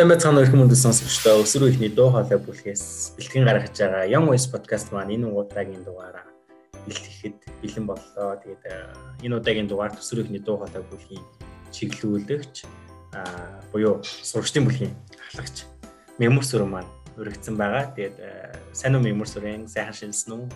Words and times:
Сайн 0.00 0.08
байцгаана 0.08 0.40
өрхөн 0.40 0.62
мөндөд 0.62 0.80
сонсогчдоо 0.80 1.42
өсвөр 1.44 1.66
үеийнхний 1.66 1.90
дуу 1.92 2.08
хоолой 2.08 2.40
бүлгээс 2.40 3.20
бэлтгэн 3.20 3.44
гаргаж 3.44 3.76
байгаа 3.76 4.08
Young 4.08 4.32
Voice 4.32 4.48
podcast 4.48 4.96
маань 4.96 5.12
энэ 5.12 5.28
удаагийн 5.28 5.84
дугаараа 5.84 6.24
бэлтгэхэд 6.88 7.36
бэлэн 7.60 7.84
боллоо. 7.84 8.40
Тэгээд 8.40 8.64
энэ 9.28 9.36
удаагийн 9.36 9.68
дугаар 9.68 9.92
өсвөр 9.92 10.24
үеийнхний 10.24 10.40
дуу 10.40 10.56
хоолой 10.56 10.80
бүлгийн 10.88 11.24
чиглүүлэгч 11.76 12.64
аа 13.12 13.60
буюу 13.76 14.00
сурагчдын 14.00 14.64
бүлгийн 14.64 14.96
ахлагч 15.20 15.68
Мемүр 16.16 16.48
сүрэн 16.48 16.72
маань 16.72 16.88
өргөцсөн 17.20 17.60
байгаа. 17.60 17.92
Тэгээд 17.92 18.16
сайн 18.72 18.96
уу 18.96 19.04
Мемүр 19.04 19.28
сүрэн 19.28 19.68
сайхан 19.68 19.92
шинэлсэн 19.92 20.32
үү? 20.32 20.48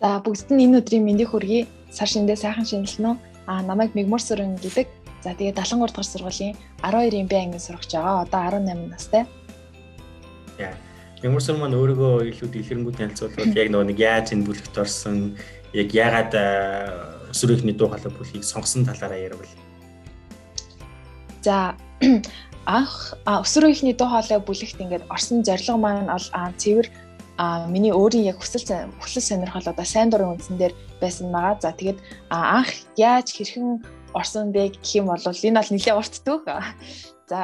За 0.00 0.16
бүгд 0.24 0.48
нь 0.48 0.64
энэ 0.64 0.80
өдрийн 0.80 1.04
мэндийг 1.04 1.28
хүргэе. 1.28 1.68
Сар 1.92 2.08
шиндээ 2.08 2.40
сайхан 2.40 2.64
шинэлсэн 2.64 3.04
үү? 3.04 3.16
Аа 3.52 3.60
намайг 3.60 3.92
Мемүр 3.92 4.24
сүрэн 4.24 4.56
гэдэг 4.56 5.01
За 5.22 5.34
тэгээд 5.38 5.54
73 5.54 5.94
дахь 5.94 6.10
сургуулийн 6.10 6.56
12-ийн 6.82 7.28
Б 7.30 7.34
ангийн 7.38 7.62
сурагч 7.62 7.94
байгаа. 7.94 8.26
Одоо 8.26 8.40
18 8.58 8.90
настай. 8.90 9.24
Яа. 10.58 10.74
Юмрсан 11.22 11.62
маань 11.62 11.78
өөрийгөө 11.78 12.34
илүү 12.34 12.48
дэлгэрэнгүй 12.50 12.94
танилцуулбал 12.98 13.54
яг 13.54 13.70
нөгөө 13.70 13.86
нэг 13.94 13.98
яаж 14.02 14.34
энэ 14.34 14.42
бүлэгт 14.42 14.74
орсон, 14.74 15.38
яг 15.70 15.94
яагаад 15.94 16.34
өсвөрийнхний 17.30 17.78
дуу 17.78 17.94
хоолой 17.94 18.10
бүлгийг 18.10 18.42
сонгосон 18.42 18.82
талаараа 18.82 19.22
ярил. 19.22 19.46
За 21.46 21.78
анх 22.66 23.14
өсвөрийнхний 23.22 23.94
дуу 23.94 24.10
хоолой 24.10 24.42
бүлэгт 24.42 24.82
ингээд 24.82 25.06
орсон 25.06 25.46
зорилго 25.46 25.78
маань 25.78 26.10
бол 26.10 26.26
цэвэр 26.58 26.90
а 27.38 27.66
миний 27.70 27.94
өөрийн 27.94 28.34
яг 28.34 28.42
хүсэл 28.42 28.66
хүсэл 28.98 29.22
сонирхол 29.22 29.70
одоо 29.70 29.86
сайн 29.86 30.10
дурын 30.10 30.36
үндсэн 30.36 30.58
дээр 30.58 30.74
байсан 31.00 31.32
байгаа. 31.32 31.62
За 31.62 31.70
тэгээд 31.70 31.98
анх 32.28 32.70
яаж 32.98 33.30
хэрхэн 33.30 33.78
орсон 34.14 34.52
бэ 34.52 34.76
гэх 34.76 34.92
юм 35.00 35.06
бол 35.10 35.20
энэ 35.20 35.58
бол 35.58 35.72
нэлээд 35.72 35.98
уртдаг. 35.98 36.42
За 37.30 37.38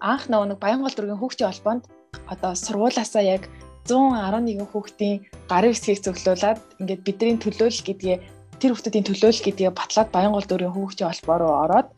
анх 0.00 0.22
нэг 0.28 0.58
Баянгол 0.58 0.94
дургийн 0.94 1.20
хүүхдийн 1.20 1.50
холбоонд 1.50 1.84
одоо 2.26 2.52
сургуулаасаа 2.54 3.22
яг 3.22 3.48
111 3.88 4.68
хүүхдийн 4.68 5.24
гарын 5.48 5.72
хэсгийг 5.72 6.04
зөвлүүлээд 6.04 6.58
ингээд 6.80 7.04
бидний 7.06 7.38
төлөөлөл 7.40 7.86
гэдгээ 7.88 8.16
тэр 8.60 8.70
хүүхдүүдийн 8.74 9.06
төлөөлөл 9.06 9.44
гэдгээ 9.46 9.70
батлаад 9.72 10.08
Баянгол 10.12 10.46
дургийн 10.48 10.74
хүүхдийн 10.74 11.08
холбоо 11.08 11.36
руу 11.38 11.54
ороод 11.64 11.88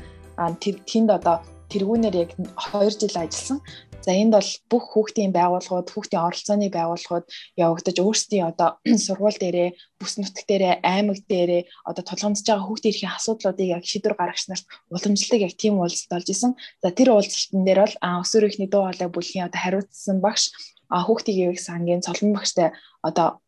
тэнд 0.60 1.10
одоо 1.18 1.36
тэргүүнээр 1.72 2.16
яг 2.24 2.30
2 2.36 2.90
жил 3.00 3.16
ажилласан. 3.16 3.58
За 4.00 4.16
энд 4.16 4.32
бол 4.32 4.50
бүх 4.72 4.84
хүүхдийн 4.92 5.32
байгууллагууд, 5.36 5.88
хүүхдийн 5.92 6.24
оролцооны 6.24 6.68
байгууллагууд 6.72 7.26
явагдаж 7.60 7.96
өөрсдийн 8.00 8.48
одоо 8.48 8.80
сургууль 9.06 9.36
дээрээ, 9.36 9.76
бүс 10.00 10.16
нутг 10.16 10.40
дээрээ, 10.48 10.80
аймаг 10.80 11.20
дээрээ 11.28 11.62
одоо 11.84 12.02
тулгамдж 12.08 12.40
байгаа 12.48 12.64
хүүхдийн 12.64 12.92
эрхийн 12.96 13.12
асуудлуудыг 13.12 13.68
яг 13.76 13.84
шийдвэр 13.84 14.16
гаргагч 14.16 14.44
нарт 14.48 14.66
уламжлалыг 14.88 15.42
яг 15.44 15.54
тийм 15.60 15.76
уулзалт 15.76 16.10
болж 16.16 16.28
исэн. 16.32 16.52
За 16.80 16.88
тэр 16.96 17.12
уулзалтын 17.12 17.62
дээр 17.68 17.80
бол 17.84 17.96
өсвөр 18.24 18.48
ихний 18.48 18.70
дуу 18.72 18.88
хоолой 18.88 19.08
бүлгийн 19.12 19.46
одоо 19.52 19.60
хариуцсан 19.60 20.18
багш 20.24 20.44
хүүхдийн 20.88 21.52
ивэг 21.52 21.60
сангийн 21.60 22.00
цолон 22.00 22.32
багштай 22.34 22.72
одоо 23.04 23.44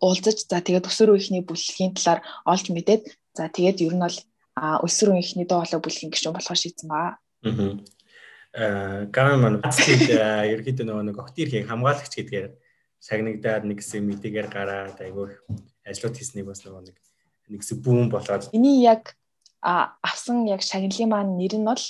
уулзаж 0.00 0.38
за 0.48 0.60
тэгээд 0.60 0.88
өсвөр 0.88 1.16
үеийнхний 1.16 1.42
бүлгийн 1.44 1.92
талаар 1.96 2.20
олж 2.52 2.66
мэдээд 2.70 3.02
за 3.36 3.48
тэгээд 3.48 3.82
ер 3.84 3.94
нь 3.96 4.04
бол 4.04 4.18
өсвөр 4.86 5.18
үеийнхний 5.18 5.46
дуу 5.48 5.60
хоолой 5.60 5.80
бүлгийн 5.82 6.12
гишүүн 6.12 6.34
болохоо 6.34 6.56
шийдсэн 6.56 6.88
баа. 6.88 7.18
Аа 8.54 9.06
гам 9.10 9.42
маань 9.42 9.58
бацлыг 9.60 10.06
ерөөдөө 10.08 10.86
нөгөө 10.86 11.04
нэг 11.10 11.18
огт 11.18 11.36
ирхийг 11.42 11.66
хамгаалагч 11.68 12.12
гэдгээр 12.14 12.46
шагнагдаад 13.02 13.64
нэг 13.66 13.78
хэсэг 13.82 14.00
мэдээгээр 14.00 14.48
гараад 14.48 14.96
айгүй 15.02 15.34
ажлууд 15.84 16.16
хийснийг 16.16 16.46
бас 16.46 16.62
нөгөө 16.62 16.82
нэг 16.86 16.96
нэг 17.50 17.60
хэсэг 17.60 17.78
бүүн 17.82 18.08
болоод 18.14 18.48
эний 18.54 18.86
яг 18.86 19.18
авсан 19.60 20.46
яг 20.46 20.62
шагналын 20.62 21.10
маань 21.10 21.36
нэр 21.36 21.54
нь 21.58 21.66
бол 21.66 21.84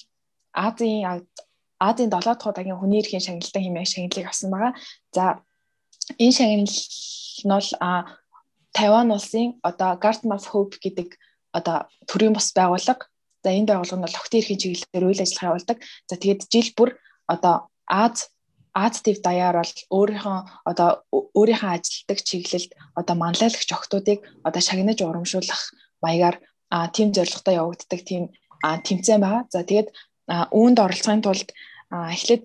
Азийн 0.55 1.27
Азийн 1.79 2.11
7 2.11 2.25
дахь 2.25 2.47
удаагийн 2.47 2.79
хүний 2.81 3.03
эрхийн 3.03 3.21
шагналтай 3.21 3.63
хэмээх 3.63 3.91
шагналыг 3.91 4.27
авсан 4.27 4.51
байгаа. 4.51 4.73
За 5.13 5.25
энэ 6.19 6.33
шагнал 6.33 6.65
нь 6.65 7.53
бол 7.53 7.69
Тайван 8.75 9.11
улсын 9.13 9.61
одоо 9.63 9.91
Garden 10.03 10.33
of 10.35 10.47
Hope 10.51 10.79
гэдэг 10.83 11.19
одоо 11.53 11.87
төрийн 12.09 12.35
бус 12.35 12.51
байгууллага 12.57 13.07
За 13.45 13.53
энэ 13.53 13.69
байгууллага 13.69 13.99
нь 14.01 14.05
бол 14.09 14.19
охтын 14.21 14.41
эрхийн 14.41 14.61
чиглэлээр 14.63 15.05
үйл 15.05 15.25
ажиллагаа 15.25 15.51
явуулдаг. 15.53 15.79
За 16.09 16.15
тэгээд 16.17 16.41
жил 16.49 16.71
бүр 16.77 16.91
одоо 17.29 17.69
Аз 17.85 18.33
Аз 18.75 18.99
төв 19.07 19.23
даяар 19.23 19.55
бол 19.55 19.75
өөрийнхөө 19.95 20.39
одоо 20.67 20.89
өөрийнхөө 21.13 21.71
ажилтдаг 21.79 22.19
чиглэлд 22.27 22.73
одоо 22.99 23.15
манлайлагч 23.15 23.71
охтуудыг 23.71 24.19
одоо 24.43 24.63
шагнаж 24.67 24.99
урамшуулах 24.99 25.63
маягаар 26.03 26.43
тим 26.91 27.15
зорилготой 27.15 27.55
явагддаг 27.63 28.01
тийм 28.03 28.35
тэмцээн 28.59 29.23
байгаа. 29.23 29.43
За 29.55 29.63
тэгээд 29.63 29.89
үүнд 30.59 30.79
оролцохын 30.83 31.23
тулд 31.23 31.49
эхлээд 31.93 32.45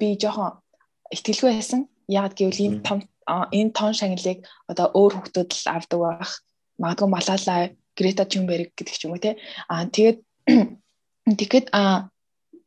би 0.00 0.08
жоохон 0.18 0.58
ихтгэлгүй 1.14 1.50
байсан. 1.54 1.86
Яг 2.10 2.34
гэвэл 2.34 2.64
энэ 2.66 2.78
том 2.82 2.98
энэ 3.30 3.70
тон 3.70 3.92
шагналыг 3.94 4.42
одоо 4.66 4.86
өөр 4.90 5.12
хүмүүс 5.22 5.54
л 5.54 5.70
авдаг 5.70 6.00
байх. 6.02 6.32
Магадгүй 6.82 7.08
Малала, 7.14 7.70
Грета 7.94 8.24
Тюнберг 8.26 8.74
гэдэг 8.74 8.96
ч 8.98 9.06
юм 9.06 9.14
уу 9.14 9.22
те. 9.22 9.38
Аа 9.70 9.86
тэгээд 9.86 10.18
Тэгэхэд 11.38 11.66
а 11.72 12.10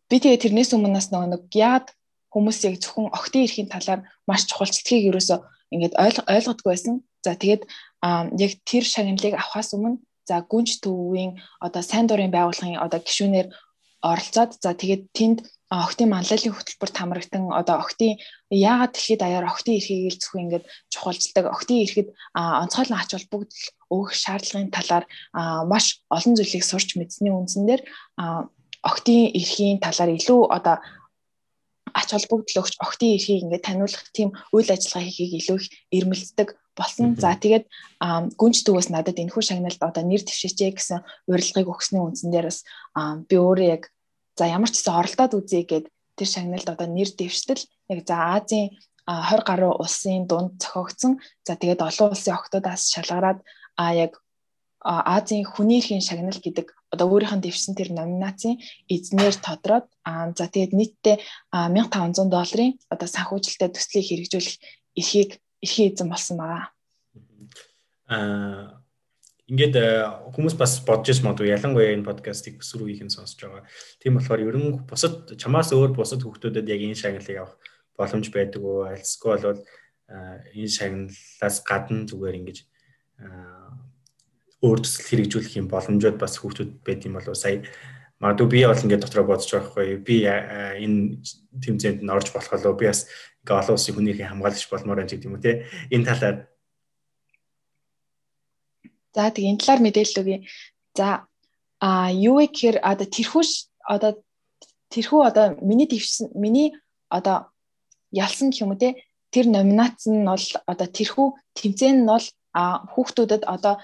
би 0.09 0.21
тэгээ 0.21 0.43
тэрнээс 0.43 0.71
өмнө 0.75 0.93
нас 0.93 1.11
нэг 1.11 1.49
яад 1.51 1.91
хүмүүс 2.33 2.65
яг 2.65 2.81
зөвхөн 2.81 3.13
охтын 3.13 3.45
эрхийн 3.45 3.69
талаар 3.69 4.07
маш 4.29 4.45
чухал 4.49 4.69
сэтгэхийг 4.71 5.09
ерөөсөө 5.13 5.39
ингээд 5.73 5.97
ойлгодгүй 6.29 6.69
байсан. 6.69 6.95
За 7.25 7.35
тэгээд 7.37 7.63
яг 8.39 8.51
тэр 8.65 8.83
шагналыг 8.83 9.33
авахаас 9.37 9.73
өмнө 9.75 10.01
за 10.27 10.41
гүнж 10.41 10.79
төвийн 10.83 11.39
одоо 11.59 11.81
сайн 11.83 12.07
дурын 12.07 12.31
байгууллагын 12.31 12.79
одоо 12.79 12.99
гишүүнээр 13.03 13.47
оролцоод 14.03 14.51
за 14.59 14.75
тэгээд 14.75 15.03
тэнд 15.17 15.39
охтын 15.71 16.11
манлайлалын 16.11 16.53
хөтөлбөрт 16.53 16.95
хамрагдан 16.99 17.43
одоо 17.49 17.75
охтын 17.81 18.19
яагаад 18.51 18.93
дэлхийд 18.93 19.21
даяар 19.23 19.45
охтын 19.49 19.79
эрхийг 19.79 20.13
л 20.13 20.19
зөвхөн 20.21 20.43
ингээд 20.45 20.65
чухалчилдаг? 20.93 21.45
Охтын 21.55 21.81
эрхэд 21.81 22.09
онцгойлон 22.35 22.99
ач 22.99 23.09
холбогдол 23.15 23.63
өгөх 23.89 24.11
шаардлагын 24.13 24.69
талаар 24.75 25.05
маш 25.71 26.03
олон 26.13 26.33
зүйлийг 26.37 26.63
сурч 26.67 26.93
мэдсэний 26.93 27.33
үндсэн 27.33 27.63
дээр 27.65 27.81
охтын 28.83 29.33
эрхийн 29.39 29.79
талаар 29.81 30.11
илүү 30.13 30.41
одоо 30.57 30.75
ач 31.99 32.09
холбогдол 32.13 32.61
өгч 32.61 32.75
охтын 32.85 33.15
эрхийг 33.17 33.43
ингээд 33.47 33.65
таниулах 33.65 34.03
тийм 34.13 34.29
үйл 34.53 34.69
ажиллагаа 34.69 35.09
хийхийг 35.09 35.33
илүү 35.41 35.57
их 35.57 35.67
эрмэлздэг 35.95 36.47
болсон. 36.75 37.15
За 37.17 37.37
тэгээд 37.37 37.65
гүнж 38.37 38.57
төвөөс 38.65 38.89
надад 38.93 39.17
энэхүү 39.21 39.43
шагналд 39.45 39.81
одоо 39.81 40.03
нэр 40.03 40.21
дэвшээчээ 40.25 40.71
гэсэн 40.73 40.99
урилгыг 41.29 41.67
өгсөний 41.69 42.03
үндсэн 42.03 42.29
дээр 42.33 42.47
бас 42.49 42.65
би 43.29 43.35
өөрөө 43.37 43.67
яг 43.69 43.83
За 44.37 44.49
ямар 44.49 44.69
ч 44.73 44.81
гэсэн 44.81 44.97
оролдоод 44.97 45.37
үзье 45.37 45.61
гэд 45.61 45.85
тэр 46.17 46.27
шагналд 46.27 46.65
одоо 46.65 46.87
нэр 46.89 47.09
дэвштэл 47.13 47.61
яг 47.93 47.99
за 48.09 48.15
Азийн 48.33 48.73
20 49.05 49.45
гаруй 49.45 49.73
улсын 49.77 50.25
дунд 50.25 50.57
зохиогдсон. 50.57 51.21
За 51.45 51.53
тэгээд 51.53 51.85
олон 51.85 52.17
улсын 52.17 52.33
охтуудаас 52.33 52.89
шалгараад 52.89 53.45
а 53.77 53.93
яг 53.93 54.17
Азийн 54.81 55.45
хүний 55.45 55.79
эрхийн 55.79 56.01
шагнал 56.01 56.39
гэдэг 56.41 56.73
одоо 56.89 57.07
өөрийнх 57.13 57.37
нь 57.37 57.45
дэвшсэн 57.45 57.77
тэр 57.77 57.93
номинацийн 57.93 58.57
эзнэр 58.89 59.37
тодроод 59.37 59.85
а 60.01 60.33
за 60.33 60.49
тэгээд 60.49 60.73
нийтдээ 60.73 61.17
1500 61.53 62.33
долларын 62.33 62.71
одоо 62.89 63.07
санхүүжилттэй 63.07 63.69
төслийг 63.69 64.05
хэрэгжүүлэх 64.09 64.55
эрхийг 64.97 65.31
эрхий 65.63 65.87
эзэн 65.89 66.11
болсон 66.11 66.37
байгаа. 66.37 66.63
Аа 68.11 68.83
ингээд 69.53 69.75
э, 69.75 69.85
хүмүүс 70.33 70.55
бас 70.55 70.79
бодож 70.87 71.19
ш 71.19 71.21
магадгүй 71.21 71.51
ялангуяа 71.51 71.91
энэ 71.93 72.07
подкастыг 72.07 72.63
өсвөр 72.63 72.87
үеийнх 72.87 73.11
нь 73.11 73.15
сонсож 73.15 73.43
байгаа. 73.43 73.67
Тийм 73.99 74.15
болохоор 74.15 74.39
ер 74.39 74.55
нь 74.55 74.79
бусад 74.87 75.35
чамаас 75.35 75.75
өөр 75.75 75.91
бусад 75.91 76.23
хүүхдүүдэд 76.23 76.71
яг 76.71 76.81
энэ 76.81 76.95
шагналыг 76.95 77.37
авах 77.37 77.55
боломж 77.99 78.31
байдаг 78.31 78.61
уу? 78.63 78.87
Альсгүй 78.87 79.35
бол 79.43 79.59
э, 79.59 80.37
энэ 80.55 80.71
шагналаас 80.71 81.57
гадна 81.67 82.07
зүгээр 82.07 82.39
ингэж 82.39 82.57
э, 82.63 83.27
өөр 84.63 84.79
төсөл 84.79 85.07
хэрэгжүүлэх 85.11 85.59
юм 85.59 85.67
боломжууд 85.67 86.17
бас 86.17 86.39
хүүхдүүд 86.39 86.71
байд 86.87 87.03
юм 87.03 87.19
болов 87.19 87.35
сая 87.35 87.67
магадгүй 88.23 88.47
би 88.47 88.59
бол 88.63 88.79
ингээд 88.79 89.03
дотроо 89.03 89.27
бодож 89.27 89.51
байгаа 89.51 89.67
хгүй 89.75 89.99
би 89.99 90.23
энэ 90.23 91.19
тэмцээнд 91.59 91.99
нь 92.07 92.13
орж 92.15 92.31
болох 92.31 92.47
болов 92.55 92.79
би 92.79 92.87
бас 92.87 93.11
ингээ 93.43 93.59
олон 93.59 93.75
улсын 93.75 93.95
хүнийхээ 93.95 94.31
хамгаалагч 94.31 94.63
болмоор 94.71 94.97
байна 95.03 95.11
гэдэг 95.11 95.27
юм 95.27 95.35
уу 95.35 95.43
те 95.43 95.67
энэ 95.91 96.07
талаар 96.07 96.37
За 99.13 99.29
тэг 99.29 99.45
энэ 99.45 99.59
талаар 99.61 99.81
мэдээлэл 99.83 100.21
өгье. 100.23 100.39
За 100.97 101.27
а 101.79 102.09
юу 102.09 102.39
вэ 102.39 102.47
гэхээр 102.49 102.77
одоо 102.81 103.07
тэрхүү 103.07 103.43
одоо 103.85 104.11
тэрхүү 104.89 105.21
одоо 105.29 105.45
миний 105.61 105.87
дэвшсэн 105.91 106.33
миний 106.33 106.73
одоо 107.11 107.53
ялсан 108.09 108.49
гэх 108.49 108.63
юм 108.65 108.73
уу 108.73 108.81
те 108.81 108.89
тэр 109.33 109.45
номинац 109.53 110.07
нь 110.09 110.25
бол 110.25 110.47
одоо 110.71 110.87
тэрхүү 110.87 111.27
тэмцээн 111.57 111.97
нь 112.01 112.09
бол 112.09 112.25
хүүхдүүдэд 112.93 113.43
одоо 113.45 113.75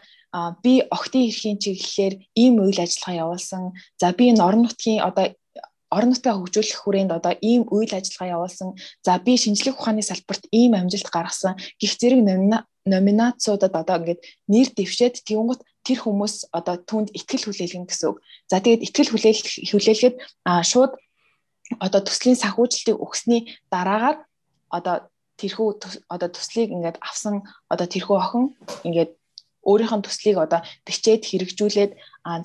би 0.64 0.74
охтын 0.96 1.26
эрхийн 1.30 1.58
чиглэлээр 1.62 2.14
ийм 2.38 2.62
үйл 2.62 2.80
ажиллагаа 2.82 3.22
явуулсан. 3.26 3.74
За 4.02 4.14
би 4.18 4.30
энэ 4.30 4.46
орон 4.46 4.62
нутгийн 4.66 5.02
одоо 5.02 5.34
орон 5.90 6.10
нутгаа 6.14 6.38
хөгжүүлэх 6.38 6.80
хүрээнд 6.86 7.12
одоо 7.18 7.34
ийм 7.42 7.66
үйл 7.74 7.92
ажиллагаа 7.98 8.34
явуулсан. 8.38 8.78
За 9.06 9.18
би 9.18 9.34
шинжлэх 9.38 9.76
ухааны 9.78 10.06
салбарт 10.06 10.46
ийм 10.54 10.78
амжилт 10.78 11.10
гаргасан. 11.10 11.58
Гэх 11.82 11.98
зэрэг 11.98 12.22
номинацуудад 12.86 13.74
одоо 13.74 13.98
ингээд 14.00 14.22
нэр 14.54 14.70
дэвшээд 14.78 15.26
тэгүнгут 15.26 15.62
тэр 15.86 16.00
хүмүүс 16.06 16.54
одоо 16.54 16.76
түнд 16.90 17.10
ихтгэл 17.18 17.50
хүлээлгэн 17.50 17.90
гэсэн 17.90 18.08
үг. 18.14 18.18
За 18.52 18.62
тэгээд 18.62 18.86
ихтгэл 18.86 19.12
хүлээл 19.12 19.42
хүлээлгээд 19.74 20.16
шууд 20.46 20.94
одоо 21.78 22.02
төслийн 22.06 22.38
санхүүжилтийг 22.38 22.98
өгсөний 22.98 23.42
дараагаар 23.74 24.18
одоо 24.70 24.96
тэрхүү 25.38 25.68
одоо 26.10 26.30
төслийг 26.30 26.70
ингээд 26.74 26.98
авсан 27.02 27.46
одоо 27.70 27.88
тэрхүү 27.88 28.18
охин 28.18 28.46
ингээд 28.86 29.12
өөрийнх 29.64 29.94
нь 29.96 30.06
төслийг 30.06 30.38
одоо 30.42 30.62
бичээд 30.88 31.24
хэрэгжүүлээд 31.30 31.92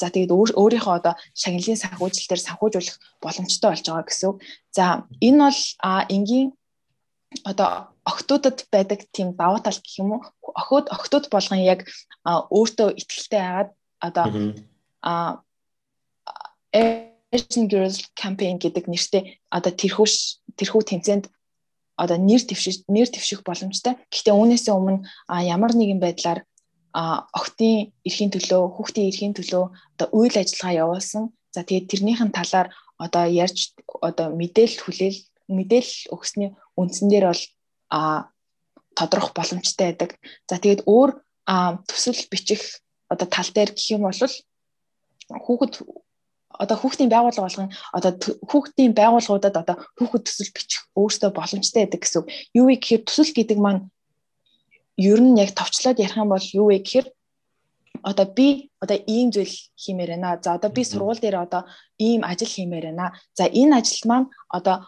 за 0.00 0.08
тэгээд 0.08 0.32
өөрийнхөө 0.32 0.94
одоо 0.98 1.14
шагналын 1.34 1.82
санхүүжилтээр 1.82 2.42
санхүүжүүлэх 2.46 2.96
боломжтой 3.22 3.68
болж 3.70 3.84
байгаа 3.86 4.06
гэсэн. 4.08 4.32
За 4.76 4.84
энэ 5.20 5.38
бол 5.44 5.60
энгийн 6.14 6.48
одоо 7.44 7.94
охтуудад 8.04 8.66
байдаг 8.70 9.00
тийм 9.12 9.34
даваа 9.34 9.60
тал 9.60 9.80
гэх 9.80 9.98
юм 9.98 10.12
уу? 10.12 10.22
Охид 10.54 10.86
охтууд 10.92 11.26
болгон 11.30 11.60
яг 11.60 11.88
өөртөө 12.26 12.88
ихтэй 13.00 13.42
хагаад 13.42 13.70
одоо 14.00 14.26
а 15.02 15.42
Asian 17.34 17.66
Girls 17.68 17.98
Campaign 18.14 18.58
гэдэг 18.62 18.84
нэртэй 18.86 19.22
одоо 19.50 19.72
тэрхүү 19.72 20.06
тэрхүү 20.58 20.82
тэмцээнд 20.90 21.24
одоо 21.96 22.18
нэр 22.18 22.42
твших 22.42 22.86
нэр 22.88 23.08
твших 23.10 23.42
боломжтой. 23.46 23.98
Гэхдээ 24.10 24.34
үүнээсээ 24.34 24.74
өмнө 24.74 25.06
ямар 25.30 25.72
нэгэн 25.74 26.00
байдлаар 26.02 26.46
охтын 26.94 27.90
эрхийн 28.06 28.30
төлөө, 28.30 28.62
хүүхдийн 28.78 29.08
эрхийн 29.10 29.34
төлөө 29.34 29.64
одоо 29.98 30.08
үйл 30.14 30.34
ажиллагаа 30.38 30.78
явуулсан. 30.86 31.34
За 31.50 31.66
тэгээд 31.66 31.90
тэрнийхэн 31.90 32.30
талаар 32.30 32.70
одоо 32.98 33.24
ярьж 33.26 33.74
одоо 34.02 34.30
мэдээлэл 34.30 34.82
хүлээл 34.82 35.18
мэдээлэл 35.50 36.14
өгсөний 36.14 36.50
үндсэн 36.78 37.08
дээр 37.10 37.26
бол 37.30 37.42
а 37.90 38.30
тодорхой 38.94 39.34
боломжтой 39.34 39.86
байдаг. 39.90 40.10
За 40.46 40.62
тэгээд 40.62 40.86
өөр 40.86 41.10
төсөл 41.90 42.22
бичих 42.30 42.62
одоо 43.10 43.26
тал 43.26 43.50
дээр 43.50 43.74
гэх 43.74 43.90
юм 43.98 44.06
бол 44.06 44.14
хүүхэд 44.14 45.74
одоо 46.54 46.76
хүүхдийн 46.78 47.10
байгууллага 47.10 47.46
болгон 47.46 47.70
одоо 47.90 48.12
хүүхдийн 48.46 48.94
байгууллагуудад 48.94 49.56
одоо 49.58 49.76
хүүхэд 49.98 50.22
төсөл 50.30 50.54
бичих 50.54 50.82
өөртөө 50.94 51.30
боломжтой 51.34 51.82
байдаг 51.84 52.00
гэсэн. 52.06 52.22
Юу 52.54 52.70
вэ 52.70 52.78
гэхээр 52.78 53.02
төсөл 53.02 53.34
гэдэг 53.34 53.58
маань 53.58 53.90
ер 54.96 55.20
нь 55.20 55.38
яг 55.38 55.50
товчлоод 55.54 55.98
ярих 55.98 56.16
юм 56.16 56.30
бол 56.30 56.46
юу 56.54 56.70
вэ 56.70 56.78
гэхээр 56.82 57.06
одоо 58.02 58.26
би 58.26 58.70
одоо 58.80 58.98
ийм 59.06 59.30
зүйл 59.32 59.54
хиймээр 59.76 60.10
байна. 60.14 60.38
За 60.42 60.54
одоо 60.54 60.70
би 60.70 60.82
сургууль 60.84 61.20
дээр 61.20 61.36
одоо 61.46 61.62
ийм 61.98 62.22
ажил 62.22 62.48
хиймээр 62.48 62.86
байна. 62.92 63.12
За 63.34 63.44
энэ 63.46 63.78
ажил 63.78 64.04
маань 64.04 64.28
одоо 64.48 64.86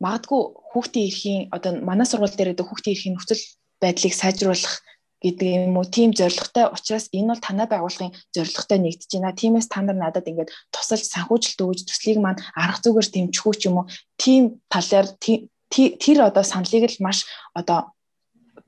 магадгүй 0.00 0.40
хүүхдийн 0.70 1.06
эрхийн 1.08 1.40
одоо 1.50 1.70
манай 1.82 2.06
сургууль 2.06 2.36
дээр 2.36 2.54
одоо 2.54 2.66
хүүхдийн 2.66 2.94
эрхийн 2.94 3.14
нөхцөл 3.16 3.42
байдлыг 3.82 4.14
сайжруулах 4.14 4.74
гэдэг 5.22 5.48
юм 5.70 5.78
уу 5.78 5.86
тийм 5.86 6.10
зорилготой 6.10 6.66
учраас 6.74 7.06
энэ 7.14 7.30
бол 7.30 7.42
танай 7.46 7.66
байгууллагын 7.70 8.14
зорилготой 8.34 8.78
нэгдэж 8.82 9.10
байна. 9.14 9.38
Тиймээс 9.38 9.68
та 9.70 9.82
нар 9.82 9.98
надад 9.98 10.26
ингээд 10.26 10.50
тусалж 10.74 11.06
санхүүжилт 11.06 11.62
өгж 11.62 11.80
төслийг 11.86 12.18
маань 12.18 12.42
арга 12.58 12.82
зүгээр 12.82 13.08
дэмжих 13.10 13.54
ч 13.58 13.62
юм 13.70 13.82
уу 13.82 13.86
тийм 14.18 14.58
талаар 14.66 15.06
тэр 15.22 16.18
одоо 16.26 16.42
саналыг 16.42 16.90
л 16.90 17.02
маш 17.06 17.26
одоо 17.54 17.94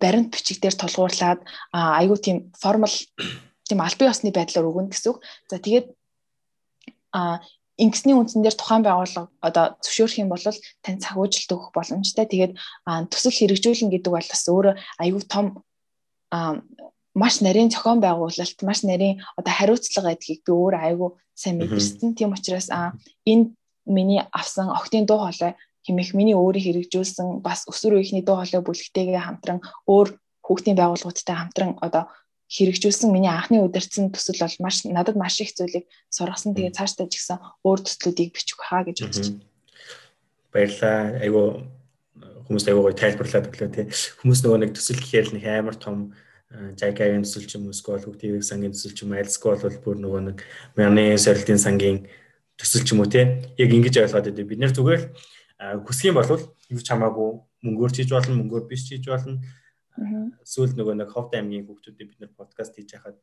баримт 0.00 0.35
бичигдээр 0.35 0.75
тулгуурлаад 0.79 1.41
айгүй 1.73 2.19
тийм 2.20 2.38
формал 2.58 2.94
тийм 3.69 3.81
аль 3.81 3.99
бие 3.99 4.11
усны 4.11 4.31
байдлаар 4.31 4.69
өгнө 4.69 4.93
гэсэн 4.93 5.11
үг. 5.12 5.19
За 5.50 5.58
тэгээд 5.58 5.87
а 7.14 7.41
ингэсний 7.79 8.14
үндсэн 8.14 8.43
дээр 8.43 8.55
тухайн 8.55 8.85
байгууллага 8.87 9.31
одоо 9.43 9.64
зөвшөөрөх 9.82 10.20
юм 10.23 10.31
бол 10.31 10.43
тань 10.85 11.02
цагуужилт 11.02 11.50
өгөх 11.50 11.70
боломжтой. 11.75 12.26
Тэгээд 12.26 12.52
төсөл 13.11 13.35
хэрэгжүүлнэ 13.35 13.91
гэдэг 13.99 14.12
бол 14.14 14.29
бас 14.31 14.44
өөрөө 14.46 14.75
айгүй 15.02 15.23
том 15.26 15.46
маш 17.14 17.35
нарийн 17.43 17.70
зохион 17.70 17.99
байгуулалт, 18.02 18.58
маш 18.62 18.82
нарийн 18.82 19.23
одоо 19.38 19.52
хариуцлага 19.55 20.14
гэдгийг 20.14 20.43
би 20.46 20.52
өөрөө 20.55 20.82
айгүй 20.87 21.11
сайн 21.35 21.58
мэдэрсэн. 21.58 22.14
Тийм 22.14 22.35
учраас 22.35 22.70
энэ 22.70 23.55
миний 23.87 24.23
авсан 24.31 24.70
охтын 24.70 25.06
дуу 25.06 25.19
хоолой 25.23 25.55
хэмээх 25.84 26.16
миний 26.16 26.36
өөрийн 26.36 26.88
хэрэгжүүлсэн 26.88 27.44
бас 27.44 27.69
өсвөр 27.69 28.00
үеийнхний 28.00 28.25
дуу 28.25 28.40
хоолой 28.40 28.62
бүлэгтэйгээ 28.64 29.20
хамтран 29.20 29.60
өөр 29.84 30.16
хүүхдийн 30.44 30.76
байгууллагуудтай 30.76 31.36
хамтран 31.36 31.76
одоо 31.81 32.08
хэрэгжүүлсэн 32.48 33.10
миний 33.12 33.32
анхны 33.32 33.64
удирдсан 33.64 34.12
төсөл 34.12 34.40
бол 34.40 34.56
маш 34.60 34.84
надад 34.84 35.16
маш 35.16 35.40
их 35.40 35.56
зүйлийг 35.56 35.88
сургасан. 36.12 36.54
Тэгээ 36.54 36.76
цаашдаа 36.76 37.08
ч 37.08 37.19
гэсэн 37.19 37.38
өөр 37.64 37.81
төслүүдийг 37.82 38.31
бичих 38.36 38.60
хаа 38.60 38.84
гэж 38.84 38.96
бодож 39.00 39.26
байна. 39.32 39.44
Баярлалаа. 40.52 40.98
Айгу 41.25 41.42
хүмүүс 42.46 42.64
айгу 42.69 42.84
гоё 42.84 42.94
тайлбарлаад 42.94 43.48
өглөө 43.48 43.70
тий. 43.72 43.86
Хүмүүс 44.20 44.40
нөгөө 44.44 44.58
нэг 44.60 44.70
төсөл 44.76 45.00
гэхээр 45.00 45.26
л 45.32 45.34
нэг 45.40 45.44
амар 45.48 45.76
том 45.81 46.12
жайкагийн 46.52 47.25
төсөл 47.25 47.48
ч 47.48 47.56
юм 47.56 47.66
уу 47.66 47.75
эсвэл 47.75 48.04
хүүхдийн 48.04 48.44
сангийн 48.44 48.75
төсөл 48.76 48.94
ч 48.94 49.02
юм 49.02 49.16
уу 49.16 49.19
альсгүй 49.19 49.56
бол 49.58 49.78
бүр 49.82 49.96
нөгөө 49.98 50.22
нэг 50.28 50.38
мяны 50.78 51.16
сорилтын 51.19 51.58
сангийн 51.58 52.06
төсөл 52.60 52.84
ч 52.84 52.92
юм 52.92 53.02
уу 53.02 53.10
тий. 53.10 53.42
Яг 53.58 53.70
ингэж 53.72 54.04
ойлгоод 54.04 54.31
байдаг. 54.31 54.46
Бид 54.46 54.60
нэр 54.60 54.76
зүгээр 54.76 55.02
л 55.02 55.08
хүсэх 55.84 56.12
юм 56.12 56.19
бол 56.20 56.28
юу 56.28 56.81
ч 56.82 56.88
хамаагүй 56.88 57.31
мөнгөөр 57.64 57.93
хийж 57.93 58.11
болно, 58.12 58.38
мөнгөөр 58.40 58.64
биш 58.69 58.88
хийж 58.88 59.08
болно. 59.08 59.40
Сүүл 60.44 60.75
нөгөө 60.75 60.94
нэг 61.00 61.08
Ховд 61.14 61.32
аймгийн 61.38 61.64
хүүхдүүдийг 61.64 62.08
бид 62.11 62.20
нэр 62.20 62.32
подкаст 62.34 62.75
хийж 62.75 62.99
хахад 62.99 63.16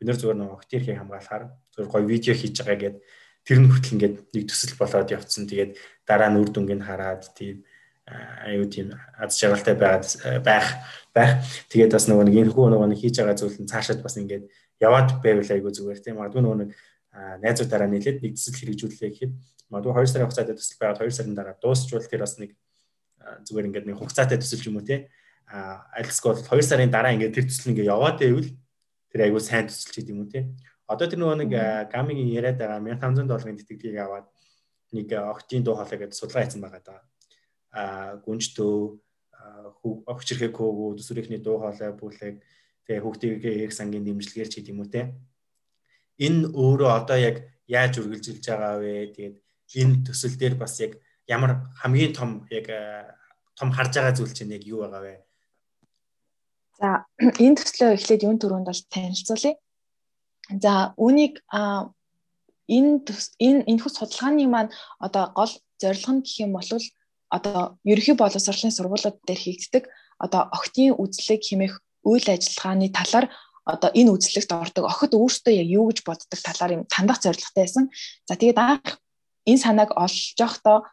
бид 0.00 0.06
нэр 0.08 0.18
зүгээр 0.18 0.38
нөгөө 0.40 0.56
огтирхийг 0.56 0.98
хамгаалахаар 0.98 1.44
зүгээр 1.76 1.90
гоё 1.92 2.04
видео 2.08 2.34
хийж 2.34 2.56
байгаа 2.64 2.80
гэд 2.80 2.96
тэр 3.44 3.58
нь 3.60 3.68
хүртэл 3.68 3.94
ингээд 3.94 4.16
нэг 4.32 4.44
төсөл 4.48 4.74
болоод 4.80 5.12
явцсан. 5.12 5.44
Тэгээд 5.44 5.72
дараа 6.08 6.32
нь 6.32 6.40
үр 6.40 6.48
дүнгийг 6.48 6.80
хараад 6.80 7.28
тийм 7.36 7.62
аюу 8.08 8.66
тийм 8.68 8.96
аз 9.20 9.36
жаргалтай 9.36 9.76
байгаад 9.76 10.04
байх 10.44 10.68
байх. 11.12 11.44
Тэгээд 11.68 11.92
бас 11.92 12.08
нөгөө 12.08 12.24
нэг 12.24 12.36
энэ 12.40 12.52
хүү 12.56 12.66
нөгөө 12.72 12.88
нэг 12.88 13.00
хийж 13.00 13.20
байгаа 13.20 13.36
зүйл 13.36 13.60
нь 13.60 13.68
цаашаад 13.68 14.00
бас 14.00 14.16
ингээд 14.16 14.44
яваад 14.80 15.20
байвал 15.20 15.50
аюу 15.52 15.72
зүгээр 15.72 16.00
тийм. 16.00 16.16
Магадгүй 16.20 16.42
нөгөө 16.44 16.58
нэг 16.64 16.70
найзуудаараа 17.14 17.88
нийлээд 17.88 18.22
нэг 18.22 18.34
төсөл 18.34 18.58
хэрэгжүүлээ 18.58 19.10
гэхэд 19.14 19.32
магадгүй 19.70 20.02
2 20.02 20.10
сарын 20.10 20.26
хугацаатай 20.26 20.56
төсөл 20.58 20.78
байгаад 20.82 21.00
2 21.02 21.14
сарын 21.14 21.34
дараа 21.38 21.56
дуусчвал 21.62 22.06
тэр 22.10 22.22
бас 22.26 22.34
нэг 22.42 22.50
зүгээр 23.46 23.66
ингээд 23.70 23.86
нэг 23.86 23.96
хугацаатай 23.98 24.38
төсөл 24.38 24.66
юм 24.68 24.82
уу 24.82 24.86
те? 24.86 25.08
А 25.46 25.86
альсгүй 25.94 26.34
бол 26.34 26.42
2 26.42 26.62
сарын 26.62 26.90
дараа 26.90 27.14
ингээд 27.14 27.34
тэр 27.34 27.46
төсөл 27.46 27.70
ингээд 27.70 27.90
яваад 27.90 28.18
байвал 28.18 28.50
тэр 29.14 29.20
айгүй 29.30 29.42
сайн 29.42 29.70
төсөлч 29.70 29.94
гэдэг 29.94 30.12
юм 30.12 30.26
уу 30.26 30.30
те? 30.30 30.50
Одоо 30.90 31.06
тэр 31.06 31.22
нөгөө 31.22 31.38
нэг 31.46 31.50
гамигийн 31.94 32.34
яриад 32.34 32.58
байгаа 32.58 32.82
1500 32.82 33.30
долларын 33.30 33.58
тэтгэлгийг 33.62 33.98
аваад 34.02 34.26
нэг 34.92 35.08
октийн 35.14 35.64
дуу 35.64 35.78
хоолой 35.78 35.98
гэдэг 35.98 36.18
судалгаа 36.18 36.44
хийсэн 36.44 36.60
байгаа 36.60 36.82
да 36.84 36.96
а 37.74 37.82
гүнжтөө 38.22 38.74
огч 40.06 40.26
хэрхэг 40.30 40.54
хөөгөө 40.54 40.98
төсвөрийнхний 40.98 41.42
дуу 41.42 41.58
хоолой 41.58 41.90
бүлэг 41.98 42.36
тэгээ 42.86 43.02
хүүхдийн 43.02 43.64
их 43.66 43.72
сангийн 43.74 44.06
дэмжлэгээр 44.06 44.50
ч 44.50 44.54
гэдэг 44.62 44.72
юм 44.72 44.80
уу 44.84 44.92
те 44.92 45.10
энэ 46.18 46.50
өөрөө 46.52 46.90
одоо 47.00 47.18
яг 47.18 47.36
яаж 47.66 47.98
үргэлжилж 47.98 48.44
байгаа 48.44 48.78
вэ 48.78 49.14
тэгээд 49.14 49.36
энэ 49.80 49.94
төсөл 50.06 50.36
дээр 50.38 50.54
бас 50.54 50.78
яг 50.80 50.98
ямар 51.26 51.70
хамгийн 51.80 52.12
том 52.12 52.30
яг 52.50 52.66
том 53.58 53.70
харж 53.72 53.92
байгаа 53.96 54.14
зүйл 54.14 54.34
чинь 54.34 54.54
яг 54.54 54.64
юу 54.66 54.84
байгаа 54.84 55.02
вэ? 55.02 55.14
За 56.78 57.06
энэ 57.44 57.58
төслөө 57.58 57.90
эхлээд 57.96 58.26
юун 58.26 58.38
төрөнд 58.38 58.66
бол 58.68 58.82
танилцуулъя. 58.90 59.54
За 60.60 60.92
үүнийг 61.00 61.40
энэ 61.50 62.92
энэ 63.46 63.60
энэхүү 63.70 63.90
судалгааны 63.92 64.46
маань 64.50 64.74
одоо 64.98 65.32
гол 65.38 65.52
зорилго 65.80 66.12
нь 66.12 66.24
гэх 66.24 66.44
юм 66.44 66.52
бол 66.56 66.68
одоо 67.36 67.78
ерөнхий 67.84 68.16
боловсролын 68.18 68.74
сургуулиуд 68.74 69.16
дээр 69.26 69.40
хийгддэг 69.40 69.84
одоо 70.18 70.42
октийн 70.52 70.94
үзлэг 70.94 71.42
хэмээх 71.44 71.74
үйл 72.04 72.26
ажиллагааны 72.28 72.88
талаар 72.92 73.26
одоо 73.64 73.90
энэ 73.96 74.12
үзлэгт 74.12 74.52
ордог 74.52 74.84
охид 74.84 75.12
өөртөө 75.16 75.52
яг 75.56 75.68
юу 75.68 75.88
гэж 75.88 76.04
боддог 76.04 76.40
талаар 76.40 76.72
юм 76.76 76.82
тандах 76.88 77.20
зорилготой 77.24 77.64
байсан. 77.64 77.84
За 78.28 78.36
тэгээд 78.36 78.60
анх 78.60 79.00
энэ 79.48 79.60
санааг 79.64 79.90
олж 79.96 80.36
явахдаа 80.36 80.84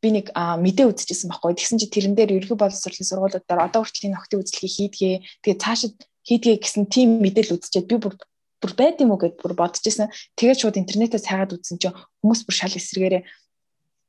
би 0.00 0.08
нэг 0.16 0.26
мэдээ 0.32 0.86
үзчихсэн 0.88 1.28
байхгүй. 1.28 1.58
Тэгсэн 1.58 1.78
чи 1.82 1.86
тэрэн 1.90 2.14
дээр 2.16 2.38
ерөнхий 2.38 2.56
боловсролын 2.56 3.08
сургуулиудаар 3.08 3.66
одоо 3.66 3.82
хүртэл 3.82 4.08
энэ 4.08 4.18
охтын 4.18 4.40
үзлэгийг 4.40 4.94
хийдгээ. 4.94 5.14
Тэгээ 5.42 5.58
цаашид 5.58 5.96
хийдгээ 6.24 6.56
гэсэн 6.62 6.84
тийм 6.86 7.18
мэдээлэл 7.18 7.56
үзчихэд 7.58 7.90
би 7.90 7.96
бүр 7.98 8.14
бүр 8.62 8.72
байд 8.78 9.02
юм 9.02 9.12
уу 9.12 9.18
гэд 9.18 9.42
бүр 9.42 9.58
бодож 9.58 9.82
исэн. 9.82 10.08
Тэгээд 10.38 10.60
шууд 10.62 10.80
интернетээс 10.80 11.26
хайгаад 11.26 11.54
үзсэн 11.58 11.78
чинь 11.82 11.98
хүмүүс 12.22 12.40
бүр 12.46 12.56
шал 12.56 12.74
эсрэгээрээ 12.78 13.22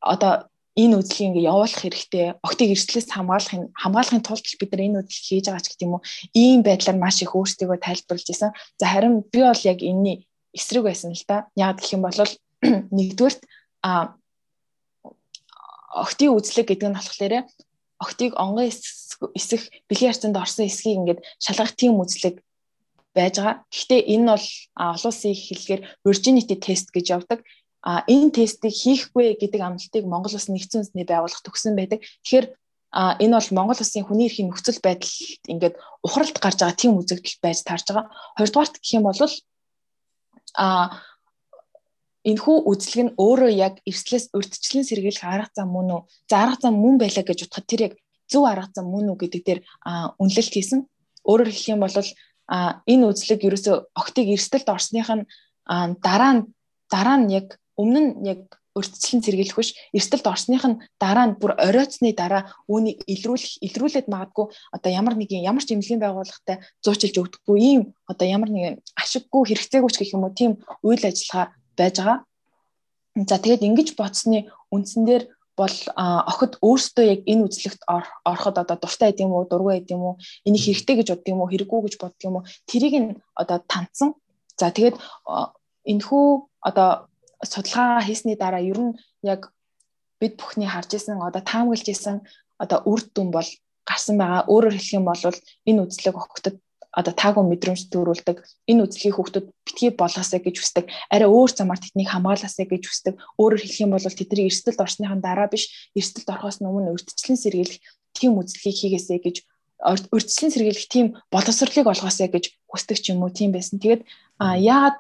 одоо 0.01 0.50
энэ 0.79 0.95
үзлийг 1.00 1.27
ингээ 1.36 1.50
явуулах 1.51 1.81
хэрэгтэй. 1.83 2.25
Октыг 2.39 2.69
эрсдлээс 2.71 3.12
хамгаалахын 3.12 3.75
хамгаалахын 3.75 4.24
тулд 4.24 4.45
бид 4.59 4.71
нар 4.71 4.86
энэ 4.88 5.00
үзлийг 5.03 5.25
хийж 5.27 5.45
байгаа 5.51 5.63
ч 5.63 5.67
гэдэг 5.69 5.86
юм 5.88 5.95
уу. 6.00 6.05
Ийм 6.31 6.59
байдлаар 6.63 6.98
маш 6.98 7.19
их 7.19 7.36
өөрсдөө 7.36 7.77
тайлбарлаж 7.83 8.27
исэн. 8.31 8.55
За 8.79 8.86
харин 8.88 9.25
би 9.27 9.39
бол 9.43 9.63
яг 9.67 9.79
энэний 9.83 10.27
эсрэг 10.55 10.83
байсан 10.88 11.12
л 11.12 11.25
да. 11.27 11.51
Яг 11.59 11.83
гэх 11.83 11.93
юм 11.93 12.03
бол 12.07 12.15
нэгдүгээрт 12.95 13.41
а 13.83 14.15
октийн 15.89 16.36
үзлэг 16.36 16.67
гэдэг 16.71 16.89
нь 16.89 16.98
болохоор 16.98 17.33
октийг 18.00 18.31
онгон 18.39 18.71
эсэх 19.36 19.62
бэлгийн 19.89 20.12
харцанд 20.12 20.38
орсон 20.39 20.65
эсхийг 20.67 21.00
ингээд 21.00 21.19
шалгах 21.43 21.75
тийм 21.75 22.00
үзлэг 22.00 22.39
байж 23.15 23.36
байгаа. 23.38 23.55
Гэхдээ 23.74 24.01
энэ 24.15 24.25
бол 24.31 24.48
олон 24.77 25.12
улсын 25.12 25.36
хэлгээр 25.36 25.81
virginity 26.05 26.55
test 26.55 26.88
гэж 26.95 27.05
явдаг. 27.15 27.39
А 27.81 28.03
энэ 28.12 28.36
тестийг 28.36 28.75
хийхгүй 28.75 29.39
гэдэг 29.39 29.62
амлалтыг 29.63 30.03
Монгол 30.03 30.36
Улсын 30.36 30.55
нэгдсэн 30.55 30.83
үндэсний 30.83 31.07
байгууллага 31.07 31.45
төгсөн 31.48 31.79
байдаг. 31.79 32.03
Тэгэхээр 32.27 32.45
а 32.91 33.15
энэ 33.24 33.39
бол 33.39 33.50
Монгол 33.55 33.79
Улсын 33.79 34.03
хүний 34.03 34.27
эрхийн 34.27 34.51
нөхцөл 34.51 34.83
байдалд 34.83 35.43
ингээд 35.48 35.75
ухралт 36.03 36.38
гарч 36.43 36.59
байгаа 36.59 36.75
тийм 36.75 37.00
үзэгдэл 37.00 37.39
байж 37.39 37.63
таарж 37.63 37.88
байгаа. 37.88 38.12
Хоёрдугаарт 38.36 38.75
гэх 38.83 38.93
юм 39.00 39.07
бол 39.07 39.19
а 40.59 41.00
энэхүү 42.27 42.57
үзлэг 42.67 43.01
нь 43.05 43.15
өөрөө 43.15 43.51
яг 43.55 43.79
эрслээс 43.88 44.36
урдчлэн 44.36 44.83
сэргийлэх 44.83 45.24
арга 45.24 45.55
зам 45.55 45.71
мөн 45.71 45.88
үү? 45.95 46.01
За 46.27 46.36
арга 46.43 46.67
зам 46.67 46.75
мөн 46.83 47.00
байлаа 47.00 47.24
гэж 47.24 47.48
бодоход 47.48 47.67
тэр 47.69 47.81
яг 47.88 47.93
зөв 48.27 48.43
арга 48.43 48.75
зам 48.75 48.91
мөн 48.91 49.15
үү 49.15 49.17
гэдэг 49.24 49.41
дээр 49.48 49.59
үнэлэлт 50.19 50.53
хийсэн. 50.53 50.83
Өөрөөр 51.24 51.50
хэлэх 51.50 51.71
юм 51.71 51.81
бол 51.86 51.95
энэ 52.89 53.05
үзлэг 53.07 53.39
ерөөсөө 53.48 53.75
октыг 53.95 54.27
эрсдэлд 54.36 54.67
орсных 54.67 55.07
нь 55.07 55.24
дараа 56.03 56.31
нь 56.36 56.43
дараа 56.89 57.17
нь 57.21 57.31
яг 57.39 57.55
өмнө 57.81 58.00
нь 58.03 58.12
яг 58.27 58.41
урьдчилан 58.77 59.24
сэргийлэх 59.24 59.57
биш 59.57 59.71
эрсдэлд 59.98 60.27
орсных 60.29 60.63
нь 60.67 60.79
дараа 61.01 61.25
нь 61.27 61.38
бүр 61.41 61.57
оройтсны 61.57 62.13
дараа 62.13 62.53
үүнийг 62.69 63.03
илрүүлэх 63.13 63.63
илрүүлээд 63.65 64.07
магадгүй 64.13 64.45
одоо 64.75 64.91
ямар 64.91 65.15
нэг 65.17 65.31
ямар 65.33 65.63
ч 65.63 65.74
эмнэлгийн 65.74 66.03
байгууллагатай 66.03 66.57
зуучилж 66.83 67.15
өгдөггүй 67.17 67.57
ийм 67.59 67.81
одоо 68.12 68.27
ямар 68.27 68.50
нэг 68.53 68.79
ашиггүй 69.01 69.41
хэрэгцээгүй 69.50 69.91
ч 69.91 69.95
гэх 70.00 70.13
юм 70.15 70.24
уу 70.25 70.33
тийм 70.38 70.51
үйл 70.86 71.03
ажиллагаа 71.03 71.48
байж 71.77 71.95
байгаа. 71.98 72.17
За 73.29 73.36
тэгээд 73.41 73.65
ингэж 73.67 73.89
бодсны 73.98 74.48
үндсэн 74.69 75.03
дээр 75.07 75.24
бол 75.59 75.75
охид 76.31 76.55
өөртөө 76.63 77.05
яг 77.09 77.21
энэ 77.27 77.43
үзлэгт 77.48 77.81
ороход 78.24 78.55
одоо 78.63 78.77
дуртай 78.79 79.12
байд 79.12 79.19
юм 79.19 79.36
уу, 79.36 79.43
дургүй 79.43 79.83
байд 79.83 79.91
юм 79.91 80.03
уу, 80.07 80.15
энийг 80.48 80.63
хэрэгтэй 80.63 80.95
гэж 81.03 81.07
бодд 81.12 81.27
юм 81.27 81.43
уу, 81.43 81.51
хэрэггүй 81.51 81.79
гэж 81.83 81.95
бодд 82.00 82.19
юм 82.24 82.39
уу, 82.39 82.48
тэрийг 82.63 82.95
нь 82.95 83.09
одоо 83.36 83.59
танцсан. 83.67 84.15
За 84.55 84.71
тэгээд 84.71 84.95
энэхүү 85.83 86.25
одоо 86.63 87.09
судалгаа 87.43 88.01
хийсний 88.03 88.36
дараа 88.36 88.63
ер 88.63 88.79
нь 88.79 88.93
яг 89.24 89.51
бид 90.19 90.36
бүхний 90.36 90.67
харж 90.67 90.91
исэн 90.96 91.22
одоо 91.24 91.41
таамаглаж 91.41 91.88
исэн 91.88 92.17
одоо 92.60 92.79
үр 92.86 93.01
дүн 93.15 93.31
бол 93.31 93.50
гарсан 93.88 94.15
байгаа. 94.19 94.43
Өөрөөр 94.51 94.75
хэлэх 94.75 94.98
юм 95.00 95.05
бол 95.08 95.24
энэ 95.69 95.81
үзлэг 95.84 96.15
охидод 96.15 96.58
одоо 96.91 97.13
таагүй 97.13 97.43
мэдрэмж 97.46 97.93
төрүүлдэг. 97.93 98.38
Энэ 98.67 98.84
үзлэгийг 98.84 99.15
хүүхдүүд 99.15 99.48
битгий 99.65 99.91
болгоосаа 99.93 100.41
гэж 100.41 100.55
хүсдэг. 100.58 100.86
Арай 101.13 101.29
өөр 101.29 101.51
замаар 101.53 101.79
тэднийг 101.79 102.10
хамгаалаасаа 102.10 102.65
гэж 102.65 102.84
хүсдэг. 102.89 103.15
Өөрөөр 103.38 103.62
хэлэх 103.62 103.84
юм 103.86 103.93
бол 103.93 104.03
тэдний 104.03 104.50
эрсдэлд 104.50 104.81
орсныхан 104.81 105.22
дараа 105.22 105.48
биш 105.48 105.69
эрсдэлд 105.93 106.34
орохоос 106.34 106.60
өмнө 106.65 106.98
урьдчилан 106.98 107.38
сэргийлэх 107.38 107.77
тийм 108.17 108.41
үзлэгийг 108.41 108.77
хийгээсэй 108.81 109.19
гэж 109.22 109.38
урьдчилан 109.86 110.51
сэргийлэх 110.51 110.88
тийм 110.89 111.08
боловсролыг 111.31 111.88
олгоосаа 111.88 112.27
гэж 112.27 112.58
хүсдэг 112.67 112.98
ч 113.00 113.05
юм 113.13 113.22
уу 113.22 113.31
тийм 113.31 113.53
байсан. 113.53 113.77
Тэгээд 113.77 114.03
яагаад 114.41 114.98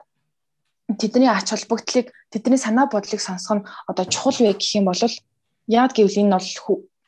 тэдний 0.97 1.29
ач 1.29 1.53
холбогдлыг 1.53 2.09
тэдний 2.33 2.57
санаа 2.57 2.89
бодлыг 2.89 3.21
сонсох 3.21 3.61
нь 3.61 3.67
одоо 3.89 4.05
чухал 4.09 4.37
вэ 4.39 4.57
гэх 4.57 4.75
юм 4.79 4.85
бол 4.89 5.01
яагаад 5.69 5.93
гэвэл 5.93 6.21
энэ 6.21 6.33
бол 6.33 6.49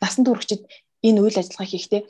насан 0.01 0.23
туршид 0.25 0.61
энэ 1.01 1.21
үйл 1.21 1.37
ажиллагаа 1.41 1.69
хийхдээ 1.69 2.01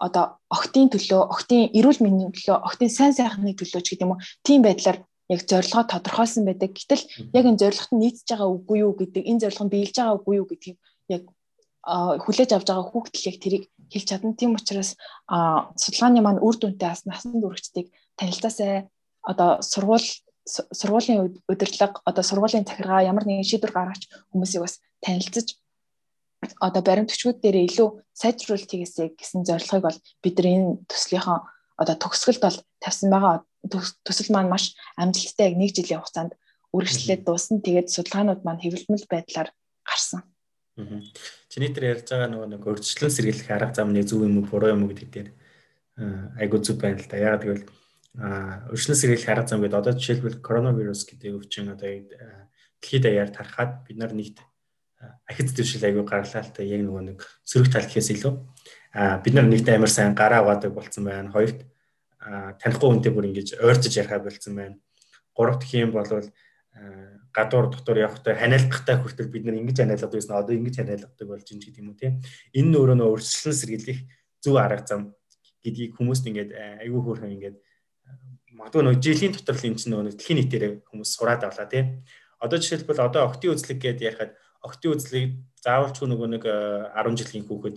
одоо 0.00 0.40
охтын 0.48 0.88
төлөө, 0.88 1.22
охтын 1.28 1.70
эрүүл 1.76 2.00
мэндийн 2.00 2.32
төлөө, 2.32 2.56
охтын 2.66 2.90
сайн 2.90 3.12
сайхны 3.12 3.52
төлөө 3.52 3.80
ч 3.84 3.86
гэдэг 3.92 4.06
юм 4.08 4.16
уу 4.16 4.24
тийм 4.42 4.64
байдлаар 4.64 4.98
яг 5.28 5.40
зорилгоо 5.44 5.84
тодорхойлсон 5.86 6.48
байдаг. 6.48 6.72
Гэтэл 6.72 7.04
яг 7.36 7.44
энэ 7.44 7.60
зорилгот 7.60 7.92
нь 7.92 8.00
нийцж 8.02 8.26
байгаа 8.32 8.48
үгүй 8.48 8.78
юу 8.80 8.96
гэдэг, 8.96 9.28
энэ 9.28 9.40
зорилго 9.44 9.64
нь 9.68 9.72
биелж 9.76 9.94
байгаа 10.00 10.16
үгүй 10.18 10.34
юу 10.40 10.46
гэдгийг 10.48 10.78
яг 11.12 11.22
хүлээж 12.24 12.50
авч 12.56 12.66
байгаа 12.66 12.86
хүүхдэл 12.88 13.28
яг 13.28 13.36
тэрийг 13.44 13.64
хэлж 13.92 14.06
чадна. 14.08 14.34
Тийм 14.40 14.56
учраас 14.56 14.96
судалгааны 15.28 16.20
маань 16.24 16.40
үр 16.40 16.56
дүнтэй 16.56 16.88
бас 16.88 17.04
насан 17.04 17.38
туршидтыг 17.44 17.92
танилцаасай 18.16 18.88
одоо 19.20 19.60
сургууль 19.60 20.08
сургуулийн 20.50 21.20
удирдлага 21.48 22.02
одоо 22.04 22.24
сургуулийн 22.26 22.66
захиргаа 22.66 23.06
ямар 23.06 23.24
нэгэн 23.26 23.46
шийдвэр 23.46 23.72
гаргаж 23.74 24.02
хүмүүсийг 24.30 24.62
бас 24.64 24.74
танилцаж 25.04 25.48
одоо 26.60 26.82
баримт 26.82 27.12
төчгүүд 27.12 27.38
дээр 27.40 27.68
илүү 27.68 27.88
сайжруулалт 28.16 28.70
хийгээсэй 28.70 29.08
гэсэн 29.14 29.44
зорилгыг 29.44 29.84
бол 29.84 29.98
бид 30.24 30.34
нар 30.40 30.48
энэ 30.48 30.68
төслийнхөө 30.88 31.38
одоо 31.80 31.96
төгсгөлд 31.96 32.42
бол 32.44 32.58
тавьсан 32.80 33.10
байгаа. 33.12 33.44
Төсөл 34.04 34.32
маань 34.32 34.52
маш 34.52 34.72
амжилттай 34.96 35.52
яг 35.52 35.56
нэг 35.60 35.76
жилийн 35.76 36.00
хугацаанд 36.00 36.32
үргэлжлээд 36.72 37.24
дуусна. 37.24 37.60
Тэгээд 37.60 37.92
судалгаанууд 37.92 38.40
маань 38.44 38.62
хэвлэмэл 38.64 39.04
байдлаар 39.08 39.48
гарсан. 39.84 40.24
Чиний 41.52 41.72
дээр 41.72 42.00
ярьж 42.00 42.08
байгаа 42.08 42.28
нөгөө 42.32 42.48
нэг 42.56 42.62
өргөжлөн 42.64 43.12
сэргийлэх 43.12 43.48
арга 43.52 43.76
зам 43.76 43.92
нэг 43.92 44.08
зөв 44.08 44.24
юм 44.24 44.40
уу 44.40 44.48
буруу 44.48 44.72
юм 44.72 44.88
уу 44.88 44.92
гэдэг 44.92 45.08
дээр 45.12 45.28
айгуу 46.40 46.60
зүг 46.64 46.80
байна 46.80 47.00
л 47.00 47.08
да. 47.10 47.20
Ягаад 47.20 47.44
гэвэл 47.44 47.64
өргөжлөн 48.18 48.98
сэргийлэх 48.98 49.30
арга 49.30 49.46
зам 49.46 49.62
гэдэг 49.62 49.78
одоо 49.78 49.94
жишээлбэл 49.94 50.42
коронавирус 50.42 51.06
гэдэг 51.06 51.30
өвчин 51.38 51.70
одоо 51.70 51.86
дэлхийд 51.86 53.02
даяар 53.06 53.30
тархаад 53.30 53.86
бид 53.86 53.96
нар 54.02 54.10
нэгт 54.10 54.42
ахиц 55.30 55.54
дэвшил 55.54 55.86
аягүй 55.86 56.04
гарлаа 56.04 56.42
л 56.42 56.50
та 56.50 56.66
яг 56.66 56.82
нөгөө 56.82 57.02
нэг 57.06 57.18
сөрөг 57.46 57.70
тал 57.70 57.86
гэхээс 57.86 58.10
илүү 58.18 58.34
бид 59.22 59.34
нар 59.34 59.46
нэгтэй 59.46 59.78
амар 59.78 59.88
сайн 59.88 60.18
гараа 60.18 60.42
аваадаг 60.42 60.74
болцсон 60.74 61.06
байна. 61.06 61.30
Хоёрт 61.30 61.62
танихгүй 62.20 62.88
хүнтэй 62.90 63.12
бүр 63.14 63.30
ингэж 63.30 63.62
ойртож 63.62 63.94
ярихаа 63.94 64.18
болцсон 64.18 64.58
байна. 64.58 64.76
Гуравт 65.32 65.62
гэх 65.62 65.86
юм 65.86 65.94
бол 65.94 66.10
гадуур 67.30 67.70
дотор 67.70 67.96
явахдаа 67.96 68.34
ханиалгахтай 68.34 68.98
хүртэл 68.98 69.30
бид 69.30 69.46
нар 69.46 69.56
ингэж 69.62 69.86
ханиалгадаг 69.86 70.18
байсан. 70.18 70.36
Одоо 70.36 70.54
ингэж 70.58 70.74
ханиалгадаг 70.82 71.26
болж 71.30 71.46
байна 71.46 71.62
гэдэг 71.62 71.78
юм 71.78 71.88
уу 71.88 71.96
тийм. 71.96 72.18
Энэ 72.52 72.68
нь 72.68 72.76
өөрөө 72.76 72.96
нөө 72.98 73.14
өрсөлдсөн 73.14 73.54
сэргийлэх 73.54 74.00
зөв 74.42 74.58
арга 74.58 74.84
зам 74.84 75.14
гэдгийг 75.62 75.94
хүмүүст 75.94 76.26
ингээд 76.26 76.50
аягүй 76.82 77.00
хөөрхөн 77.00 77.34
ингээд 77.38 77.56
магадгүй 78.60 78.82
нөө 78.84 79.00
жилийн 79.00 79.32
дотор 79.32 79.56
л 79.56 79.66
энэ 79.72 79.80
чинь 79.80 79.92
нөө 79.96 80.12
дэлхийн 80.12 80.38
нийтээр 80.44 80.64
хүмүүс 80.84 81.10
сураад 81.16 81.48
авлаа 81.48 81.64
тийм. 81.64 82.04
Одоо 82.36 82.60
жишээлбэл 82.60 83.00
одоо 83.00 83.24
октийн 83.24 83.56
үзлэг 83.56 83.80
гэдээ 83.80 84.08
ярихад 84.12 84.32
октийн 84.60 84.92
үзлийг 84.92 85.40
заавалчгүй 85.64 86.08
нөгөө 86.08 86.28
нэг 86.28 86.44
10 86.44 86.92
э, 86.92 87.16
жилийн 87.16 87.44
хүүхэд 87.48 87.76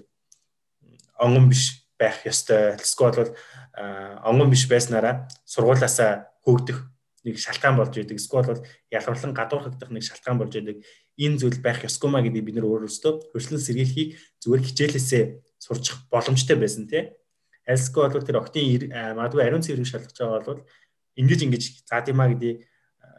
онгон 1.23 1.47
биш 1.47 1.87
байх 1.95 2.19
ёстой. 2.27 2.75
Эсвэл 2.75 3.15
бол 3.15 3.31
э, 3.31 3.83
онгон 4.27 4.51
биш 4.51 4.67
байснараа 4.67 5.27
сургуулаасаа 5.47 6.27
хөөгдөх 6.43 6.79
нэг 7.23 7.39
шалтгаан 7.39 7.79
болж 7.79 7.95
идэг. 7.95 8.19
Эсвэл 8.19 8.43
бол 8.43 8.61
ялгарлан 8.91 9.31
гадуурхагдах 9.31 9.89
нэг 9.91 10.03
шалтгаан 10.03 10.37
болж 10.39 10.53
идэг. 10.59 10.83
Энэ 11.15 11.39
зүйл 11.39 11.63
байх 11.63 11.79
ёсгүй 11.87 12.11
маа 12.11 12.23
гэдэг 12.23 12.43
бид 12.43 12.55
нөр 12.59 12.83
өөрөөсөө 12.83 13.31
хөрслөн 13.31 13.63
сэргийлхийг 13.63 14.19
зүгээр 14.43 14.63
хичээлээсээ 14.67 15.23
сурчих 15.63 16.03
боломжтой 16.11 16.59
байсан 16.59 16.91
тий. 16.91 17.15
Альсгүй 17.67 18.09
бол 18.11 18.27
тэр 18.27 18.39
октийн 18.43 18.91
магадгүй 18.91 19.43
ариун 19.43 19.63
цэврийг 19.63 19.87
шалгаж 19.87 20.17
байгаа 20.17 20.43
бол 20.43 20.61
ингэж 21.15 21.39
ингэж 21.47 21.63
заа 21.87 22.01
димаа 22.03 22.27
гэдэг 22.31 22.63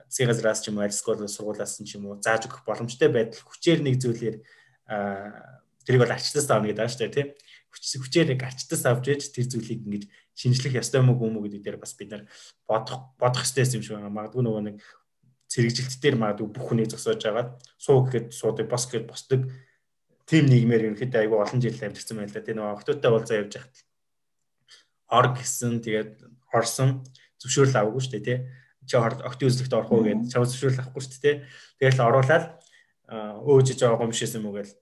засгийн 0.08 0.30
газраас 0.30 0.60
ч 0.60 0.68
юм 0.68 0.78
уу 0.78 0.86
альсгүй 0.86 1.16
сургуулаас 1.28 1.80
ч 1.80 1.96
юм 1.96 2.06
уу 2.06 2.20
зааж 2.20 2.46
өгөх 2.46 2.62
боломжтой 2.68 3.08
байдал 3.08 3.40
хүчээр 3.40 3.80
нэг 3.82 3.98
зүйлээр 3.98 4.36
тэрийг 5.84 6.00
бол 6.02 6.14
арчтаас 6.14 6.48
авна 6.52 6.68
гэдэг 6.70 6.84
ааш 6.84 6.96
тийм 7.00 7.28
хүчээр 7.74 8.28
нэг 8.32 8.40
арчтаас 8.44 8.84
авч 8.86 9.04
ээж 9.10 9.22
тэр 9.34 9.46
зүйлийг 9.50 9.80
ингэж 9.82 10.04
шинжлэх 10.38 10.78
ёстой 10.78 11.02
мүү 11.02 11.16
гүм 11.18 11.38
үү 11.38 11.44
гэдэг 11.50 11.62
дээр 11.64 11.78
бас 11.82 11.92
бид 11.98 12.10
нар 12.14 12.22
бодох 12.68 13.14
бодох 13.18 13.42
ёстой 13.42 13.66
юм 13.74 13.82
шиг 13.82 13.98
байна. 13.98 14.10
Магадгүй 14.10 14.42
нөгөө 14.44 14.62
нэг 14.70 14.76
цэрэгжилт 15.50 16.00
дээр 16.02 16.16
магадгүй 16.18 16.48
бүх 16.50 16.64
хүнийг 16.70 16.90
зогсоож 16.90 17.22
агаад 17.26 17.50
суу 17.78 18.06
гэхэд 18.06 18.26
суудаг, 18.34 18.66
бос 18.70 18.86
гэхэд 18.86 19.06
босдог 19.10 19.40
тим 20.26 20.44
нийгмээр 20.46 20.94
ерөнхийдөө 20.94 21.20
айгүй 21.22 21.38
олон 21.38 21.60
жил 21.62 21.78
амьдсан 21.78 22.18
байл 22.18 22.32
да. 22.34 22.42
Тэгээ 22.42 22.58
нөгөө 22.58 22.74
октотой 22.74 23.10
уулзаа 23.10 23.40
явж 23.42 23.52
байхад 23.58 23.74
ор 25.10 25.26
гэсэн 25.36 25.82
тэгээд 25.84 26.12
хорсон 26.48 27.04
зөвшөөрөл 27.40 27.78
аваагүй 27.80 28.02
шүү 28.02 28.14
дээ 28.14 28.24
тий. 28.24 28.38
Чи 28.84 28.96
октын 29.00 29.48
үзлэгт 29.48 29.74
орох 29.74 29.92
уу 29.92 30.04
гэж 30.04 30.32
чам 30.32 30.44
зөвшөөрөл 30.44 30.80
авахгүй 30.80 31.02
шүү 31.02 31.22
дээ. 31.24 31.36
Тэгэл 31.80 32.04
оруулаад 32.04 32.44
өөжж 33.08 33.80
байгаа 33.80 34.06
юм 34.06 34.16
шээсэн 34.16 34.44
мөгөөл 34.44 34.72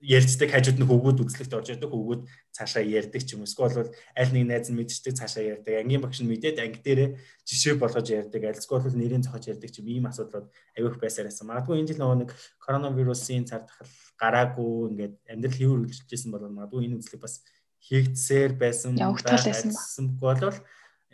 ярьцдаг 0.00 0.52
хажууд 0.52 0.76
нь 0.76 0.88
хөвгүүд 0.88 1.24
үзлэгт 1.24 1.56
орж 1.56 1.68
ирдэг 1.72 1.88
хөвгүүд 1.88 2.22
цаашаа 2.52 2.84
ярьдаг 2.84 3.22
ч 3.24 3.32
юм 3.32 3.42
уу. 3.42 3.48
Эсвэл 3.48 3.90
аль 4.12 4.32
нэг 4.36 4.44
найз 4.44 4.68
нь 4.68 4.76
мэдчихдэг 4.76 5.16
цаашаа 5.16 5.56
ярьдаг 5.56 5.74
ангийн 5.80 6.04
багш 6.04 6.20
нь 6.20 6.28
мэдээд 6.28 6.60
анги 6.60 6.84
дээрээ 6.84 7.08
жишээ 7.48 7.74
болгож 7.80 8.06
ярьдаг 8.12 8.42
альсгүй 8.44 8.76
бол 8.76 8.92
нэрийн 8.92 9.24
зохиж 9.24 9.56
ярьдаг 9.56 9.70
ч 9.72 9.80
юм 9.80 9.88
ийм 9.88 10.04
асуудлууд 10.06 10.52
авих 10.76 11.00
байсаар 11.00 11.32
байсан. 11.32 11.48
Магадгүй 11.48 11.80
энэ 11.80 11.88
жил 11.96 12.00
нөгөө 12.04 12.18
нэг 12.22 12.30
коронавирусын 12.60 13.48
цар 13.48 13.64
тахал 13.64 13.88
гараагүй 14.20 14.72
ингээд 14.92 15.14
амьдрал 15.32 15.56
хэвэр 15.56 15.80
үргэлжилжсэн 15.80 16.30
бол 16.30 16.44
магадгүй 16.44 16.80
энэ 16.84 16.98
үзлэг 17.00 17.20
бас 17.24 17.40
хийгдсээр 17.86 18.52
байсан 18.58 18.98
байсан 18.98 20.06
бол 20.18 20.42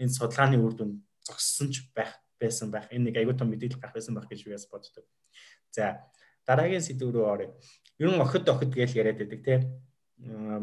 энэ 0.00 0.16
судалгааны 0.16 0.56
үр 0.56 0.74
дүн 0.76 0.90
зогссон 1.20 1.68
ч 1.68 1.84
байх 1.92 2.16
байсан 2.40 2.72
байх. 2.72 2.88
Энэ 2.90 3.12
нэг 3.12 3.16
аягүй 3.20 3.36
том 3.36 3.52
мэдээлэл 3.52 3.78
гарах 3.78 3.96
байсан 3.96 4.16
байх 4.16 4.26
гэж 4.26 4.40
би 4.44 4.56
бас 4.56 4.66
боддог. 4.66 5.04
За 5.70 6.02
дараагийн 6.48 6.82
сэдв 6.82 7.12
рүү 7.12 7.26
оръё. 7.28 7.50
Ер 8.00 8.10
нь 8.10 8.22
охид 8.24 8.48
охид 8.48 8.72
гэж 8.72 8.90
яриад 8.96 9.20
байдаг 9.20 9.40
тийм. 9.44 9.62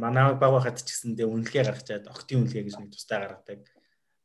Манай 0.02 0.34
баг 0.36 0.52
байхад 0.52 0.82
ч 0.82 0.90
гэсэндээ 0.90 1.28
үнэлгээ 1.30 1.64
гаргачаад 1.68 2.06
охидын 2.10 2.42
үнэлгээ 2.44 2.64
гэж 2.68 2.76
нэг 2.82 2.92
тустай 2.92 3.20
гаргадаг. 3.22 3.62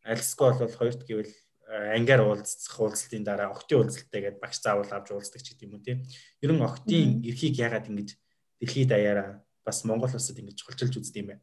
Альсгүй 0.08 0.50
бол 0.56 0.74
хоёрт 0.78 1.02
гэвэл 1.04 1.34
ангиар 1.68 2.22
уулзах 2.22 2.76
уулзалтын 2.80 3.24
дараа 3.24 3.52
охидын 3.52 3.78
уулзалтай 3.82 4.20
гэдээ 4.20 4.42
багш 4.42 4.58
заавал 4.60 4.90
авч 4.90 5.08
уулздаг 5.10 5.42
ч 5.42 5.54
гэдэг 5.54 5.68
юм 5.68 5.82
тийм. 5.82 5.98
Ер 6.44 6.52
нь 6.52 6.62
охидын 6.62 7.24
эрхийг 7.24 7.56
яагаад 7.58 7.88
ингэж 7.88 8.14
дэлхийд 8.60 8.88
даяараа 8.92 9.42
бас 9.64 9.82
Монгол 9.88 10.12
улсад 10.12 10.38
ингэж 10.38 10.60
чухалчилж 10.60 11.00
үздэг 11.00 11.20
юм 11.24 11.28
бэ? 11.32 11.36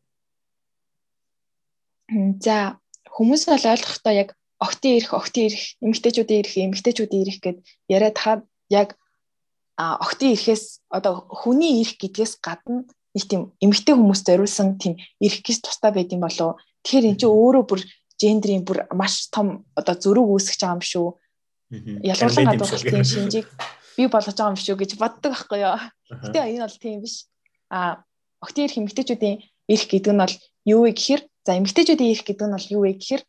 За 2.43 2.77
хүмүүс 3.07 3.47
бол 3.47 3.65
ойлгохдоо 3.71 4.13
яг 4.13 4.35
октын 4.59 4.99
ирэх, 4.99 5.13
октын 5.15 5.47
ирэх, 5.47 5.63
эмэгтэйчүүдийн 5.79 6.41
ирэх, 6.43 6.55
эмэгтэйчүүдийн 6.69 7.23
ирэх 7.23 7.39
гэд 7.39 7.57
яриад 7.87 8.17
хаад 8.19 8.41
яг 8.69 8.99
октын 9.79 10.35
ирэхээс 10.35 10.85
одоо 10.91 11.25
хүний 11.31 11.81
ирэх 11.81 11.97
гэдгээс 11.97 12.43
гадна 12.43 12.85
нэг 13.15 13.23
тийм 13.27 13.41
эмэгтэй 13.63 13.95
хүмүүст 13.95 14.27
зориулсан 14.27 14.77
тийм 14.77 14.99
ирэх 15.23 15.41
гэж 15.41 15.57
тустай 15.63 15.91
байд 15.91 16.11
юм 16.11 16.21
болов. 16.23 16.59
Тэгэхээр 16.83 17.09
эн 17.09 17.17
чинь 17.17 17.31
өөрөө 17.31 17.63
бүр 17.65 17.81
гендрийн 18.19 18.63
бүр 18.67 18.85
маш 18.93 19.31
том 19.33 19.65
одоо 19.75 19.95
зөрүүг 19.95 20.29
үүсгэж 20.35 20.59
байгаа 20.61 20.77
юм 20.77 20.83
шүү. 20.83 21.07
ялгуулан 22.11 22.47
хадгалалтын 22.53 23.07
шинжийг 23.07 23.47
бий 23.97 24.07
болгож 24.07 24.35
байгаа 24.35 24.53
юм 24.53 24.59
шүү 24.59 24.75
гэж 24.77 24.91
боддог 24.99 25.31
байхгүй 25.31 25.59
юу. 25.63 25.79
Гэтэ 26.11 26.39
энэ 26.53 26.63
бол 26.67 26.77
тийм 26.77 26.99
биш. 27.01 27.27
А 27.71 28.03
октын 28.43 28.67
эрх 28.67 28.77
эмэгтэйчүүдийн 28.77 29.35
эрх 29.71 29.85
гэдэг 29.87 30.13
нь 30.13 30.21
бол 30.21 30.35
юу 30.67 30.81
вэ 30.85 30.91
гэхээр 30.95 31.21
за 31.45 31.51
эмэгтэйчүүдийн 31.59 32.11
эрх 32.13 32.23
гэдэг 32.25 32.47
нь 32.47 32.55
бол 32.55 32.67
юу 32.75 32.81
вэ 32.85 32.91
гэхээр 32.97 33.23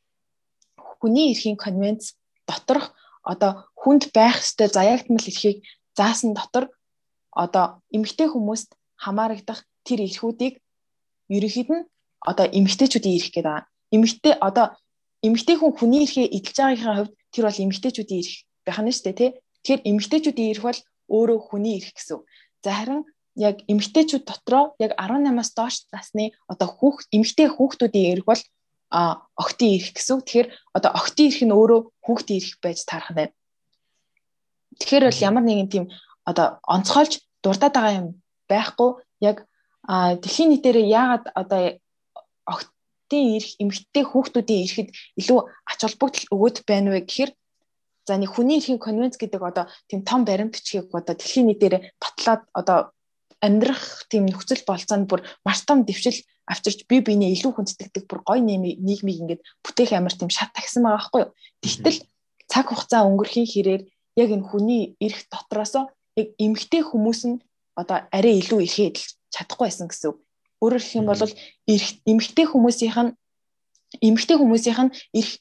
хүний 1.01 1.27
эрхийн 1.33 1.59
конвенц 1.59 2.15
доторх 2.49 2.95
одоо 3.23 3.53
хүнд 3.81 4.13
байх 4.17 4.37
ёстой 4.45 4.69
заяагтмал 4.69 5.29
эрхийг 5.31 5.59
заасан 5.99 6.35
дотор 6.35 6.65
одоо 7.33 7.83
эмэгтэй 7.97 8.29
хүмүүст 8.31 8.71
хамаарагдах 9.03 9.61
тэр 9.87 10.01
эрхүүдийг 10.07 10.55
ерөнхийд 11.37 11.69
нь 11.73 11.89
одоо 12.31 12.47
эмэгтэйчүүдийн 12.59 13.17
эрх 13.19 13.29
гэдэг 13.33 13.45
байгаа. 13.45 13.67
Эмэгтэй 13.95 14.35
одоо 14.49 14.67
эмэгтэй 15.27 15.57
хүн 15.59 15.73
хүний 15.75 16.03
эрхээ 16.05 16.27
эдэлж 16.37 16.57
байгаагийн 16.59 16.97
хувьд 16.97 17.13
тэр 17.33 17.45
бол 17.47 17.63
эмэгтэйчүүдийн 17.65 18.21
эрх 18.23 18.35
байх 18.67 18.79
нь 18.83 18.93
шүү 18.95 19.05
дээ 19.07 19.19
тий. 19.19 19.31
Тэгэхээр 19.63 19.81
эмэгтэйчүүдийн 19.91 20.51
эрх 20.53 20.63
бол 20.67 20.81
өөрөө 21.15 21.39
хүний 21.49 21.75
эрх 21.79 21.91
гэсэн. 21.97 22.19
За 22.63 22.71
харин 22.77 23.03
яг 23.37 23.65
эмэгтэйчүүд 23.69 24.25
дотроо 24.29 24.75
яг 24.79 24.93
18-аас 25.01 25.51
доош 25.57 25.77
насны 25.93 26.33
одоо 26.49 26.69
хүүхд 26.69 27.09
эмэгтэй 27.17 27.49
хүүхдүүдийн 27.49 28.13
эрх 28.13 28.27
бол 28.29 28.43
а 28.93 29.25
октын 29.41 29.81
эрх 29.81 29.97
гэсэн. 29.97 30.21
Тэгэхээр 30.21 30.49
одоо 30.77 30.91
октын 30.93 31.27
эрх 31.33 31.41
нь 31.41 31.57
өөрөө 31.57 31.81
хүүхдийн 32.05 32.39
эрх 32.41 32.61
байж 32.61 32.79
таарах 32.85 33.11
нь 33.13 33.19
байна. 33.19 33.35
Тэгэхээр 34.79 35.05
бол 35.09 35.25
ямар 35.25 35.45
нэгэн 35.49 35.69
тийм 35.73 35.85
одоо 36.29 36.61
онцгойлж 36.69 37.13
дурдаад 37.43 37.73
байгаа 37.73 37.99
юм 38.01 38.09
байхгүй 38.53 38.91
яг 39.25 39.37
дэлхийн 39.89 40.51
нийтээр 40.53 40.79
яагаад 40.85 41.25
одоо 41.33 41.61
октын 42.45 43.25
эрх 43.37 43.51
эмэгтэй 43.63 44.05
хүүхдүүдийн 44.07 44.65
эрхэд 44.69 44.89
илүү 45.21 45.41
ач 45.71 45.79
холбогдол 45.81 46.27
өгöd 46.35 46.57
байна 46.69 46.93
вэ 46.93 47.01
гэхээр 47.09 47.33
за 48.07 48.15
нэг 48.19 48.31
хүний 48.35 48.59
эрхийн 48.59 48.79
конвенц 48.83 49.17
гэдэг 49.17 49.43
одоо 49.43 49.65
тийм 49.89 50.01
том 50.05 50.25
баримт 50.29 50.55
бичгийг 50.55 50.93
одоо 50.93 51.15
дэлхийн 51.17 51.49
нийтээр 51.49 51.75
батлаад 52.03 52.43
одоо 52.53 52.79
амьдрах 53.43 54.07
тийм 54.11 54.25
нөхцөл 54.31 54.63
болцоонд 54.67 55.07
бүр 55.11 55.21
маш 55.45 55.67
том 55.67 55.83
дэвшил 55.83 56.19
авчирч 56.47 56.87
би 56.87 57.03
биенээ 57.03 57.35
илүү 57.35 57.53
хүндэтгдэг 57.55 58.05
бүр 58.07 58.21
гоё 58.23 58.41
нийгмийг 58.41 59.19
ингээд 59.23 59.43
бүтээх 59.67 59.93
амар 59.99 60.15
тийм 60.15 60.31
шат 60.31 60.55
тагсан 60.55 60.87
байгаа 60.87 60.99
байхгүй 60.99 61.21
юу. 61.27 61.31
Тэгтэл 61.63 61.99
цаг 62.47 62.67
хугацаа 62.71 63.03
өнгөрхийн 63.09 63.49
хэрээр 63.51 63.83
яг 64.23 64.29
энэ 64.31 64.47
хүний 64.47 64.83
эрх 65.03 65.27
дотроос 65.33 65.75
яг 66.21 66.29
эмгтэй 66.39 66.83
хүмүүс 66.87 67.21
нь 67.31 67.43
одоо 67.75 67.99
арай 68.13 68.39
илүү 68.39 68.61
эрхээ 68.63 68.89
эдэлж 68.91 69.11
чадахгүй 69.35 69.67
байсан 69.67 69.89
гэсэн. 69.89 70.13
Өөрөөр 70.63 70.83
хэлэх 70.83 70.99
юм 71.01 71.09
бол 71.09 71.23
эрх 71.25 71.89
эмгтэй 72.07 72.47
хүмүүсийнх 72.47 72.99
нь 73.03 73.13
эмгтэй 74.07 74.37
хүмүүсийнх 74.39 74.81
нь 74.85 74.95
эрх 75.19 75.33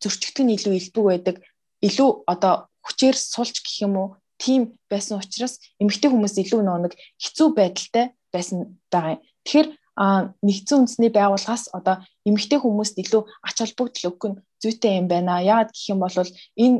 зөрчигдөх 0.00 0.44
нь 0.46 0.54
илүү 0.56 0.74
илбэг 0.78 1.04
байдаг. 1.04 1.36
Илүү 1.82 2.10
одоо 2.30 2.70
хүчээр 2.86 3.16
сулж 3.18 3.56
гэх 3.60 3.84
юм 3.84 3.94
уу 3.98 4.08
тийм 4.40 4.80
байсан 4.88 5.20
учраас 5.20 5.60
эмгтэй 5.76 6.08
хүмүүс 6.10 6.34
илүү 6.40 6.60
нэг 6.64 6.96
хэцүү 7.20 7.48
байдалтай 7.52 8.16
байсан 8.32 8.80
байгаа 8.88 9.20
юм. 9.20 9.22
Тэгэхээр 9.44 9.68
нэгдсэн 10.00 10.78
үндэсний 10.80 11.12
байгууллагаас 11.12 11.68
одоо 11.76 12.00
эмэгтэй 12.24 12.58
хүмүүст 12.60 12.96
илүү 13.04 13.22
ач 13.44 13.56
холбогдол 13.60 14.08
өгөх 14.08 14.26
нь 14.32 14.40
зүйтэй 14.62 14.96
юм 14.96 15.06
байна. 15.12 15.44
Яагаад 15.44 15.76
гэх 15.76 15.92
юм 15.92 16.00
бол 16.00 16.16
энэ 16.16 16.78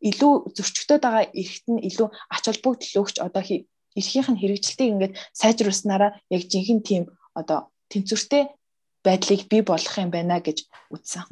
илүү 0.00 0.32
зөрчигдөд 0.56 1.00
байгаа 1.04 1.24
эрхт 1.36 1.66
нь 1.68 1.84
илүү 1.84 2.08
ач 2.32 2.44
холбогдол 2.48 2.92
өгч 3.04 3.16
одоо 3.20 3.42
эрхийнх 3.44 4.28
нь 4.32 4.40
хэрэгжилтийг 4.40 4.90
ингээд 4.92 5.14
сайжруулснараа 5.36 6.16
яг 6.32 6.42
жинхэнэ 6.48 6.86
тийм 6.88 7.02
одоо 7.36 7.68
тэнцвэртэй 7.92 8.48
байдлыг 9.04 9.42
бий 9.52 9.60
болгох 9.60 9.96
юм 10.00 10.10
байна 10.10 10.40
гэж 10.40 10.64
үзсэн. 10.88 11.28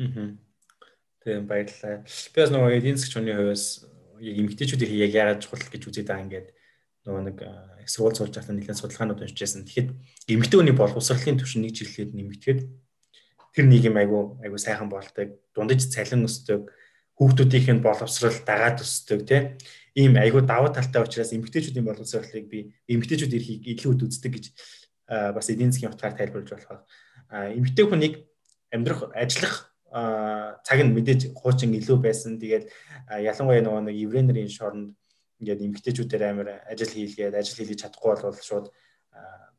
Тийм 1.24 1.48
баярлалаа. 1.48 2.04
Би 2.04 2.36
бас 2.36 2.52
нөгөө 2.52 2.76
эдийн 2.76 2.96
засгийн 3.00 3.24
хүний 3.24 3.36
хувьас 3.36 3.64
яг 4.24 4.36
эмэгтэйчүүдийг 4.40 4.90
яг 5.04 5.12
яагаад 5.12 5.40
чухал 5.44 5.68
гэж 5.68 5.82
үзээд 5.88 6.08
байгаа 6.08 6.24
ингээд 6.24 6.48
нөгөө 7.04 7.22
нэг 7.28 7.38
сурвалж 7.84 8.16
суулж 8.16 8.34
байхдаа 8.34 8.56
нэлээд 8.56 8.80
судалгаанууд 8.80 9.20
уншижсэн. 9.20 9.68
Тэгэхэд 9.68 9.88
эмэгтэй 10.32 10.58
хүний 10.58 10.76
боловсролын 10.76 11.36
түвшин 11.36 11.62
нэг 11.68 11.76
жилээр 11.76 12.10
нэмэгдэхэд 12.16 12.60
тэр 13.52 13.64
нийгэм 13.68 13.96
айгу 14.00 14.40
айгу 14.40 14.56
сайхан 14.56 14.88
болдог, 14.88 15.36
дундаж 15.52 15.84
цалин 15.84 16.24
өсдөг, 16.24 16.72
хүүхдүүдийнх 17.20 17.68
нь 17.76 17.84
боловсрал 17.84 18.34
дагаад 18.42 18.80
өсдөг 18.80 19.20
тийм 19.28 19.44
ийм 19.94 20.16
айгу 20.16 20.42
даваа 20.42 20.72
талтай 20.72 21.04
учраас 21.04 21.30
эмэгтэйчүүдийн 21.36 21.86
боловсролыг 21.86 22.46
би 22.48 22.74
эмэгтэйчүүд 22.90 23.36
эрхийг 23.36 23.62
илүү 23.68 24.08
үздэг 24.10 24.32
гэж 24.34 24.44
бас 25.06 25.46
эдийн 25.52 25.70
засгийн 25.70 25.92
утгаар 25.92 26.18
тайлбарлаж 26.18 26.50
болох. 26.50 26.82
Эмэгтэй 27.30 27.84
хүнийг 27.86 28.14
амьдрах 28.72 29.12
ажиллах 29.14 29.73
цаг 29.94 30.78
нь 30.82 30.90
мэдээж 30.90 31.30
хуучин 31.38 31.70
илүү 31.78 31.98
байсан. 32.02 32.42
Тэгээд 32.42 32.66
ялангуяа 33.22 33.62
нөгөө 33.62 33.82
нэг 33.86 33.96
еврейнэрийн 34.10 34.50
шоронд 34.50 34.98
ингээд 35.38 35.62
эмгтээчүүдээр 35.62 36.22
амар 36.26 36.48
ажил 36.66 36.90
хийлгээд 36.90 37.38
ажил 37.38 37.56
хийлгэж 37.62 37.78
чадахгүй 37.86 38.10
бол 38.18 38.34
шууд 38.42 38.66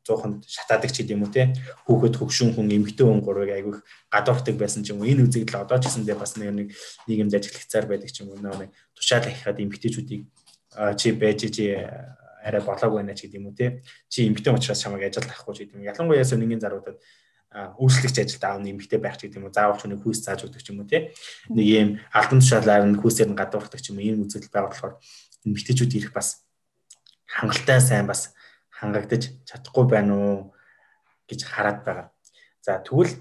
зууханд 0.06 0.44
шатаадаг 0.46 0.92
ч 0.92 1.02
гэдэм 1.02 1.24
үү 1.24 1.32
те? 1.34 1.42
Хүүхэд 1.88 2.14
хөгшин 2.20 2.54
хүн 2.54 2.70
эмгтээ 2.70 3.06
хүн 3.08 3.24
гурвыг 3.24 3.50
айгүйх 3.50 3.80
гадуурхдаг 4.12 4.54
байсан 4.54 4.86
ч 4.86 4.94
юм 4.94 5.02
уу. 5.02 5.10
Энэ 5.10 5.26
үзэгдэл 5.26 5.66
одоо 5.66 5.82
ч 5.82 5.90
гэсэндээ 5.90 6.14
бас 6.14 6.38
нэг 6.38 6.70
нийгэмд 7.10 7.34
ажиглагцаар 7.34 7.86
байдаг 7.90 8.10
ч 8.14 8.22
юм 8.22 8.30
уу. 8.30 8.38
Нэг 8.38 8.70
тушаал 8.94 9.26
ахихад 9.26 9.58
эмгтээчүүдийг 9.58 10.22
чи 11.00 11.08
байж 11.10 11.40
чи 11.50 11.74
арай 11.74 12.62
болоогүй 12.62 13.02
байна 13.02 13.18
ч 13.18 13.26
гэдэм 13.26 13.50
үү 13.50 13.54
те? 13.58 13.82
Чи 14.06 14.30
эмгтээ 14.30 14.54
учраас 14.54 14.78
чамайг 14.78 15.10
ажилд 15.10 15.26
авахгүй 15.26 15.54
ч 15.58 15.58
гэдэм. 15.66 15.82
Ялангуяа 15.82 16.22
сонингийн 16.22 16.62
заруудад 16.62 17.02
үйлчлэгч 17.56 18.16
ажилд 18.20 18.44
аавны 18.44 18.70
эмгтээ 18.76 19.00
байх 19.00 19.16
ч 19.16 19.26
гэдэм 19.26 19.48
үү 19.48 19.54
заавал 19.56 19.80
ч 19.80 19.88
нэг 19.88 20.04
хүүс 20.04 20.20
зааж 20.20 20.44
өгдөг 20.44 20.60
ч 20.60 20.68
юм 20.76 20.84
уу 20.84 20.90
те 20.90 21.16
нэг 21.48 21.66
ийм 21.66 21.88
албан 22.12 22.40
тушаалаар 22.44 22.84
нь 22.84 23.00
хүүсээр 23.00 23.32
нь 23.32 23.38
гадуурхдаг 23.38 23.80
ч 23.80 23.90
юм 23.90 23.98
уу 24.00 24.04
ийм 24.04 24.24
үзэгдэл 24.28 24.52
байгаа 24.52 24.70
болохоор 24.72 24.94
эмгтээчүүд 25.48 25.96
ирэх 25.96 26.12
бас 26.12 26.44
хангалттай 27.24 27.80
сайн 27.80 28.04
бас 28.04 28.36
хангагдаж 28.76 29.32
чадахгүй 29.48 29.84
байна 29.88 30.12
уу 30.14 30.36
гэж 31.28 31.40
хараад 31.48 31.80
байгаа. 31.84 32.06
За 32.60 32.78
тэгвэл 32.82 33.14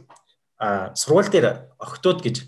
сургууль 0.95 1.31
дээр 1.31 1.71
октод 1.79 2.19
гэж 2.19 2.43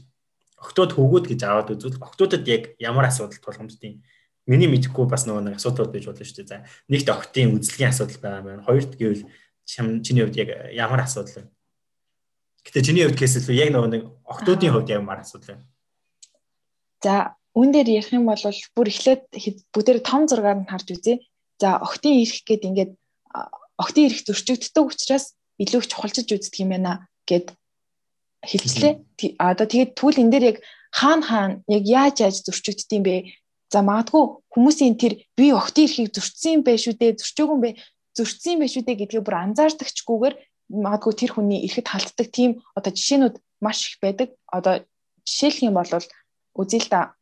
октод 0.59 0.91
хөвгүүд 0.95 1.25
гэж 1.31 1.39
аваад 1.43 1.71
үзвэл 1.71 2.01
октодод 2.01 2.43
яг 2.47 2.75
ямар 2.79 3.07
асуудал 3.07 3.39
тулгамддیں۔ 3.39 4.03
Миний 4.47 4.69
мэдэхгүй 4.71 5.05
бас 5.07 5.27
нөгөө 5.27 5.43
нэг 5.43 5.55
асуудал 5.59 5.91
байж 5.91 6.07
болно 6.07 6.23
шүү 6.23 6.39
дээ. 6.43 6.51
За 6.51 6.57
нэгт 6.87 7.07
октын 7.11 7.55
үзлэгийн 7.55 7.91
асуудал 7.91 8.19
байгаа 8.23 8.43
байна. 8.43 8.63
Хоёрт 8.63 8.95
гэвэл 8.95 9.27
чиний 9.67 10.23
хувьд 10.23 10.39
яг 10.39 10.49
ямар 10.71 11.03
асуудал 11.03 11.35
вэ? 11.35 11.56
Гэтэ 12.67 12.83
чиний 12.83 13.07
хувьд 13.07 13.15
гэсэл 13.15 13.47
яг 13.55 13.71
нөгөө 13.71 13.89
нэг 13.95 14.03
октодын 14.27 14.75
хувьд 14.75 14.91
ямар 14.91 15.23
асуудал 15.23 15.55
вэ? 15.55 15.63
За 16.99 17.37
Үүн 17.57 17.73
дээр 17.73 17.89
ярих 17.89 18.13
юм 18.13 18.29
бол 18.29 18.37
бүр 18.77 18.87
эхлээд 18.93 19.33
бүгдээр 19.73 20.05
том 20.05 20.29
зургаар 20.29 20.61
нь 20.61 20.69
харж 20.69 20.93
үзье. 20.93 21.25
За 21.57 21.81
октын 21.81 22.21
ирэх 22.21 22.45
гээд 22.45 22.69
ингээд 22.69 22.91
октын 23.81 24.05
ирэх 24.05 24.21
зөрчигддөг 24.29 24.85
учраас 24.93 25.33
илүү 25.57 25.81
их 25.81 25.89
чухалчилж 25.89 26.29
үздэг 26.37 26.61
юм 26.61 26.77
байна 26.77 27.09
гэд 27.25 27.57
хэлжлээ. 28.45 28.93
А 29.41 29.57
одоо 29.57 29.65
тэгээд 29.65 29.97
тэгвэл 29.97 30.21
энэ 30.21 30.33
дээр 30.37 30.45
яг 30.53 30.57
хаана 30.93 31.25
хаана 31.25 31.55
яг 31.65 31.83
яаж 31.89 32.15
яаж 32.21 32.45
зөрчигддөг 32.45 32.93
юм 32.93 33.05
бэ? 33.09 33.33
За 33.73 33.81
магадгүй 33.81 34.23
хүмүүсийн 34.53 34.95
тэр 35.01 35.13
би 35.33 35.49
октын 35.49 35.89
эрхийг 35.89 36.13
зөрчсөн 36.13 36.61
юм 36.61 36.63
байх 36.63 36.77
шүү 36.77 36.93
дээ, 36.93 37.17
зөрчөөгүй 37.17 37.55
юм 37.57 37.63
бэ? 37.65 37.71
Зөрчсөн 38.13 38.53
юм 38.53 38.61
байх 38.61 38.69
шүү 38.69 38.85
дээ 38.85 38.99
гэдгийг 39.01 39.25
бүр 39.25 39.37
анзаардагчгүйгээр 39.41 40.35
магадгүй 40.69 41.13
тэр 41.15 41.31
хүний 41.35 41.63
эрхэд 41.67 41.87
халддаг 41.87 42.27
тийм 42.31 42.63
одоо 42.75 42.91
жишээнүүд 42.91 43.35
маш 43.61 43.93
их 43.93 43.97
байдаг. 44.03 44.35
Одоо 44.47 44.83
жишээлх 45.27 45.63
юм 45.63 45.75
бол 45.79 45.91
үзье 46.57 46.79
л 46.83 46.89
да 46.91 47.17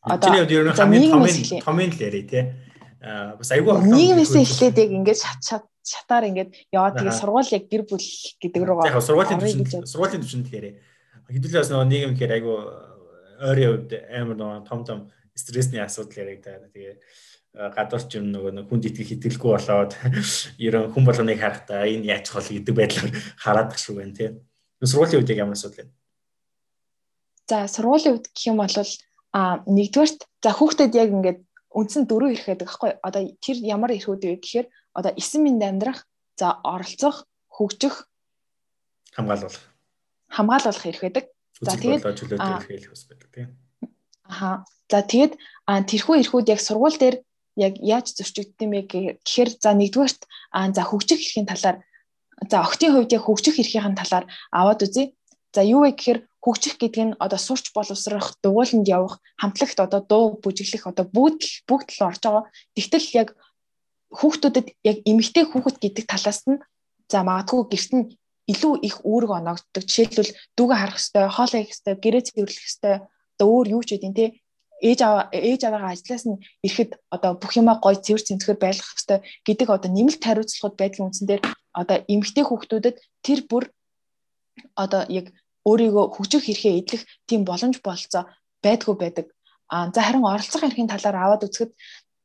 Одоо 0.00 0.32
нь 0.32 1.60
хамгийн 1.60 1.92
л 1.92 2.00
яриа 2.00 2.24
тий. 2.24 2.44
Аа 3.04 3.36
бас 3.36 3.52
айгүй 3.52 3.84
нийгмээс 3.84 4.32
эхлээд 4.32 4.76
яг 4.80 4.90
ингээд 4.96 5.20
шат 5.20 5.40
шат 5.44 5.64
шатаар 5.84 6.32
ингээд 6.32 6.56
яваад 6.72 6.96
тэгээ 6.96 7.20
сургууль 7.20 7.52
яг 7.52 7.64
гэр 7.68 7.84
бүл 7.84 8.08
гэдэг 8.40 8.62
рүү 8.64 8.76
гоо. 8.80 8.88
Яг 8.88 9.04
сургуулийн 9.04 9.40
төвшөнд 9.40 9.84
сургуулийн 9.84 10.22
төвшөнд 10.24 10.44
тэгэхээр 10.48 10.66
хэдүүлээ 11.36 11.60
бас 11.60 11.68
нөгөө 11.68 11.88
нийгэм 11.92 12.12
гэхээр 12.16 12.36
айгүй 12.40 12.56
ойрын 13.44 13.68
хувьд 13.76 13.92
амар 14.08 14.36
нөгөө 14.40 14.60
том 14.64 14.80
том 14.88 14.98
стрессний 15.36 15.84
асуудал 15.84 16.16
яригдаад 16.16 16.72
тэгээ 16.72 16.96
гадуур 17.54 18.02
ч 18.06 18.18
юм 18.18 18.30
нөгөө 18.30 18.66
хүнд 18.70 18.86
итгэх 18.86 19.08
хэтгэлгүй 19.10 19.50
болоод 19.50 19.92
ерөн 20.66 20.90
хүн 20.94 21.04
болгоныг 21.06 21.38
харахтаа 21.40 21.86
энэ 21.86 22.14
яачих 22.14 22.34
бол 22.38 22.50
гэдэг 22.50 22.74
байдлаар 22.76 23.10
хараад 23.42 23.68
тах 23.74 23.80
шүү 23.82 23.94
байна 23.98 24.14
тий. 24.14 24.30
Сургуулийн 24.80 25.20
үед 25.20 25.34
ямар 25.34 25.58
асуудал 25.58 25.84
вэ? 25.84 25.92
За 27.50 27.66
сургуулийн 27.66 28.14
үед 28.16 28.30
гэх 28.30 28.48
юм 28.48 28.62
бол 28.62 28.70
А 29.30 29.62
нэгдүгээрт 29.66 30.26
за 30.42 30.50
хүүхдэд 30.50 30.92
яг 30.98 31.10
ингээд 31.14 31.40
үндсэн 31.70 32.10
дөрөв 32.10 32.34
ирэх 32.34 32.46
гэдэг 32.50 32.66
аахгүй. 32.66 32.90
Одоо 32.98 33.22
тэр 33.38 33.56
ямар 33.62 33.94
эрхүүд 33.94 34.26
вэ 34.26 34.42
гэхээр 34.42 34.66
одоо 34.90 35.14
9 35.14 35.38
минут 35.38 35.62
амьдрах, 35.62 35.98
за 36.34 36.58
оролцох, 36.66 37.30
хөгжих, 37.46 38.10
хамгаалуулах. 39.14 39.62
Хамгаалуулах 40.34 40.86
эрх 40.86 41.02
байдаг. 41.06 41.24
За 41.62 41.78
тэгээд 41.78 42.02
хэлэх 42.02 42.90
ус 42.90 43.06
байдаг 43.06 43.28
тийм. 43.30 43.48
Аха. 44.26 44.66
За 44.90 45.06
тэгээд 45.06 45.38
тэрхүү 45.86 46.14
эрхүүд 46.26 46.50
яг 46.50 46.58
сургууль 46.58 46.98
дээр 46.98 47.22
яг 47.56 47.74
яаж 47.80 48.14
зөрчигддөг 48.14 48.62
юм 48.62 48.72
бэ 48.74 48.80
гэхээр 49.24 49.50
за 49.62 49.70
нэгдүгээрт 49.74 50.22
за 50.76 50.82
хөгжих 50.86 51.20
эрхийн 51.20 51.48
талаар 51.50 51.82
за 52.50 52.56
охтын 52.64 52.92
хувьд 52.94 53.12
яг 53.12 53.24
хөгжих 53.26 53.56
эрхийн 53.58 53.96
талаар 53.96 54.26
аваад 54.52 54.82
үзье. 54.86 55.12
За 55.54 55.62
юу 55.66 55.82
вэ 55.82 55.92
гэхээр 55.98 56.20
хөгжих 56.40 56.78
гэдэг 56.78 57.04
нь 57.04 57.16
одоо 57.18 57.38
сурч 57.38 57.74
боловсрох, 57.74 58.38
дугууланд 58.42 58.86
явах, 58.88 59.20
хамтлагт 59.36 59.78
одоо 59.82 60.00
дуу 60.00 60.24
бүжиглэх 60.40 60.86
одоо 60.86 61.04
бүгд 61.04 61.66
бүгд 61.68 61.88
л 61.98 62.06
орж 62.06 62.22
байгаа. 62.22 62.44
Тэгтэл 62.78 63.08
яг 63.20 63.28
хүүхдүүдэд 64.14 64.66
яг 64.86 64.96
эмэгтэй 65.04 65.44
хүүхэд 65.50 65.76
гэдэг 65.82 66.04
талаас 66.06 66.46
нь 66.48 66.62
за 67.10 67.18
магадгүй 67.26 67.62
гэрт 67.66 67.92
нь 67.98 68.06
илүү 68.46 68.74
их 68.88 68.96
үүрэг 69.04 69.30
оногддог. 69.30 69.84
Жишээлбэл 69.84 70.32
дүүгээ 70.56 70.78
харах 70.80 70.98
хэвээр, 70.98 71.34
хоол 71.34 71.52
хийх 71.54 71.70
хэвээр, 71.70 71.98
гэрээ 72.02 72.22
цэвэрлэх 72.26 72.66
хэвээр 72.66 73.00
одоо 73.40 73.46
өөр 73.56 73.66
юу 73.72 73.82
ч 73.86 73.96
үгүй 73.96 74.12
тий 74.12 74.28
ээж 74.88 75.00
аваа 75.04 75.24
ээж 75.32 75.62
аваагаа 75.64 75.92
ажлаас 75.94 76.24
нь 76.26 76.40
ирэхэд 76.66 76.90
одоо 77.14 77.32
бүх 77.40 77.52
юмаа 77.60 77.76
гой 77.84 77.96
цэвэр 77.96 78.22
цэмцгэр 78.26 78.58
байлгах 78.60 78.90
хэвээр 78.96 79.22
гэдэг 79.46 79.68
одоо 79.68 79.90
нэмэлт 79.92 80.22
хариуцлагууд 80.24 80.76
байдлын 80.80 81.06
үндсэн 81.08 81.26
дээр 81.28 81.42
одоо 81.80 81.96
эмэгтэй 82.12 82.44
хүүхдүүдэд 82.46 82.96
тэр 83.26 83.40
бүр 83.50 83.64
одоо 84.74 85.02
яг 85.08 85.26
өөрийгөө 85.68 86.04
хөгжих 86.16 86.44
хэрэгээ 86.44 86.78
эдлэх 86.80 87.02
тийм 87.28 87.44
боломж 87.44 87.76
болцоо 87.84 88.24
байдгүй 88.64 88.94
байдаг. 88.96 89.26
А 89.68 89.92
за 89.94 90.00
харин 90.02 90.24
оролцох 90.24 90.64
эрхийн 90.64 90.90
талаар 90.90 91.16
аваад 91.16 91.46
үзэхэд 91.46 91.72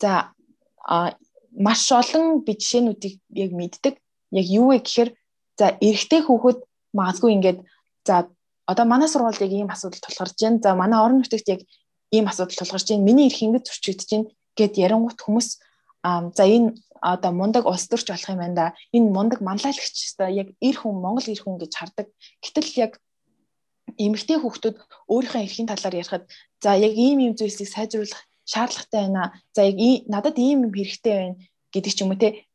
за 0.01 0.11
маш 1.65 1.91
олон 1.91 2.43
би 2.45 2.53
жишээнүүдийг 2.55 3.15
яг 3.43 3.51
мэддэг. 3.51 3.93
Яг 4.31 4.45
юу 4.59 4.71
вэ 4.71 4.79
гэхээр 4.81 5.09
за 5.59 5.65
эрэгтэй 5.79 6.21
хүүхэд 6.25 6.59
магадгүй 6.95 7.31
ингээд 7.35 7.59
за 8.07 8.15
одоо 8.65 8.85
манай 8.85 9.07
сургуульд 9.07 9.43
яг 9.45 9.51
ийм 9.51 9.69
асуудал 9.69 10.01
тулгарч 10.03 10.35
байна. 10.41 10.63
За 10.63 10.75
манай 10.75 10.99
орон 10.99 11.19
нутагт 11.21 11.47
яг 11.47 11.61
ийм 12.11 12.25
асуудал 12.27 12.57
тулгарч 12.57 12.89
байна. 12.89 13.07
Миний 13.07 13.27
эрх 13.29 13.41
ингэж 13.41 13.65
зөрчигдөж 13.69 14.09
байна 14.11 14.29
гэд 14.57 14.73
ярангуут 14.77 15.19
хүмүүс 15.21 15.49
за 16.37 16.43
энэ 16.45 16.75
одоо 17.01 17.31
мундаг 17.31 17.65
улс 17.65 17.87
төрч 17.87 18.07
болох 18.09 18.29
юм 18.29 18.39
байна 18.41 18.55
да. 18.55 18.67
Энэ 18.95 19.09
мундаг 19.09 19.39
манлайлагч 19.41 19.95
өстой 20.05 20.33
яг 20.33 20.47
эр 20.61 20.75
хүн 20.77 21.01
Монгол 21.01 21.27
эр 21.27 21.41
хүн 21.41 21.57
гэж 21.61 21.71
хардаг. 21.75 22.07
Гэтэл 22.41 22.69
яг 22.85 22.91
эмэгтэй 23.97 24.37
хүүхдүүд 24.41 24.77
өөрийнхөө 25.13 25.41
эрхийн 25.45 25.69
талаар 25.69 25.95
ярихад 26.01 26.23
за 26.63 26.73
яг 26.77 26.93
ийм 26.97 27.19
ийм 27.21 27.33
зүйлсийг 27.37 27.69
сайжруулах 27.69 28.21
шаардлагатай 28.45 29.01
байна. 29.05 29.33
За 29.53 29.61
яг 29.69 29.77
надад 30.09 30.37
ийм 30.41 30.65
юм 30.65 30.73
хэрэгтэй 30.73 31.13
байна 31.13 31.35
гэдэг 31.73 31.93
ч 31.93 31.99
юм 32.01 32.11
уу 32.11 32.19
те. 32.21 32.45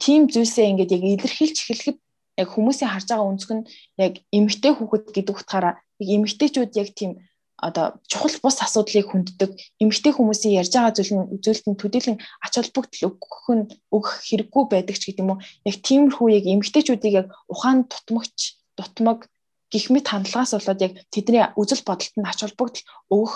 Тим 0.00 0.28
зүйлсээ 0.32 0.70
ингээд 0.72 0.94
яг 0.96 1.02
илэрхийлж 1.04 1.56
эхлэхэд 1.60 1.98
яг 2.40 2.48
хүмүүсийн 2.52 2.92
харж 2.92 3.08
байгаа 3.08 3.28
өнцг 3.28 3.50
нь 3.52 3.64
яг 3.96 4.14
эмэгтэй 4.32 4.72
хүүхэд 4.76 5.04
гэдэг 5.16 5.34
утгаараа 5.36 5.74
яг 6.00 6.08
эмэгтэйчүүд 6.16 6.72
яг 6.76 6.88
тийм 6.92 7.12
одоо 7.56 8.00
чухал 8.06 8.36
бус 8.42 8.60
асуудлыг 8.60 9.08
хүнддэг. 9.08 9.50
Эмэгтэй 9.80 10.12
хүмүүсийн 10.12 10.60
ярьж 10.60 10.72
байгаа 10.76 10.92
зүйл 10.92 11.12
нь 11.16 11.40
нь 11.40 11.80
төдийлөн 11.80 12.20
ач 12.44 12.52
холбогдол 12.60 13.08
өгөх 13.08 13.46
нь 13.56 13.64
өгөх 13.88 14.12
хэрэггүй 14.28 14.64
байдаг 14.68 14.96
ч 15.00 15.08
гэдэг 15.08 15.24
юм 15.24 15.30
уу? 15.36 15.42
Яг 15.64 15.76
тиймэрхүү 15.80 16.28
яг 16.36 16.44
эмэгтэйчүүдийг 16.44 17.14
яг 17.16 17.26
ухаан 17.48 17.88
тутмагч 17.88 18.60
дутмаг 18.76 19.32
гих 19.72 19.88
мэт 19.88 20.06
хандлагаас 20.12 20.52
болоод 20.52 20.84
яг 20.84 20.92
тэдний 21.08 21.44
үзэл 21.56 21.82
бодолтод 21.88 22.28
ач 22.28 22.38
холбогдол 22.44 22.84
өгөх 23.08 23.34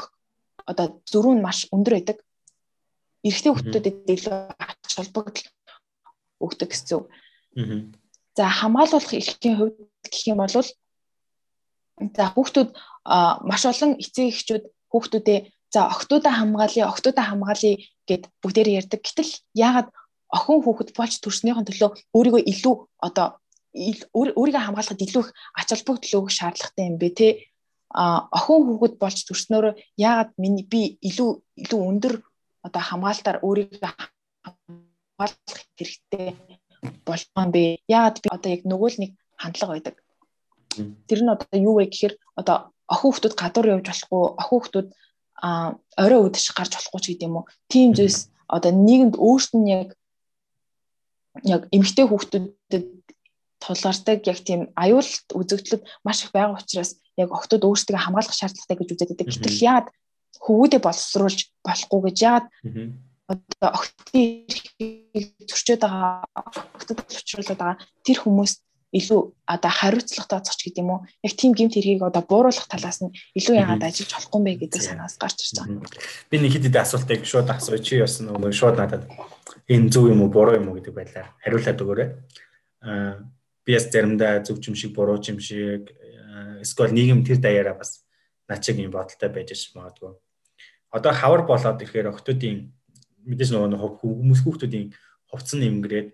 одоо 0.68 0.86
зөрүү 1.08 1.34
нь 1.40 1.44
маш 1.44 1.64
өндөр 1.72 1.94
байдаг. 1.96 2.18
Эрэгтэй 3.24 3.50
хүмүүстэд 3.50 3.86
илүү 4.04 4.36
ач 4.60 4.92
холбогдол 5.00 5.48
өгдөг 6.44 6.68
гэсэн 6.70 6.96
үг. 7.00 7.06
За 8.36 8.44
хамгаалуулах 8.46 9.12
эрхийн 9.16 9.56
хувьд 9.58 9.76
гэх 10.06 10.28
юм 10.28 10.38
бол 10.44 10.54
за 12.16 12.24
хүүхдүүд 12.32 12.70
маш 13.48 13.62
олон 13.68 13.92
эцэг 14.00 14.26
эхчүүд 14.32 14.64
хүүхдүүдээ 14.92 15.38
за 15.70 15.80
октоудаа 15.86 16.34
хамгаалъя, 16.34 16.90
октоудаа 16.90 17.24
хамгаалъя 17.30 17.76
гэд 18.08 18.22
бүгдээр 18.42 18.68
ярьдаг. 18.80 19.00
Гэтэл 19.06 19.32
яагаад 19.54 19.88
охин 20.30 20.60
хүүхэд 20.62 20.90
болж 20.98 21.14
төрснийхэн 21.22 21.66
төлөө 21.66 21.90
өөрийгөө 22.16 22.42
илүү 22.52 22.74
одоо 23.06 23.26
өөрийгөө 24.18 24.62
хамгаалахад 24.66 25.04
илүү 25.06 25.22
их 25.24 25.30
ач 25.54 25.68
холбогдол 25.70 26.16
өгөх 26.18 26.34
шаардлагатай 26.34 26.84
юм 26.90 26.96
бэ 26.98 27.08
те? 27.14 27.28
А 27.94 28.26
охин 28.34 28.66
хүүхэд 28.66 28.94
болж 28.98 29.18
төрснөөр 29.26 29.66
яагаад 29.94 30.30
миний 30.42 30.66
би 30.66 30.98
илүү 31.08 31.30
илүү 31.62 31.80
өндөр 31.90 32.14
одоо 32.66 32.82
хамгаалтаар 32.82 33.38
өөрийгөө 33.46 33.90
хамгаалах 33.94 35.58
хэрэгтэй 35.78 36.34
болгоом 37.06 37.50
бэ? 37.54 37.78
Яагаад 37.86 38.16
би 38.22 38.28
одоо 38.34 38.50
яг 38.50 38.62
нөгөө 38.66 38.88
л 38.90 39.00
нэг 39.02 39.10
хандлага 39.38 39.74
байдаг 39.74 39.94
тэр 41.08 41.20
нь 41.22 41.32
одоо 41.32 41.56
юу 41.58 41.74
вэ 41.78 41.90
гэхээр 41.90 42.14
одоо 42.40 42.70
охин 42.90 43.10
хүүхдүүд 43.10 43.34
гадуур 43.38 43.66
явж 43.74 43.86
болохгүй 43.86 44.22
охин 44.38 44.50
хүүхдүүд 44.50 44.88
а 45.40 45.74
орой 45.96 46.20
өдөж 46.28 46.46
гарч 46.52 46.72
болохгүй 46.76 47.00
ч 47.00 47.06
гэдэг 47.14 47.26
юм 47.28 47.36
уу? 47.40 47.50
Тийм 47.70 47.96
зүйлс 47.96 48.28
одоо 48.50 48.70
нийгэмд 48.74 49.16
өөрт 49.16 49.52
нь 49.56 49.70
яг 49.70 49.88
яг 51.46 51.62
эмэгтэй 51.72 52.06
хүүхдүүдэд 52.06 52.86
тулгардаг 53.60 54.20
яг 54.26 54.38
тийм 54.42 54.60
аюулт 54.74 55.26
үзэгдлүүд 55.32 55.82
маш 56.04 56.24
их 56.24 56.32
байгаа 56.32 56.58
учраас 56.58 56.98
яг 57.16 57.28
охтууд 57.30 57.64
өөрсдөө 57.68 57.98
хамгаалах 58.00 58.34
шаардлагатай 58.34 58.76
гэж 58.76 58.88
үздэг. 58.90 59.28
Гэтэл 59.28 59.64
яад 59.64 59.86
хөвгүүдээ 60.40 60.80
боловсруулж 60.80 61.40
болохгүй 61.62 62.00
гэж? 62.08 62.16
Яад 62.24 62.46
одоо 63.30 63.70
охтын 63.76 64.48
зөрчөөд 65.46 65.82
байгаа 65.84 66.24
охтод 66.34 66.98
боловсруулаад 67.04 67.60
байгаа 67.60 67.76
тэр 68.02 68.18
хүмүүст 68.24 68.60
илүү 68.90 69.20
одоо 69.46 69.70
хариуцлагатай 69.70 70.38
оцох 70.42 70.58
гэдэг 70.58 70.82
юм 70.82 70.90
уу 70.90 71.00
яг 71.22 71.32
тийм 71.38 71.54
гэмт 71.54 71.78
хэргийг 71.78 72.02
одоо 72.02 72.26
бууруулах 72.26 72.66
талаас 72.66 72.98
нь 72.98 73.14
илүү 73.38 73.54
яагаад 73.62 73.86
ажиллаж 73.86 74.10
болохгүй 74.10 74.38
юм 74.38 74.46
бэ 74.50 74.52
гэдэг 74.66 74.82
санаас 74.82 75.14
гарч 75.14 75.38
ирж 75.46 75.54
байгаа. 75.62 75.86
Би 76.26 76.36
нэг 76.42 76.52
хэд 76.58 76.66
хэдэн 76.66 76.82
асуултыг 76.82 77.22
шууд 77.22 77.48
асууя 77.54 77.78
чи 77.78 78.02
бас 78.02 78.18
нөгөө 78.18 78.50
шууд 78.50 78.76
надад 78.82 79.06
энэ 79.70 79.90
зөв 79.94 80.10
юм 80.10 80.26
уу 80.26 80.34
буруу 80.34 80.58
юм 80.58 80.74
уу 80.74 80.82
гэдэг 80.82 80.94
байдлаар 80.94 81.28
хариулаад 81.38 81.78
өгөөрэй. 81.78 82.08
Аа 82.82 83.14
би 83.62 83.70
бас 83.78 83.86
заримдаа 83.94 84.42
зөв 84.42 84.58
юм 84.58 84.74
шиг 84.74 84.90
буруу 84.90 85.22
юм 85.22 85.38
шиг 85.38 85.94
эсвэл 86.58 86.90
нийгэм 86.90 87.22
тэр 87.22 87.38
даяараа 87.38 87.78
бас 87.78 88.02
наа 88.50 88.58
чиг 88.58 88.74
юм 88.82 88.90
бодолтой 88.90 89.30
байж 89.30 89.54
ш 89.54 89.70
магадгүй. 89.78 90.18
Одоо 90.90 91.12
хавар 91.14 91.46
болоод 91.46 91.78
ирэхээр 91.78 92.10
охтуудын 92.10 92.74
мэдээж 93.22 93.50
нөгөө 93.54 94.02
хүмүүс 94.02 94.40
хүүхдүүдийн 94.42 94.90
хувцсан 95.30 95.62
нэмгрээд 95.62 96.08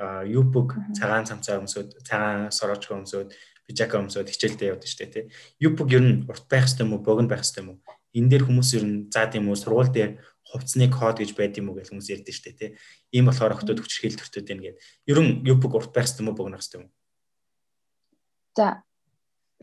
юпг 0.00 0.80
цагаан 0.96 1.28
цамцаа 1.28 1.60
өмсөд 1.60 2.00
цагаан 2.08 2.48
сорож 2.48 2.88
өмсөд 2.88 3.36
пижака 3.68 4.00
өмсөд 4.00 4.32
хичээлдээ 4.32 4.72
явдаг 4.72 4.88
штэ 4.88 5.06
тий. 5.06 5.24
Юпг 5.60 5.92
ер 5.92 6.02
нь 6.02 6.14
урт 6.24 6.48
байх 6.48 6.64
хэрэгтэй 6.64 6.84
юм 6.88 6.96
уу, 6.96 7.04
богино 7.04 7.28
байх 7.28 7.44
хэрэгтэй 7.44 7.62
юм 7.62 7.68
уу? 7.76 7.78
Энэ 8.16 8.28
дээр 8.32 8.44
хүмүүс 8.48 8.70
ер 8.80 8.84
нь 8.88 8.96
заа 9.12 9.28
тийм 9.28 9.46
үү 9.52 9.60
сургууль 9.60 9.92
дээр 9.92 10.18
хувцсны 10.42 10.90
код 10.90 11.20
гэж 11.20 11.36
байд 11.36 11.54
юм 11.60 11.70
уу 11.70 11.78
гэж 11.78 11.92
хүмүүс 11.92 12.10
ярьдэн 12.10 12.34
штэ 12.34 12.50
тий. 12.56 12.70
Ийм 13.12 13.28
болохоор 13.28 13.54
охтууд 13.54 13.78
хүчрхийл 13.84 14.18
төртөд 14.18 14.48
байна 14.48 14.74
гэд. 14.74 14.80
Ер 15.06 15.18
нь 15.22 15.44
юпг 15.46 15.70
урт 15.70 15.92
байх 15.94 16.08
хэрэгтэй 16.08 16.24
юм 16.24 16.28
уу, 16.32 16.38
богино 16.40 16.56
байх 16.58 16.64
хэрэгтэй 16.64 16.80
юм 16.80 16.86
уу? 16.88 16.94
За 18.56 18.66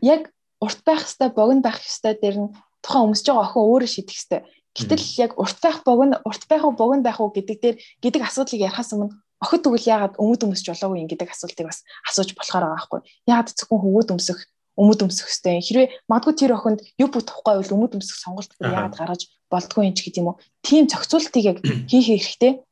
яг 0.00 0.22
урт 0.62 0.80
байх 0.86 1.02
хэрэгтэй, 1.04 1.28
богино 1.34 1.62
байх 1.66 1.78
хэрэгтэй 1.82 2.14
дээр 2.16 2.36
нь 2.40 2.50
тухайн 2.80 3.12
өмсөж 3.12 3.26
байгаа 3.28 3.44
охин 3.44 3.62
өөрөө 3.68 3.90
шийдэх 3.92 4.16
хэрэгтэй. 4.16 4.40
Гэтэл 4.72 5.04
яг 5.20 5.32
урт 5.36 5.58
байх 5.60 5.78
богино 5.84 6.16
урт 6.24 6.42
байх 6.48 6.62
уу 6.64 6.72
богино 6.72 7.04
байх 7.04 7.20
уу 7.20 7.28
гэдэг 7.34 7.58
дээр 7.60 7.76
гэдэг 8.00 8.22
асуудлыг 8.24 8.64
ярихаас 8.64 8.96
өмнө 8.96 9.12
охид 9.42 9.62
тэгвэл 9.62 9.90
яагаад 9.94 10.14
өмд 10.18 10.40
өмсч 10.46 10.66
болоогүй 10.66 10.98
юм 11.02 11.08
гэдэг 11.10 11.30
асуултыг 11.30 11.66
бас 11.70 11.86
асууж 12.08 12.34
болохоор 12.34 12.64
байгаа 12.66 12.78
байхгүй. 12.78 13.00
Яагаад 13.30 13.54
зөвхөн 13.54 13.80
хөвгүүд 13.82 14.12
өмсөх 14.14 14.38
өмд 14.78 15.00
өмсөх 15.02 15.26
хэвтэй. 15.26 15.58
Хэрвээ 15.62 15.88
магадгүй 16.10 16.34
тэр 16.38 16.52
охинд 16.54 16.80
юу 16.98 17.08
бүх 17.10 17.26
тухгүй 17.26 17.54
бол 17.58 17.74
өмд 17.78 17.92
өмсөх 17.98 18.18
сонголт 18.18 18.50
бүр 18.58 18.74
яагаад 18.74 18.98
гаргаж 18.98 19.22
болдгоо 19.50 19.82
юм 19.86 19.94
ч 19.94 20.06
гэдэг 20.06 20.22
юм 20.22 20.30
уу. 20.34 20.40
Тийм 20.62 20.86
зохицуултыг 20.86 21.42
яг 21.42 21.58
хийх 21.90 22.06
хэрэгтэй. 22.10 22.62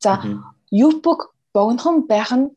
За 0.00 0.20
юпг 0.72 1.36
богинохон 1.52 2.08
байх 2.08 2.32
нь 2.32 2.52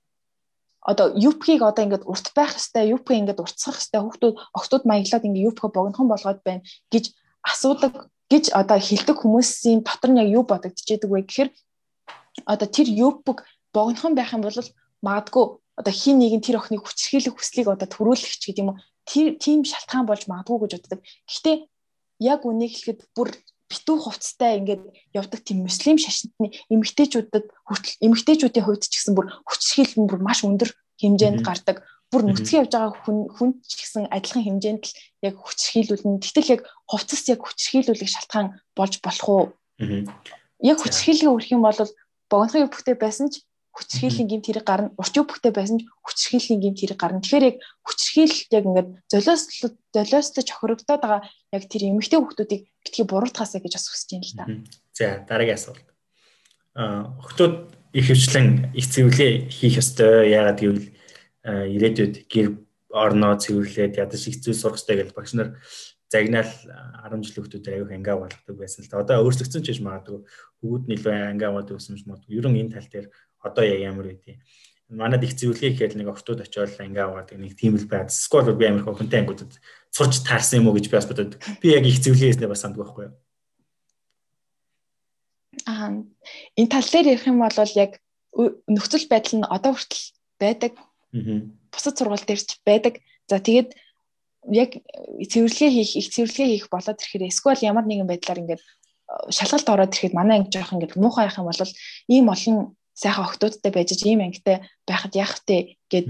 одоо 0.84 1.15
юпгийг 1.15 1.63
одоо 1.63 1.84
ингээд 1.84 2.08
урт 2.08 2.36
байх 2.36 2.56
хэвээр 2.56 2.99
юпг 2.99 3.10
ингээд 3.12 3.43
уртсах 3.43 3.80
хэвээр 3.80 4.04
хүүхдүүд 4.04 4.36
октод 4.56 4.84
маяглаад 4.84 5.23
ингээд 5.28 5.47
юпг 5.52 5.63
богинохон 5.71 6.08
болгоод 6.12 6.39
байна 6.43 6.63
гэж 6.91 7.15
асуудаг 7.43 8.12
гэж 8.28 8.52
одоо 8.52 8.80
хилдэг 8.80 9.17
хүмүүсийн 9.19 9.84
дотор 9.84 10.12
нь 10.12 10.21
яг 10.23 10.30
юу 10.32 10.43
бодогдчихэдэг 10.43 11.10
вэ 11.12 11.21
гэхээр 11.23 11.49
одоо 12.45 12.67
тэр 12.67 12.88
юпг 12.89 13.47
богинохон 13.74 14.14
байх 14.16 14.34
юм 14.34 14.42
бол 14.46 14.60
магадгүй 15.02 15.46
одоо 15.80 15.94
хин 15.94 16.22
нэг 16.22 16.34
нь 16.38 16.46
тэр 16.46 16.62
охиныг 16.62 16.86
хүчрхийлэх 16.86 17.36
хүслийг 17.36 17.68
одоо 17.68 17.90
төрүүлэх 17.90 18.38
ч 18.38 18.54
гэдэг 18.54 18.64
юм 18.64 18.72
уу 18.74 18.80
тийм 19.10 19.60
шалтгаан 19.66 20.06
болж 20.08 20.30
магадгүй 20.30 20.58
гэж 20.64 20.72
боддог. 20.80 21.02
Гэхдээ 21.28 21.56
яг 22.24 22.42
үнийг 22.46 22.72
хэлэхэд 22.72 23.02
бүр 23.18 23.30
битүү 23.68 23.98
хувцастай 24.06 24.62
ингээд 24.62 24.84
явдаг 25.18 25.40
тийм 25.42 25.66
муслим 25.66 25.98
шашинтны 25.98 26.54
эмэгтэйчүүдэд 26.70 27.46
хүртэл 27.68 28.00
эмэгтэйчүүдийн 28.06 28.66
хувьд 28.66 28.86
ч 28.86 28.94
гэсэн 28.94 29.18
бүр 29.18 29.28
хүчрхийлэл 29.50 29.98
нь 30.06 30.10
бүр 30.10 30.22
маш 30.22 30.46
өндөр 30.46 30.70
хэмжээнд 31.02 31.42
гардаг. 31.42 31.82
Бүр 32.14 32.22
нүцгэн 32.30 32.62
явж 32.64 32.72
байгаа 32.78 32.94
хүн 33.02 33.18
хүн 33.34 33.50
ч 33.66 33.72
гэсэн 33.82 34.14
адилхан 34.14 34.46
хэмжээнд 34.46 34.84
л 34.86 34.94
яг 35.26 35.36
хүчрхийлүүлнэ. 35.42 36.22
Гэтэл 36.22 36.54
яг 36.54 36.62
хувцас 36.86 37.26
яг 37.34 37.42
хүчрхийлүүлэх 37.42 38.10
шалтгаан 38.14 38.62
болж 38.78 39.02
болох 39.02 39.28
уу? 39.28 39.44
Яг 40.62 40.78
хүчрхийлгээ 40.78 41.34
өрөх 41.34 41.50
юм 41.50 41.66
бол 41.66 41.80
богинохон 42.30 42.70
өвхтэй 42.70 42.94
байсан 42.94 43.34
ч 43.34 43.42
хүчрхийллийн 43.74 44.30
гэмт 44.30 44.46
хэрэг 44.46 44.66
гарна. 44.66 44.94
Урчин 45.02 45.26
бүхтэй 45.26 45.50
байсан 45.50 45.82
ч 45.82 45.90
хүчрхийллийн 46.06 46.62
гэмт 46.62 46.80
хэрэг 46.80 47.00
гарна. 47.02 47.26
Тэгэхээр 47.26 47.50
яг 47.50 47.58
хүчрхийл 47.82 48.36
яг 48.54 48.64
ингээд 48.70 48.90
золиос 49.10 49.44
золиостож 49.90 50.48
хохирогдоод 50.54 51.02
байгаа 51.02 51.22
яг 51.50 51.64
тэр 51.66 51.90
эмэгтэй 51.90 52.22
хүүхдүүдийг 52.22 52.62
битгий 52.86 53.06
буруутгаасаа 53.10 53.66
гэж 53.66 53.74
бас 53.74 53.90
хүсэж 53.90 54.10
байна 54.14 54.30
л 54.30 54.38
да. 54.38 54.46
За 54.94 55.06
дараагийн 55.26 55.58
асуулт. 55.58 55.88
Аа 56.78 57.18
охтууд 57.18 57.74
их 57.98 58.06
хвчлэн 58.14 58.74
их 58.78 58.86
цэвлээ 58.94 59.50
хийх 59.50 59.82
ёстой. 59.82 60.30
Яагаад 60.30 60.62
гэвэл 60.62 60.90
ирээдүйд 61.44 62.30
гэр 62.30 62.48
орноо 62.94 63.34
цэвэрлээд 63.42 63.98
ядаж 63.98 64.22
их 64.30 64.38
зүйл 64.38 64.58
сурах 64.58 64.78
хэрэгтэй 64.78 64.98
гэж 65.02 65.10
багш 65.18 65.34
нар 65.34 65.58
загнаал 66.14 66.52
10 67.10 67.26
жил 67.26 67.42
хүмүүсээр 67.42 67.74
аяух 67.74 67.92
ангаа 67.92 68.18
болгодог 68.22 68.58
байсан 68.58 68.86
л 68.86 68.90
та. 68.90 69.02
Одоо 69.02 69.26
өөрчлөгдсөн 69.26 69.66
ч 69.66 69.68
гэж 69.74 69.80
магадгүй 69.82 70.22
хүүд 70.62 70.84
нэлээд 70.94 71.34
ангаа 71.34 71.52
болдог 71.58 71.82
гэсэн 71.82 71.98
ч 71.98 72.06
магадгүй. 72.06 72.38
Ер 72.38 72.46
нь 72.54 72.62
энэ 72.62 72.74
тал 72.78 72.86
дээр 72.86 73.08
одоо 73.44 73.64
яг 73.64 73.80
ямар 73.84 74.16
үгүй. 74.16 74.40
Манад 74.90 75.24
их 75.24 75.36
зөвлөгөө 75.36 75.74
хийхэд 75.74 75.96
нэг 76.00 76.12
ортууд 76.12 76.44
очиод 76.44 76.74
ангаа 76.80 77.12
аваад 77.12 77.34
нэг 77.36 77.56
тийм 77.60 77.76
л 77.76 77.88
байд. 77.88 78.12
Скол 78.12 78.48
би 78.54 78.68
амар 78.68 78.84
хөнтэй 78.84 79.24
ангуудад 79.24 79.58
сурч 79.92 80.24
таарсан 80.24 80.62
юм 80.62 80.70
уу 80.70 80.78
гэж 80.78 80.88
би 80.90 80.98
бас 80.98 81.08
бодод. 81.10 81.40
Би 81.62 81.74
яг 81.74 81.86
их 81.86 82.02
зөвлөгөө 82.04 82.30
хийснээр 82.30 82.52
бас 82.54 82.62
санддаг 82.62 82.82
байхгүй 82.84 83.04
юу? 83.10 83.16
Аа 85.66 86.04
энэ 86.58 86.72
тал 86.72 86.88
дээр 86.88 87.14
ярих 87.14 87.28
юм 87.28 87.40
бол 87.42 87.58
яг 87.78 87.92
нөхцөл 88.68 89.08
байдал 89.10 89.36
нь 89.40 89.50
одоо 89.50 89.74
хүртэл 89.74 90.06
байдаг. 90.42 90.74
Бусад 91.72 91.98
сургууль 91.98 92.26
дээр 92.28 92.42
ч 92.42 92.58
байдаг. 92.66 93.02
За 93.30 93.40
тэгээд 93.40 93.74
яг 94.52 94.76
цэвэрлэгээ 95.32 95.72
хийх 95.72 95.96
их 95.96 96.08
цэвэрлэгээ 96.12 96.52
хийх 96.52 96.68
болоод 96.70 97.00
ирэхээр 97.00 97.30
эсвэл 97.32 97.64
ямар 97.64 97.86
нэгэн 97.88 98.08
байдлаар 98.10 98.42
ингээд 98.44 98.60
э, 98.60 99.32
шалгалт 99.32 99.70
ороод 99.70 99.94
ирэхэд 99.96 100.18
манай 100.18 100.44
анги 100.44 100.52
жоох 100.52 100.74
ингээд 100.76 101.00
муухай 101.00 101.32
явах 101.32 101.40
юм 101.40 101.48
бол 101.48 101.72
ийм 102.12 102.28
олон 102.28 102.58
сайхан 102.94 103.26
охтуудтай 103.26 103.72
байж 103.74 103.90
ийм 104.06 104.22
ангитай 104.22 104.66
байхад 104.88 105.14
яах 105.16 105.42
вэ 105.48 105.78
гэд 105.92 106.08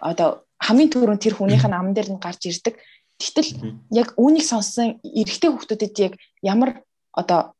одоо 0.00 0.44
хамгийн 0.60 0.90
түрүүнд 0.92 1.22
тэр 1.22 1.34
хүнийх 1.36 1.64
нь 1.66 1.76
ам 1.76 1.92
дээр 1.92 2.14
нь 2.14 2.22
гарч 2.22 2.46
ирдэг. 2.46 2.78
Тэгтэл 3.18 3.50
яг 3.90 4.08
үүнийг 4.16 4.46
сонссон 4.46 4.98
эрэгтэй 5.02 5.50
хүмүүстэд 5.50 5.94
яг 5.98 6.14
ямар 6.42 6.82
одоо 7.12 7.54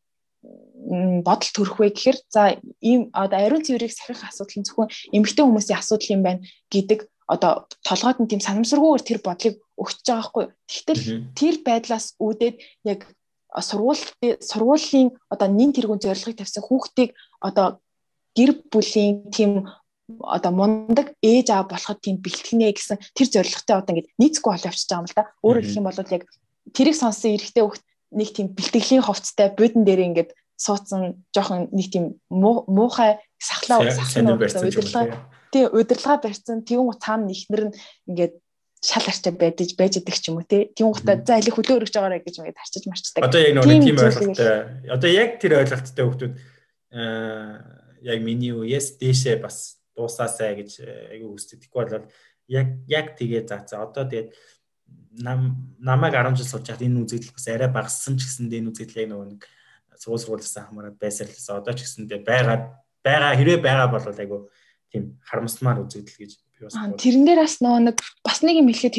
бодол 1.22 1.50
төрөх 1.54 1.78
вэ 1.78 1.94
гэхээр 1.94 2.18
за 2.28 2.58
ийм 2.82 3.10
одоо 3.14 3.38
ариун 3.38 3.62
цэврийг 3.62 3.92
сахих 3.94 4.26
асуудал 4.26 4.58
нь 4.58 4.66
зөвхөн 4.66 4.92
эмэгтэй 5.14 5.44
хүмүүсийн 5.46 5.78
асуудал 5.78 6.14
юм 6.14 6.22
байна 6.26 6.42
гэдэг 6.72 7.06
одоо 7.30 7.52
толгойд 7.86 8.18
нь 8.18 8.30
тийм 8.30 8.42
санамсаргүйгээр 8.42 9.06
тэр 9.06 9.20
бодлыг 9.22 9.54
өгч 9.78 9.96
байгаа 10.02 10.18
байхгүй. 10.18 10.44
Тэгтэл 10.66 11.02
тэр 11.38 11.54
байдлаас 11.62 12.06
үүдээд 12.18 12.56
яг 12.90 13.00
сургууль 13.60 14.02
сургуулийн 14.40 15.08
одоо 15.30 15.48
нин 15.48 15.70
тэргуун 15.72 16.02
зорилгыг 16.02 16.40
тавьсан 16.40 16.64
хүүхдийг 16.66 17.14
одоо 17.38 17.78
гэр 18.36 18.50
бүлийн 18.72 19.30
тийм 19.30 19.68
одоо 20.20 20.52
мундаг 20.52 21.14
ээж 21.22 21.48
аа 21.50 21.64
болоход 21.64 22.00
тийм 22.02 22.20
бэлтгэнэ 22.20 22.72
гэсэн 22.74 22.98
тэр 23.16 23.28
зорилготой 23.28 23.76
одоо 23.78 23.92
ингэ 23.96 24.12
нийцгүй 24.18 24.50
бол 24.52 24.68
явчихж 24.68 24.88
байгаа 24.90 25.02
юм 25.02 25.08
л 25.08 25.16
да. 25.16 25.30
Өөрөөр 25.44 25.64
хэлэх 25.64 25.80
юм 25.80 25.86
бол 25.88 26.14
яг 26.16 26.24
тэрийг 26.74 26.96
сонссон 26.98 27.34
эрэгтэй 27.36 27.62
хүүхд 27.64 27.84
нэг 28.12 28.28
тийм 28.34 28.46
бэлтгэлийн 28.52 29.02
хувцтай 29.06 29.48
будин 29.56 29.84
дээр 29.86 30.04
ингээд 30.12 30.30
суудсан 30.58 31.24
жоохон 31.34 31.72
нэг 31.72 31.88
тийм 31.90 32.04
муухай 32.28 33.18
сахлаа 33.40 33.88
сахлаа 33.90 34.36
удирдлага 34.36 35.16
тий 35.50 35.64
удирдлага 35.66 36.28
барьсан 36.28 36.62
тэгүн 36.62 36.98
цаана 37.00 37.32
ихнэр 37.32 37.72
нь 37.72 37.76
ингээд 38.10 38.34
шал 38.82 39.06
арчаа 39.06 39.32
байдаж 39.32 39.70
байж 39.78 40.02
идэг 40.02 40.16
ч 40.18 40.28
юм 40.28 40.42
уу 40.42 40.46
тий. 40.46 40.70
Тийм 40.74 40.90
гутаа 40.90 41.22
за 41.22 41.38
алийг 41.38 41.54
хөлөө 41.54 41.86
өргөж 41.86 41.94
байгаарэ 41.94 42.22
гэж 42.26 42.34
ингээд 42.42 42.58
харчиж 42.58 42.84
марчдаг. 42.90 43.22
Одоо 43.22 43.40
яг 43.40 43.54
нэг 43.62 43.80
тийм 43.86 43.98
ойлголттой. 43.98 44.90
Одоо 44.90 45.10
яг 45.10 45.30
тэр 45.38 45.52
ойлголттой 45.62 46.04
хүмүүс 46.10 46.34
аа 46.92 47.81
яг 48.02 48.18
миний 48.22 48.52
үеэс 48.52 48.98
дээшээ 48.98 49.40
бас 49.42 49.82
дуусаасаа 49.96 50.54
гэж 50.58 50.82
айгүй 50.82 51.30
үстэй. 51.32 51.58
Тэгэхгүй 51.62 51.80
бол 51.86 52.06
яг 52.48 52.68
яг 52.88 53.06
тэгээ 53.16 53.46
за 53.46 53.62
за 53.66 53.82
одоо 53.82 54.04
тэгээд 54.04 54.34
нам 55.22 55.72
намайг 55.78 56.14
10 56.14 56.36
жил 56.36 56.48
сууж 56.48 56.66
хаад 56.66 56.82
энэ 56.82 57.04
үзэгдэл 57.04 57.36
бас 57.36 57.46
арай 57.48 57.70
багассан 57.70 58.16
ч 58.18 58.26
гэсэн 58.26 58.48
энэ 58.48 58.70
үзэгдэл 58.72 59.02
яг 59.04 59.08
нөгөө 59.12 59.28
нэг 59.36 59.42
суул 60.00 60.18
сургуулиасаа 60.18 60.68
хамаарат 60.68 60.96
байсарлаа. 60.98 61.60
Одоо 61.60 61.74
ч 61.76 61.84
гэсэн 61.84 62.08
тэгээ 62.08 62.24
байгаа 62.24 62.58
байгаа 63.04 63.32
хэрэг 63.36 63.60
байгаа 63.62 63.88
бол 63.92 64.04
айгүй 64.04 64.40
тийм 64.92 65.04
харамсмаар 65.24 65.84
үзэгдэл 65.84 66.20
гэж 66.20 66.32
би 66.36 66.64
бас 66.66 66.76
тэрэн 66.76 67.24
дээр 67.26 67.40
бас 67.44 67.56
нөгөө 67.60 67.80
нэг 67.88 67.96
бас 68.24 68.38
нэг 68.44 68.56
юм 68.60 68.68
хэлэхэд 68.68 68.96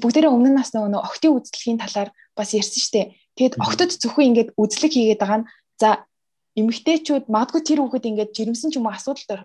бүгдээрээ 0.00 0.32
өмнө 0.32 0.50
нь 0.52 0.60
бас 0.60 0.70
нөгөө 0.72 1.04
октын 1.04 1.36
үзлэгийн 1.36 1.80
талаар 1.80 2.10
бас 2.36 2.50
ярьсан 2.52 2.82
штэ. 2.82 3.16
Тэгэд 3.36 3.60
октод 3.60 3.90
зөвхөн 3.96 4.28
ингээд 4.32 4.50
үзлэг 4.56 4.92
хийгээд 4.92 5.20
байгаа 5.20 5.40
нь 5.44 5.48
за 5.80 6.04
эмэгтэйчүүд 6.56 7.28
магадгүй 7.28 7.62
тэр 7.62 7.80
хүүхэд 7.84 8.08
ингээд 8.08 8.32
жирэмсэн 8.32 8.72
ч 8.72 8.80
юм 8.80 8.88
уу 8.88 8.96
асуудалд 8.96 9.44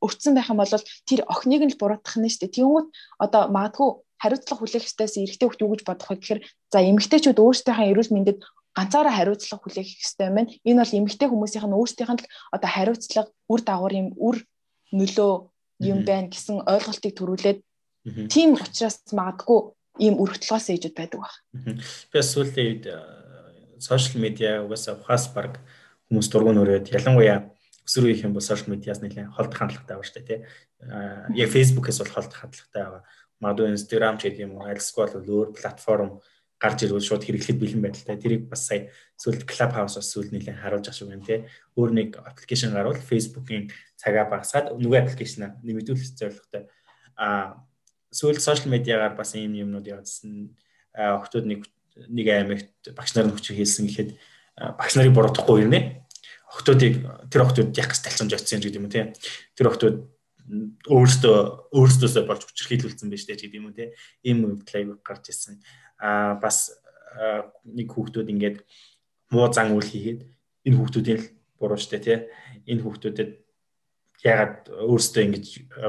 өртсөн 0.00 0.32
байх 0.32 0.48
юм 0.48 0.58
бол 0.58 0.72
тэр 1.04 1.20
охиныг 1.28 1.62
нь 1.68 1.72
л 1.76 1.80
буруутгах 1.80 2.16
нь 2.16 2.32
штэ. 2.32 2.48
Тэнгүүт 2.48 2.88
одоо 3.20 3.42
магадгүй 3.52 3.88
хариуцлага 4.16 4.60
хүлээх 4.64 4.88
ёстойс 4.88 5.20
эрэгтэй 5.20 5.44
хүүхд 5.44 5.62
юу 5.62 5.70
гэж 5.76 5.82
бодох 5.84 6.08
вэ 6.08 6.16
гэхээр 6.16 6.40
за 6.72 6.78
эмэгтэйчүүд 6.80 7.38
өөрсдийнхээ 7.44 7.90
эрүүл 7.92 8.14
мэндэд 8.16 8.38
ганцаараа 8.72 9.14
хариуцлага 9.14 9.62
хүлээх 9.68 9.90
ёстой 10.00 10.26
юм 10.32 10.36
байна. 10.40 10.52
Энэ 10.64 10.80
бол 10.80 10.96
эмэгтэй 11.04 11.28
хүмүүсийнх 11.28 11.66
нь 11.68 11.76
өөрсдийнх 11.76 12.12
нь 12.16 12.20
л 12.24 12.30
одоо 12.56 12.70
хариуцлага 12.72 13.28
үр 13.52 13.60
дагавар 13.60 13.94
юм 13.94 14.08
үр 14.16 14.36
нөлөө 14.96 15.32
юм 15.84 15.98
байна 16.08 16.32
гэсэн 16.32 16.64
ойлголтыг 16.64 17.12
төрүүлээд 17.14 17.58
тийм 18.32 18.56
учраас 18.56 19.04
магадгүй 19.12 19.60
ийм 20.00 20.18
өргөдлөөс 20.18 20.66
ээжүүд 20.72 20.94
байдаг 20.96 21.20
баг. 21.20 21.34
Би 22.10 22.18
сүүлийн 22.18 22.66
үед 22.80 22.84
сошиал 23.78 24.24
медиа 24.24 24.64
угаасаа 24.64 24.98
ухаас 24.98 25.30
баг 25.30 25.60
хүмүүс 26.08 26.28
дургуун 26.32 26.60
өрөөд 26.62 26.92
ялангуяа 26.94 27.38
өсвөр 27.84 28.08
үеийнх 28.08 28.24
юм 28.24 28.34
бол 28.36 28.44
сошиал 28.44 28.72
медиас 28.72 29.00
нэлээд 29.04 29.32
холдох 29.36 29.58
хандлагатай 29.60 29.96
байна 29.96 30.08
шүү 30.08 30.16
дээ 30.16 30.28
тий. 30.28 30.40
Яг 31.36 31.48
фейсбુકээс 31.52 32.00
бол 32.00 32.12
холдох 32.16 32.40
хандлагатай 32.40 32.82
байгаа. 32.84 33.02
Магадгүй 33.44 33.68
инстаграм 33.76 34.16
ч 34.16 34.22
гэдэг 34.24 34.44
юм 34.48 34.56
уу, 34.56 34.64
альсгүй 34.64 35.04
бол 35.12 35.28
өөр 35.28 35.48
платформ 35.52 36.10
гарч 36.56 36.86
ирвэл 36.86 37.04
шууд 37.04 37.24
хэрэглэхэд 37.28 37.60
бэлэн 37.60 37.82
байдалтай. 37.84 38.16
Тэрийг 38.16 38.48
бас 38.48 38.64
сая 38.64 38.88
сүүлд 39.20 39.44
Clubhouse 39.44 40.00
бас 40.00 40.08
сүүл 40.08 40.32
нэлээд 40.32 40.64
харуулж 40.64 40.88
ах 40.88 40.96
шиг 40.96 41.12
байна 41.12 41.28
тий. 41.28 41.44
Өөр 41.76 41.90
нэг 41.92 42.08
аппликейшн 42.24 42.72
гарвал 42.72 42.96
Facebook-ийн 42.96 43.68
цагаа 44.00 44.24
багасгаад 44.32 44.72
нөгөө 44.80 44.98
аппликейшнаа 45.04 45.60
нэмэгдүүлэх 45.60 46.16
зорилготой. 46.16 46.72
А 47.20 47.60
сүүлд 48.08 48.40
сошиал 48.40 48.72
медиагаар 48.72 49.12
бас 49.12 49.36
ийм 49.36 49.52
юмнууд 49.60 49.84
явуулсан. 49.84 50.56
Охтууд 50.94 51.44
нэг 51.44 51.68
нэг 52.08 52.26
аймагт 52.32 52.70
багш 52.96 53.12
нарын 53.12 53.34
хүч 53.34 53.52
хийсэн 53.52 53.90
гэхэд 53.90 54.10
багш 54.56 54.94
нарыг 54.96 55.14
буруутгахгүй 55.14 55.66
ирнэ. 55.66 56.06
Охтуудыг 56.54 57.02
тэр 57.30 57.42
охтууд 57.46 57.74
яг 57.74 57.90
гэж 57.90 58.00
талцамж 58.04 58.32
очсон 58.34 58.62
гэдэг 58.62 58.78
юм 58.78 58.90
тий. 58.90 59.10
Тэр 59.58 59.70
охтууд 59.70 59.96
өөрсдөө 60.86 61.36
өөрсдөөсөө 61.72 62.22
болж 62.28 62.42
хүчрхийлүүлсэн 62.44 63.08
байж 63.10 63.22
тээ 63.26 63.38
гэдэг 63.48 63.58
юм 63.58 63.72
тий. 63.74 63.90
Ийм 64.22 64.44
үйл 64.44 64.62
гарч 65.02 65.32
ирсэн 65.32 65.58
а 65.98 66.34
бас 66.34 66.70
нэг 67.64 67.88
хүүхдүүд 67.90 68.28
ингээд 68.28 68.58
муу 69.30 69.48
зан 69.52 69.72
үйл 69.72 69.86
хийгээд 69.86 70.20
энэ 70.66 70.76
хүүхдүүдийн 70.78 71.18
л 71.18 71.26
буруу 71.58 71.78
штэ 71.78 71.98
тий 72.02 72.18
энэ 72.66 72.82
хүүхдүүдэд 72.82 73.30
ягаад 74.24 74.68
өөрсдөө 74.68 75.22
ингэж 75.24 75.46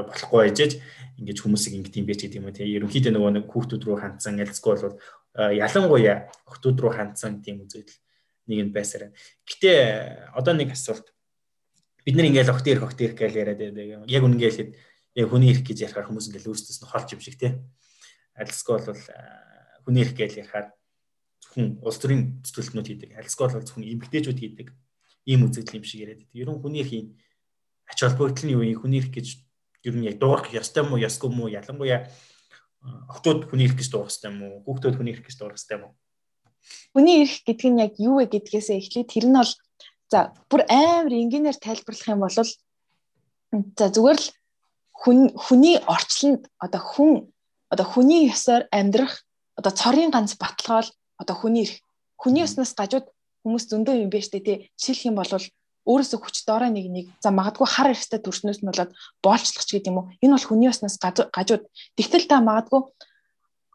болохгүй 0.08 0.38
байжээж 0.46 0.72
ингэж 1.20 1.38
хүмүүсийг 1.42 1.74
ингэж 1.82 1.94
юм 1.98 2.06
бэ 2.06 2.14
гэдэг 2.14 2.40
юм 2.40 2.48
тий 2.54 2.68
ерөнхийдөө 2.76 3.12
нөгөө 3.12 3.32
нэг 3.34 3.46
хүүхдүүд 3.50 3.82
рүү 3.86 3.98
хандсан 4.00 4.40
ялцгүй 4.40 4.74
бол 4.78 4.96
ялангуяа 5.36 6.16
охтууд 6.46 6.78
руу 6.80 6.92
хандсан 6.94 7.42
тийм 7.42 7.64
үзэгдэл 7.64 7.98
нэг 8.46 8.58
нь 8.66 8.74
байсараа. 8.74 9.10
Гэтэ 9.46 10.32
одоо 10.34 10.54
нэг 10.54 10.72
асуулт 10.72 11.10
бид 12.06 12.14
нар 12.14 12.30
ингээл 12.30 12.54
охт 12.54 12.66
ирэх 12.66 12.86
охт 12.86 13.00
ирэх 13.02 13.18
гэж 13.18 13.34
яриад 13.34 13.58
байдаг. 13.58 14.06
Яг 14.06 14.22
үнэнгээ 14.22 14.50
хэлэхэд 14.50 14.72
яг 15.18 15.26
хүний 15.30 15.50
ирэх 15.50 15.64
гэж 15.66 15.78
ярихаар 15.90 16.06
хүмүүс 16.06 16.28
ингээл 16.30 16.50
өөрсдөөс 16.54 16.80
нь 16.82 16.90
холж 16.90 17.08
юм 17.12 17.20
шиг 17.20 17.36
тий. 17.40 17.52
Альсгүй 18.38 18.78
бол 18.78 19.02
хүний 19.82 20.02
эрх 20.06 20.14
гэж 20.14 20.32
ярихаар 20.38 20.70
зөвхөн 21.56 21.80
улс 21.80 21.98
төрийн 21.98 22.22
зөвлөлтнүүд 22.44 22.86
хийдэг. 22.86 23.10
Альсгол 23.16 23.52
бол 23.56 23.64
зөвхөн 23.64 23.88
эмгтээчүүд 23.96 24.38
хийдэг. 24.38 24.68
Ийм 25.24 25.48
үзэгдэл 25.48 25.80
юм 25.80 25.86
шиг 25.88 26.00
яриад 26.04 26.20
байдаг. 26.20 26.36
Ерөн 26.36 26.60
хүний 26.60 26.82
эрхийн 26.84 27.08
ач 27.88 27.98
холбогдол 28.04 28.44
нь 28.44 28.54
юу 28.54 28.62
юм? 28.62 28.76
Хүний 28.76 29.00
эрх 29.00 29.10
гэж 29.10 29.26
ер 29.88 29.94
нь 29.96 30.06
яг 30.06 30.20
дуурах 30.20 30.52
ёстой 30.52 30.84
мó, 30.84 31.00
ёсгүй 31.00 31.30
мó? 31.32 31.48
Ялангуяа 31.48 32.06
охтууд 33.08 33.48
хүний 33.48 33.66
эрх 33.66 33.78
гэж 33.80 33.88
дуурах 33.90 34.12
ёстой 34.12 34.32
мó? 34.36 34.60
Хүүхдүүд 34.68 34.96
хүний 35.00 35.14
эрх 35.16 35.24
гэж 35.24 35.34
дуурах 35.40 35.58
ёстой 35.58 35.78
мó? 35.80 35.88
Хүний 36.94 37.22
эрх 37.22 37.44
гэдэг 37.46 37.68
нь 37.70 37.82
яг 37.82 37.92
юу 38.00 38.18
вэ 38.20 38.30
гэдгээсээ 38.30 38.76
эхлээд 38.80 39.12
тэр 39.12 39.26
нь 39.28 39.38
бол 39.38 39.52
за 40.10 40.18
бүр 40.50 40.62
амар 40.70 41.12
энгийнээр 41.12 41.58
тайлбарлах 41.60 42.08
юм 42.08 42.20
бол 42.22 42.34
за 42.36 43.86
зүгээр 43.94 44.18
л 44.22 44.28
хүн 44.96 45.18
хүний 45.36 45.76
орчлонд 45.84 46.48
одоо 46.58 46.82
хүн 46.82 47.12
одоо 47.72 47.86
хүний 47.86 48.26
ёсоор 48.30 48.66
амьдрах 48.72 49.26
одоо 49.58 49.72
цорын 49.72 50.10
ганц 50.10 50.36
баталгаал 50.40 50.88
одоо 51.20 51.36
хүний 51.36 51.64
эрх. 51.66 51.76
Хүний 52.16 52.44
өснөөс 52.46 52.72
гажууд 52.76 53.06
хүмүүс 53.44 53.64
зөндөө 53.70 53.94
юм 54.04 54.10
байна 54.10 54.26
штэ 54.26 54.40
тий. 54.40 54.56
Жишээлх 54.80 55.06
юм 55.10 55.16
бол 55.20 55.30
өөрөөсөө 55.86 56.18
хүч 56.18 56.36
доорой 56.48 56.70
нэг 56.74 56.86
нэг 56.90 57.06
за 57.22 57.30
магадгүй 57.30 57.68
хар 57.70 57.94
эрстэй 57.94 58.18
төрснөөс 58.18 58.60
нь 58.60 58.68
болоод 58.68 58.90
боолчлох 59.22 59.64
ч 59.64 59.70
гэдэг 59.78 59.90
юм 59.94 59.98
уу. 60.02 60.10
Энэ 60.18 60.34
бол 60.34 60.48
хүний 60.50 60.68
өснөөс 60.72 60.96
гажууд. 61.30 61.62
Тэгтэл 61.94 62.26
та 62.26 62.42
магадгүй 62.42 62.82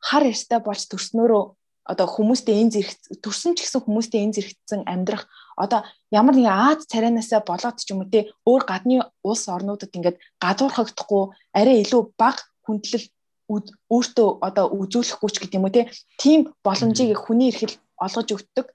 хар 0.04 0.23
эрстэй 0.27 0.60
болж 0.60 0.84
төрснөөрөө 0.91 1.43
одоо 1.86 2.08
хүмүүстэй 2.08 2.56
энэ 2.62 2.74
зэрэг 2.74 2.91
төрсөн 3.24 3.58
ч 3.58 3.65
гэсэн 3.65 3.82
хүмүүстэй 3.82 4.22
энэ 4.22 4.36
зэрэгцэн 4.38 4.82
амьдрах 4.86 5.26
одоо 5.58 5.82
ямар 6.13 6.36
нэгэн 6.38 6.54
Аз 6.54 6.86
царайнаасаа 6.91 7.41
болоод 7.41 7.78
ч 7.82 7.89
юм 7.91 8.06
уу 8.06 8.12
те 8.13 8.30
өөр 8.46 8.63
гадны 8.70 9.02
улс 9.26 9.44
орнуудад 9.50 9.91
ингээд 9.98 10.22
гадуурхагдахгүй 10.44 11.24
арай 11.58 11.82
илүү 11.82 12.02
бага 12.22 12.46
хүндлэл 12.65 13.06
өөртөө 13.52 14.30
одоо 14.48 14.65
үзүүлэхгүй 14.80 15.30
ч 15.34 15.36
гэдэг 15.41 15.58
юм 15.60 15.65
уу 15.67 15.76
тийм 16.22 16.39
боломжийг 16.65 17.17
хүний 17.17 17.50
эрхэл 17.52 17.76
олгож 17.98 18.28
өгдөг. 18.36 18.67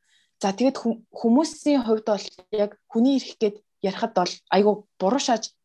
За 0.43 0.53
тэгэд 0.53 0.77
хүмүүсийн 1.17 1.81
хувьд 1.87 2.07
бол 2.13 2.27
яг 2.53 2.71
хүний 2.91 3.17
эрх 3.17 3.41
гээд 3.41 3.57
ярихад 3.89 4.13
бол 4.13 4.33
айгүй 4.53 4.75
буруу 5.01 5.23
шааж 5.23 5.57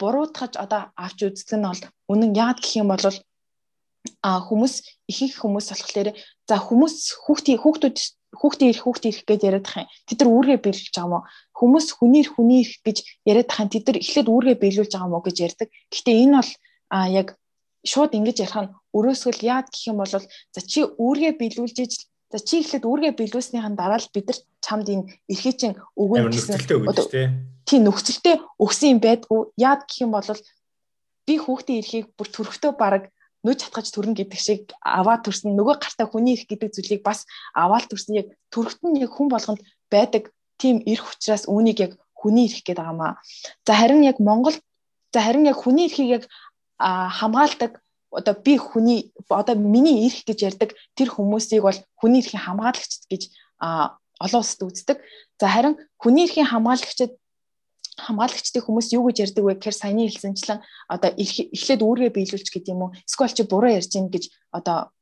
буруутгаж 0.00 0.52
одоо 0.64 0.92
авч 1.04 1.18
үздэг 1.24 1.56
нь 1.58 1.68
бол 1.68 1.82
үнэн 2.12 2.32
яад 2.36 2.58
гэх 2.60 2.76
юм 2.80 2.88
бол 2.92 3.00
а 4.22 4.40
хүмүүс 4.42 4.74
ихэнх 5.10 5.36
хүмүүс 5.42 5.66
болохоор 5.72 6.08
за 6.48 6.56
хүмүүс 6.56 6.96
хүүхдийн 7.24 7.60
хүүхдүүд 7.62 7.98
хүүхдийн 8.36 8.70
ирэх 8.70 8.84
хүүхдийн 8.84 9.12
ирэх 9.12 9.24
гэж 9.24 9.40
яриад 9.48 9.64
тах 9.64 9.78
юм. 9.82 9.88
Тэд 10.06 10.18
нар 10.20 10.30
үүргээ 10.34 10.58
биелүүлж 10.60 10.92
байгаа 10.92 11.10
мó. 11.10 11.20
Хүмүүс 11.56 11.86
хүнийр 11.96 12.28
хүний 12.30 12.60
ирэх 12.62 12.80
гэж 12.84 12.98
яриад 13.24 13.48
тах 13.48 13.60
юм. 13.64 13.72
Тэд 13.72 13.84
нар 13.88 13.98
эхлээд 14.02 14.28
үүргээ 14.28 14.56
биелүүлж 14.60 14.92
байгаа 14.92 15.10
мó 15.10 15.18
гэж 15.24 15.36
ярьдаг. 15.40 15.68
Гэхдээ 15.88 16.16
энэ 16.26 16.36
бол 16.36 16.50
а 16.92 16.98
яг 17.08 17.28
шууд 17.86 18.12
ингэж 18.18 18.36
ярих 18.44 18.58
нь 18.60 18.72
өрөөсгөл 18.92 19.42
яад 19.46 19.66
гэх 19.70 19.88
юм 19.90 20.02
бол 20.02 20.10
за 20.10 20.60
чи 20.60 20.80
үүргээ 20.84 21.32
биелүүлж 21.38 21.76
иж 21.80 21.92
за 22.30 22.38
чи 22.42 22.60
эхлээд 22.60 22.84
үүргээ 22.84 23.12
биелүүлснийхэн 23.14 23.78
дараа 23.78 24.02
л 24.02 24.12
бид 24.12 24.26
нар 24.26 24.38
чамд 24.60 24.86
энэ 24.90 25.06
эрхээ 25.30 25.54
чин 25.54 25.72
өгөн 25.94 26.34
гэсэн 26.34 26.58
тийм 27.66 27.82
нөхцөлтэй 27.86 28.36
өгсөн 28.58 28.98
юм 28.98 29.00
байдгүй 29.02 29.40
яад 29.54 29.86
гэх 29.86 30.02
юм 30.02 30.10
бол 30.14 30.26
би 31.26 31.34
хүүхдийн 31.38 31.80
эрхийг 31.82 32.06
бүр 32.18 32.28
төрөхтөө 32.30 32.72
бараг 32.74 33.04
нүд 33.46 33.62
чатгаж 33.62 33.86
төрнө 33.94 34.18
гэдэг 34.18 34.40
шиг 34.42 34.74
аваад 34.82 35.22
төрсөн 35.22 35.54
нөгөө 35.54 35.76
гартаа 35.78 36.10
хүний 36.10 36.34
их 36.34 36.50
гэдэг 36.50 36.74
зүйлийг 36.74 37.02
бас 37.06 37.22
аваад 37.54 37.86
төрсөн 37.86 38.18
яг 38.18 38.26
төрөхт 38.50 38.82
нь 38.82 38.98
яг 39.06 39.14
хүн 39.14 39.30
болгонд 39.30 39.62
байдаг 39.86 40.34
тийм 40.58 40.82
эрх 40.82 41.06
учраас 41.14 41.46
үүнийг 41.46 41.78
яг 41.86 41.92
хүний 42.18 42.50
эрх 42.50 42.66
гэдэг 42.66 42.82
байгаамаа. 42.82 43.22
За 43.62 43.72
харин 43.78 44.02
яг 44.02 44.18
Монгол 44.18 44.58
за 45.14 45.20
харин 45.22 45.46
яг 45.46 45.62
хүний 45.62 45.86
эрхийг 45.86 46.10
яг 46.10 46.24
хамгаалдаг 46.78 47.78
одоо 48.10 48.34
би 48.34 48.58
хүний 48.58 49.12
одоо 49.30 49.54
миний 49.54 50.06
эрх 50.06 50.26
гэж 50.26 50.38
ярьдаг 50.42 50.70
тэр 50.98 51.08
хүмүүсийг 51.14 51.62
бол 51.62 51.78
хүний 51.94 52.20
эрхийн 52.24 52.42
хамгаалагч 52.42 53.06
гэж 53.06 53.22
олон 53.60 54.40
улсад 54.42 54.66
үздэг. 54.66 54.98
За 55.40 55.46
харин 55.46 55.76
хүний 56.00 56.26
эрхийн 56.26 56.50
хамгаалагчид 56.50 57.14
хамгаалагчдын 57.96 58.62
хүмүүс 58.64 58.92
юу 58.92 59.08
гэж 59.08 59.16
ярьдаг 59.24 59.44
вэ 59.44 59.54
гэхээр 59.56 59.76
саяны 59.80 60.04
хэлсэнчлэн 60.06 60.60
одоо 60.92 61.10
эхлээд 61.16 61.80
үүргээ 61.80 62.10
биелүүлж 62.12 62.48
гэдэг 62.52 62.72
юм 62.76 62.82
уу 62.88 62.94
эсвэл 63.08 63.32
чи 63.32 63.42
буруу 63.48 63.72
ярьж 63.72 63.90
гин 63.96 64.12
гэж 64.12 64.28
одоо 64.52 64.92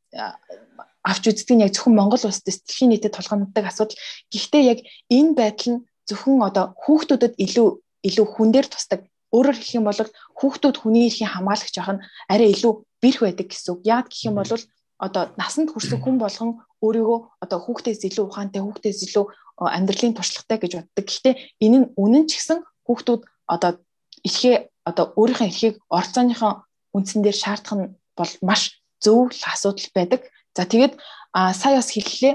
авч 1.05 1.23
үздэг 1.29 1.55
нь 1.59 1.65
яг 1.67 1.75
зөвхөн 1.75 1.95
Монгол 1.99 2.23
улсад 2.25 2.49
дэлхийн 2.49 2.97
нийтэд 2.97 3.13
тулгамддаг 3.13 3.65
асуудал. 3.69 3.99
Гэхдээ 4.33 4.63
яг 4.73 4.79
энэ 5.13 5.37
байдал 5.37 5.69
нь 5.77 5.85
зөвхөн 6.09 6.41
одоо 6.41 6.73
хүүхдүүдэд 6.81 7.35
илүү 7.37 7.69
илүү 8.09 8.27
хүн 8.31 8.51
дээр 8.55 8.69
тусдаг. 8.73 9.01
Өөрөөр 9.35 9.57
хэлэх 9.59 9.77
юм 9.77 9.87
бол 9.91 10.01
хүүхдүүд 10.39 10.77
хүний 10.81 11.11
эрхийн 11.11 11.33
хамгаалагч 11.35 11.75
байх 11.77 11.93
нь 11.93 12.05
арай 12.33 12.49
илүү 12.57 12.73
бэрх 13.03 13.21
байдаг 13.21 13.47
гэсэн 13.53 13.71
үг. 13.75 13.81
Яг 13.85 14.09
гэх 14.09 14.33
юм 14.33 14.41
бол 14.41 14.49
одоо 14.97 15.23
насанд 15.37 15.69
хүрсэн 15.75 16.01
хүн 16.01 16.17
болгон 16.23 16.63
өөрийгөө 16.81 17.19
одоо 17.45 17.59
хүүхдээс 17.61 18.01
илүү 18.09 18.25
ухаантай, 18.31 18.63
хүүхдээс 18.63 19.01
илүү 19.11 19.25
амьдралын 19.61 20.15
туршлагатай 20.17 20.59
гэж 20.63 20.73
боддог. 20.79 21.05
Гэхдээ 21.05 21.35
энэ 21.65 21.79
нь 21.83 21.87
үнэн 21.99 22.25
ч 22.31 22.39
гэсэн 22.39 22.63
хүүхдүүд 22.87 23.23
одоо 23.55 23.73
эрхээ 24.25 24.57
одоо 24.89 25.13
өөрийнхөө 25.17 25.49
эрхийг 25.49 25.75
орцооныхоо 25.89 26.53
үндсэн 26.97 27.21
дээр 27.23 27.39
шаардах 27.43 27.75
нь 27.77 27.87
бол 28.19 28.33
маш 28.49 28.63
зөв 29.05 29.33
асуудал 29.53 29.89
байдаг. 29.97 30.21
За 30.57 30.65
тэгээд 30.65 30.95
сая 31.35 31.77
бас 31.81 31.91
хэллээ. 31.93 32.35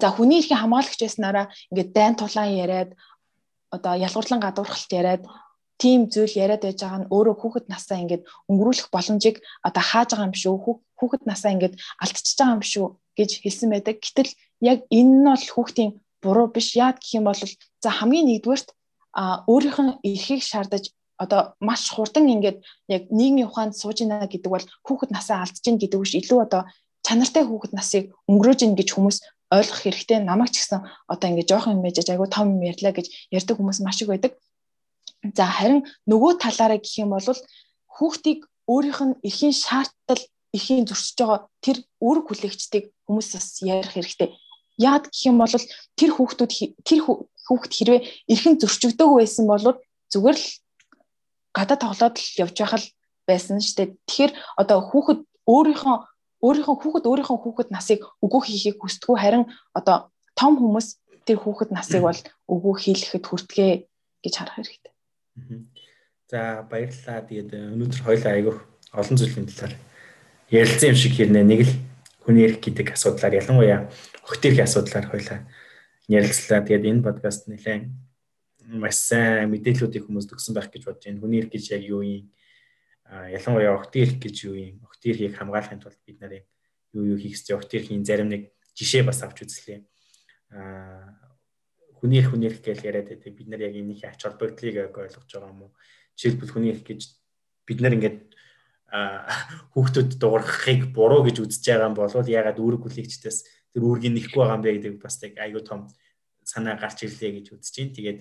За 0.00 0.08
хүний 0.10 0.40
эрхийн 0.40 0.60
хамгаалагч 0.60 1.00
байснараа 1.00 1.46
ингээд 1.70 1.90
дайн 1.92 2.14
тулаан 2.16 2.52
яриад 2.64 2.90
одоо 3.70 3.94
ялгуурлан 4.06 4.40
гадуурхалт 4.40 4.92
яриад 4.92 5.22
тийм 5.78 6.08
зүйл 6.08 6.34
яриад 6.44 6.62
байж 6.64 6.78
байгаа 6.80 7.00
нь 7.04 7.10
өөрөө 7.14 7.36
хүүхэд 7.38 7.66
насаа 7.68 7.98
ингээд 8.02 8.26
өнгөрүүлэх 8.50 8.88
боломжийг 8.94 9.36
одоо 9.66 9.82
хааж 9.84 10.08
байгаа 10.10 10.28
юм 10.30 10.36
шүү. 10.42 10.54
Хүүхэд 10.98 11.22
насаа 11.28 11.50
ингээд 11.54 11.74
алдчихж 12.02 12.38
байгаа 12.38 12.56
юм 12.56 12.64
шүү 12.72 12.86
гэж 13.18 13.30
хэлсэн 13.44 13.68
байдаг. 13.70 13.96
Гэтэл 14.00 14.30
яг 14.70 14.78
энэ 14.98 15.12
нь 15.20 15.28
бол 15.28 15.46
хүүхдийн 15.54 15.90
буруу 16.22 16.48
биш. 16.54 16.72
Яа 16.78 16.96
гэх 16.96 17.18
юм 17.18 17.28
бол 17.28 17.40
за 17.82 17.90
хамгийн 17.90 18.26
нэгдүгээрт 18.30 18.68
а 19.14 19.44
өөрийнх 19.46 19.78
нь 19.80 19.96
эрхийг 20.10 20.42
шаардаж 20.42 20.84
одоо 21.18 21.54
маш 21.60 21.82
хурдан 21.94 22.26
ингээд 22.34 22.58
яг 22.88 23.02
нийгмийн 23.18 23.48
ухаанд 23.48 23.74
сууж 23.78 24.02
ийна 24.02 24.26
гэдэг 24.26 24.50
бол 24.50 24.66
хүүхэд 24.86 25.10
насаа 25.14 25.46
алдаж 25.46 25.62
гин 25.62 25.78
гэдэг 25.78 26.00
биш 26.02 26.14
илүү 26.18 26.40
одоо 26.46 26.62
чанартай 27.06 27.44
хүүхэд 27.46 27.72
насыг 27.78 28.04
өнгөрөөж 28.30 28.60
гин 28.62 28.74
гэж 28.74 28.88
хүмүүс 28.92 29.18
ойлгох 29.54 29.80
хэрэгтэй 29.82 30.18
намайг 30.18 30.50
ч 30.50 30.66
гэсэн 30.66 30.80
одоо 31.12 31.26
ингээд 31.30 31.50
жоохон 31.50 31.78
юм 31.78 31.86
ээжэж 31.86 32.08
айгу 32.10 32.26
том 32.26 32.58
юм 32.58 32.62
ярьлаа 32.66 32.92
гэж 32.96 33.06
ярьдаг 33.30 33.56
хүмүүс 33.56 33.78
маш 33.86 34.02
их 34.02 34.10
байдаг. 34.10 34.32
За 35.36 35.46
харин 35.46 35.86
нөгөө 36.10 36.32
талаараа 36.42 36.80
гэх 36.82 36.98
юм 36.98 37.14
бол 37.14 37.28
хүүхдийг 37.94 38.40
өөрийнх 38.66 39.00
нь 39.06 39.18
эрхийн 39.22 39.54
шаардтал 39.54 40.22
эрхийн 40.56 40.88
зөрчиж 40.88 41.18
байгаа 41.20 41.40
тэр 41.64 41.76
үүрэг 42.02 42.24
хүлээгчдийг 42.26 42.84
хүмүүс 43.06 43.28
бас 43.36 43.46
ярих 43.62 43.94
хэрэгтэй. 43.94 44.28
Яад 44.80 45.06
гэх 45.12 45.22
юм 45.30 45.38
бол 45.38 45.54
тэр 45.98 46.10
хүүхдүүд 46.16 46.52
тэр 46.82 47.00
хүүхд 47.46 47.72
хэрвээ 47.72 48.00
эрхэн 48.32 48.54
зөрчигдөөг 48.60 49.12
байсан 49.20 49.44
бол 49.48 49.64
зүгээр 50.12 50.36
л 50.38 50.48
гадаа 51.54 51.78
тоглоод 51.78 52.16
л 52.18 52.28
явж 52.42 52.56
байх 52.58 52.74
л 52.76 52.86
байсан 53.28 53.60
шүү 53.60 53.76
дээ. 53.76 53.88
Тэгэхээр 54.08 54.32
одоо 54.60 54.78
хүүхэд 54.90 55.20
өөрийнхөө 55.48 55.96
өөрийнхөө 56.44 56.76
хүүхэд 56.76 57.04
өөрийнхөө 57.08 57.38
хүүхэд 57.40 57.68
насыг 57.72 58.00
өгөө 58.20 58.40
хийхийг 58.44 58.76
хүсдэггүй 58.80 59.16
харин 59.16 59.44
одоо 59.72 60.12
том 60.36 60.60
хүмүүс 60.60 61.00
тэр 61.24 61.40
хүүхэд 61.40 61.70
насыг 61.72 62.04
бол 62.04 62.20
өгөө 62.52 62.74
хийлэхэд 62.84 63.24
хүртгээ 63.24 63.72
гэж 64.24 64.34
харах 64.36 64.56
хэрэгтэй. 64.60 64.92
За 66.28 66.64
баярлалаа. 66.68 67.24
Тэгээд 67.24 67.50
өнөөдөр 67.52 68.02
хоёлаа 68.04 68.32
айгүйх 68.36 68.58
олон 68.92 69.16
зүйлийн 69.16 69.48
талаар 69.48 69.74
ярилцсан 70.52 70.92
юм 70.92 70.98
шиг 71.00 71.12
хэрнээ 71.16 71.44
нэг 71.48 71.60
л 71.64 71.72
хүний 72.24 72.44
эрх 72.44 72.60
гэдэг 72.60 72.92
асуудлаар 72.92 73.40
ялангуяа 73.40 73.80
огт 74.28 74.42
эрхийн 74.44 74.68
асуудлаар 74.68 75.06
хоёлаа 75.08 75.38
ярилцлаа. 76.08 76.60
Тэгээд 76.60 76.88
энэ 76.88 77.04
подкаст 77.04 77.48
нэлээд 77.48 77.88
маш 78.68 78.96
сайн 78.96 79.52
мэдээллүүдийг 79.52 80.04
хүмүүс 80.08 80.28
төгсөн 80.28 80.54
байх 80.56 80.68
гэж 80.72 80.82
бодож 80.84 81.04
байна. 81.04 81.20
Хүний 81.20 81.40
эрх 81.44 81.52
гэж 81.52 81.64
яг 81.76 81.82
юу 81.84 82.02
юм? 82.04 82.32
Ялангуяа 83.08 83.84
эрх 83.92 84.16
гэж 84.20 84.36
юу 84.48 84.56
юм? 84.56 84.76
Огтын 84.84 85.12
эрхийг 85.12 85.36
хамгаалахын 85.36 85.80
тулд 85.80 86.00
бид 86.04 86.18
нарын 86.20 86.44
юу 86.92 87.04
юу 87.14 87.18
хийх 87.20 87.36
ёстой? 87.36 87.56
Огтын 87.56 87.80
эрхийн 87.80 88.04
зарим 88.04 88.28
нэг 88.28 88.52
жишээ 88.76 89.04
бас 89.04 89.20
авч 89.22 89.44
үзлээ. 89.44 89.84
А 90.52 91.12
хүний 92.00 92.20
эрх 92.20 92.32
хүний 92.32 92.48
эрх 92.48 92.60
гэж 92.60 92.84
яриад 92.84 93.08
байдаг. 93.08 93.32
Бид 93.32 93.48
нар 93.48 93.60
яг 93.64 93.72
энэний 93.76 94.00
ач 94.04 94.20
холбогдлыг 94.20 94.92
ойлгож 94.92 95.28
байгаа 95.28 95.52
юм 95.52 95.68
уу? 95.68 95.72
Жишээлбэл 96.16 96.52
хүний 96.52 96.72
эрх 96.72 96.84
гэж 96.84 97.00
бид 97.64 97.80
нар 97.80 97.96
ингээд 97.96 98.20
хүүхдүүд 99.74 100.10
дуурахыг 100.20 100.92
буруу 100.94 101.24
гэж 101.26 101.42
үзэж 101.42 101.64
байгаа 101.64 101.88
юм 101.90 101.96
бол 101.96 102.12
ягаад 102.12 102.58
үүрэг 102.60 102.82
хүлээгчдээс 102.84 103.38
тэр 103.74 103.82
үүргийг 103.82 104.14
нэхгүй 104.14 104.38
байгаа 104.38 104.56
юм 104.56 104.62
бэ 104.62 104.70
гэдэг 104.78 104.94
бас 105.02 105.18
яг 105.26 105.34
аюу 105.42 105.60
том 105.66 105.90
санаа 106.46 106.78
гарч 106.78 107.02
ирлээ 107.02 107.42
гэж 107.42 107.46
үзэж 107.58 107.74
байна. 107.74 107.96
Тэгээд 107.98 108.20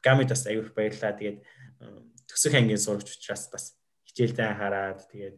гамит 0.00 0.32
бас 0.32 0.42
аюух 0.48 0.72
баярлаа. 0.72 1.12
Тэгээд 1.12 1.38
төсөх 2.24 2.56
ангийн 2.56 2.80
сурагч 2.80 3.20
учраас 3.20 3.52
бас 3.52 3.76
хичээлдээ 4.08 4.50
хараад 4.56 5.04
тэгээд 5.12 5.36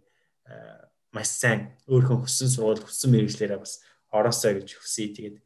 маш 1.10 1.28
сайн 1.34 1.74
өөрхөн 1.90 2.22
хүссэн 2.22 2.48
сургууль 2.48 2.84
хүссэн 2.86 3.10
мэрэгчлэрээ 3.10 3.58
бас 3.58 3.82
ороосоо 4.14 4.54
гэж 4.54 4.78
хүсье. 4.78 5.10
Тэгээд 5.10 5.36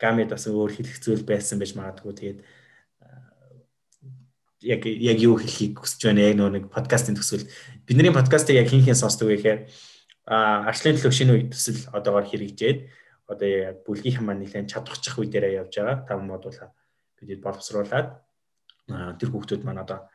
гамит 0.00 0.32
бас 0.32 0.48
өөр 0.48 0.72
хэлэх 0.72 0.98
зүйл 1.04 1.28
байсан 1.28 1.60
байж 1.60 1.76
магадгүй. 1.76 2.16
Тэгээд 2.16 2.40
яг 4.62 4.86
яг 4.86 5.18
юу 5.18 5.36
хэлхийг 5.36 5.78
хүсэж 5.82 6.06
байна 6.06 6.30
яг 6.30 6.38
нэг 6.38 6.70
подкастын 6.70 7.18
төсөл 7.18 7.44
бидний 7.86 8.14
подкастыг 8.14 8.56
яг 8.56 8.70
хин 8.70 8.82
хин 8.82 8.94
сонсдог 8.94 9.28
вэ 9.28 9.36
гэхээр 9.36 9.60
а 10.26 10.70
арчлын 10.70 10.94
төлөв 10.94 11.14
шинэ 11.14 11.32
үе 11.34 11.44
төсөл 11.50 11.82
одоогоор 11.90 12.30
хэрэгжээд 12.30 12.86
одоо 13.32 13.50
бүлгийнхэн 13.86 14.24
маань 14.24 14.42
нэлээд 14.44 14.70
чадварчих 14.72 15.18
үе 15.18 15.28
дээрээ 15.28 15.60
явж 15.64 15.74
байгаа. 15.76 16.06
Тав 16.08 16.20
модулаа 16.20 16.68
бидэд 17.18 17.40
боловсруулад 17.40 18.08
тэр 19.18 19.28
хүүхдүүд 19.30 19.62
маань 19.64 19.82
одоо 19.84 20.08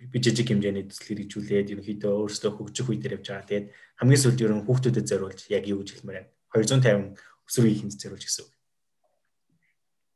би 0.00 0.18
жижиг 0.20 0.48
хэмжээний 0.48 0.88
төсөл 0.88 1.08
хэрэгжүүлээд 1.12 1.72
ерөнхийдөө 1.76 2.12
өөрсдөө 2.24 2.50
хөгжих 2.56 2.88
үе 2.88 2.98
дээр 3.00 3.16
явж 3.20 3.26
байгаа. 3.28 3.48
Тэгээд 3.48 3.66
хамгийн 4.00 4.22
сүүлд 4.22 4.40
ерөн 4.44 4.64
хүүхдүүдэд 4.64 5.06
зориулж 5.10 5.40
яг 5.52 5.64
юу 5.68 5.80
гэж 5.84 5.88
хэлмээр 6.00 6.16
байна. 6.16 6.32
250 6.56 7.18
өсвөр 7.46 7.66
үеийнхэнд 7.68 8.00
зориулж 8.00 8.24
гэсэн 8.24 8.42
үг. 8.46 8.52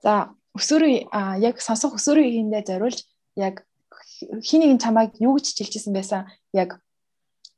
За 0.00 0.12
өсвөр 0.56 0.82
яг 1.42 1.56
сонсох 1.60 1.98
өсвөр 1.98 2.24
үеийнхэндээ 2.24 2.64
зориулж 2.64 2.98
яг 3.36 3.66
хин 4.20 4.60
нэгэн 4.62 4.80
чамайг 4.80 5.18
юу 5.20 5.36
гэж 5.36 5.52
чилжсэн 5.58 5.92
байсан 5.94 6.30
яг 6.54 6.80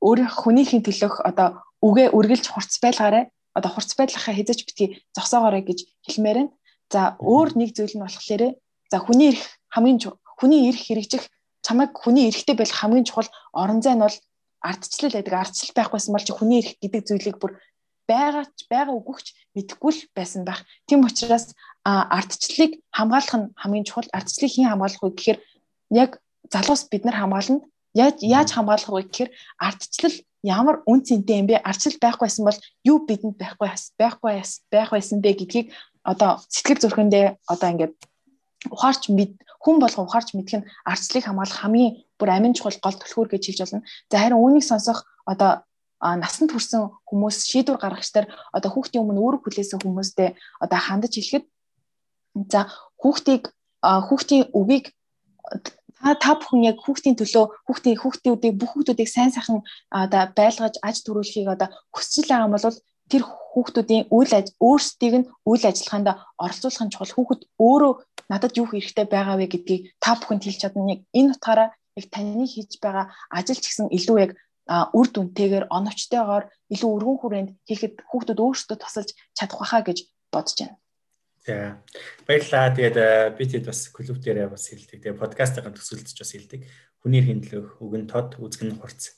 өөрийнх 0.01 0.35
хүнийхээ 0.35 0.83
төлөх 0.85 1.21
одоо 1.25 1.63
үгээ 1.85 2.13
үргэлж 2.17 2.47
хурц 2.51 2.81
байлгаарай 2.81 3.29
одоо 3.57 3.71
хурц 3.73 3.97
байдлахаа 3.97 4.37
хязгаарч 4.37 4.63
битгий 4.69 4.89
зогсоогоорой 5.17 5.65
гэж 5.65 5.89
хэлмээр 6.05 6.37
байна. 6.37 6.53
За 6.93 7.17
өөр 7.19 7.57
нэг 7.57 7.71
зүйл 7.73 7.97
нь 7.97 8.05
болохоор 8.05 8.43
за 8.93 8.97
хүний 9.01 9.33
эрх 9.33 9.45
хамгийн 9.73 9.99
хүний 10.39 10.69
эрх 10.69 10.83
хэрэгжих 10.85 11.25
чамайг 11.65 11.97
хүний 11.97 12.29
эрхтэй 12.29 12.55
байх 12.55 12.71
хамгийн 12.71 13.09
чухал 13.09 13.29
орон 13.57 13.81
зай 13.83 13.97
нь 13.97 14.05
бол 14.05 14.17
ардчлал 14.61 15.17
байдаг. 15.17 15.35
Ардчлал 15.35 15.75
байхгүйсэн 15.75 16.13
бол 16.13 16.27
чи 16.27 16.33
хүний 16.37 16.59
эрх 16.61 16.73
гэдэг 16.79 17.03
зүйлийг 17.09 17.37
бүр 17.41 17.53
байгаач 18.07 18.69
байгаа 18.71 18.95
үгүйч 18.95 19.27
мэдэхгүй 19.57 19.93
л 19.93 20.03
байсан 20.15 20.45
байх. 20.47 20.63
Тийм 20.87 21.03
учраас 21.03 21.57
ардчлалыг 21.83 22.79
хамгаалах 22.93 23.35
нь 23.35 23.51
хамгийн 23.59 23.87
чухал. 23.89 24.09
Ардчлалыг 24.15 24.53
хэн 24.55 24.71
хамгаалах 24.71 25.03
вэ 25.03 25.11
гэхээр 25.17 25.39
яг 25.91 26.11
залуус 26.53 26.87
бид 26.93 27.03
нар 27.05 27.19
хамгаална. 27.19 27.67
Яаж 27.95 28.23
яаж 28.23 28.49
хамгаалах 28.55 28.91
вэ 28.93 29.03
гэхээр 29.11 29.31
ардчлал 29.59 30.17
ямар 30.47 30.87
үн 30.87 31.03
цэнтэй 31.03 31.43
юм 31.43 31.47
бэ? 31.51 31.67
Арчил 31.67 31.99
байхгүйсэн 31.99 32.47
бол 32.47 32.59
юу 32.87 33.03
бидэнд 33.03 33.37
байхгүй 33.37 33.67
байхгүй 33.99 34.31
байх 34.71 34.91
байсан 34.95 35.19
бэ 35.19 35.31
гэдгийг 35.43 35.75
одоо 36.07 36.39
сэтгэл 36.47 36.83
зүрхэндээ 36.87 37.27
одоо 37.51 37.69
ингээд 37.75 37.95
ухаарч 38.71 39.11
мэд 39.11 39.35
хүн 39.59 39.83
болго 39.83 40.07
ухаарч 40.07 40.39
мэдэх 40.39 40.63
нь 40.63 40.69
арчлыг 40.87 41.27
хамгаалах 41.27 41.59
хамгийн 41.67 41.99
бүр 42.19 42.31
амин 42.31 42.55
чухал 42.55 42.79
гол 42.79 42.97
түлхүүр 42.99 43.29
гэж 43.35 43.43
хэлж 43.51 43.61
болно. 43.63 43.87
За 44.11 44.17
харин 44.23 44.39
үүнийг 44.39 44.63
сонсох 44.63 45.03
одоо 45.27 45.67
насанд 46.01 46.55
хүрсэн 46.55 46.95
хүмүүс 47.09 47.37
шийдвэр 47.51 47.83
гаргагч 47.83 48.11
нар 48.15 48.27
одоо 48.55 48.71
хүүхдийн 48.71 49.03
өмнө 49.03 49.19
өөрөө 49.19 49.41
хүлээсэн 49.43 49.83
хүмүүстэй 49.83 50.39
одоо 50.63 50.79
хандаж 50.79 51.13
хэлэхэд 51.19 51.45
за 52.53 52.71
хүүхдийг 53.01 53.51
хүүхдийн 53.83 54.45
үгийг 54.55 54.93
та 56.03 56.15
та 56.15 56.33
бүхэн 56.39 56.69
яг 56.71 56.77
хүүхдийн 56.85 57.17
төлөө 57.19 57.45
хүүхдийн 57.67 57.97
хүүхдүүдийг 58.01 58.55
бүх 58.61 58.71
хүүхдүүдийг 58.73 59.11
сайн 59.11 59.33
сайхан 59.33 59.61
одоо 59.91 60.23
байлгаж 60.39 60.75
аж 60.89 60.97
төрүүлэхийг 61.03 61.49
одоо 61.55 61.69
хүсэж 61.95 62.25
байгаа 62.29 62.51
бол 62.53 62.79
тэр 63.11 63.23
хүүхдүүдийн 63.25 64.05
үйл 64.17 64.33
аж 64.39 64.47
өөрсдийг 64.61 65.15
нь 65.19 65.29
үйл 65.51 65.65
ажиллагаанд 65.71 66.09
оролцуулах 66.45 66.85
нь 66.85 66.93
чухал 66.93 67.15
хүүхэд 67.15 67.43
өөрөө 67.67 67.93
надад 68.31 68.53
юу 68.61 68.67
хэрэгтэй 68.69 69.07
байгаа 69.15 69.37
вэ 69.39 69.47
гэдгийг 69.53 69.83
та 70.03 70.19
бүхэнд 70.19 70.45
хэлж 70.45 70.61
чадна 70.61 70.93
яг 70.95 71.01
энэ 71.19 71.33
утгаараа 71.35 71.69
яг 71.99 72.07
таны 72.15 72.45
хийж 72.51 72.73
байгаа 72.85 73.07
ажил 73.39 73.61
ч 73.63 73.65
гэсэн 73.71 73.89
илүү 73.97 74.17
яг 74.25 74.31
үр 74.99 75.07
дүнтэйгээр 75.15 75.71
оновчтойгоор 75.71 76.45
илүү 76.75 76.91
өргөн 76.97 77.19
хүрээнд 77.23 77.51
хийхэд 77.69 77.95
хүүхдүүд 78.11 78.43
өөрсдөө 78.43 78.77
тусалж 78.83 79.11
чадах 79.39 79.59
байхаа 79.63 79.83
гэж 79.87 79.99
бодож 80.35 80.57
байна. 80.59 80.77
За 81.47 81.79
баярлалаа. 82.27 82.75
Тэгээд 82.75 83.39
би 83.39 83.45
тэд 83.47 83.71
бас 83.71 83.87
клуб 83.95 84.19
дээрээ 84.19 84.51
бас 84.51 84.67
хэлдэг. 84.67 84.99
Тэгээд 84.99 85.21
подкастын 85.23 85.71
төсөлдөж 85.71 86.19
бас 86.19 86.33
хэлдэг. 86.35 86.67
Хүний 87.07 87.23
хиндлөх, 87.23 87.79
үгэн 87.79 88.11
тод, 88.11 88.35
үзгэн 88.43 88.83
хурц 88.83 89.15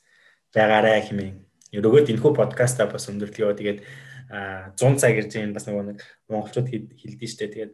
байгаарай 0.53 1.01
хэмээн. 1.09 1.41
Өрөөгд 1.73 2.13
энэхүү 2.13 2.31
подкастаа 2.37 2.85
бас 2.85 3.09
өндөрлөё. 3.09 3.57
Тэгээд 3.57 3.81
100 4.29 5.01
цаг 5.01 5.17
ирж 5.17 5.33
байгаа 5.33 5.57
бас 5.57 5.65
нөгөө 5.65 5.85
нэг 5.89 5.99
монголчууд 6.29 6.69
хэлдэг 6.69 7.25
штэ. 7.25 7.49
Тэгээд 7.49 7.73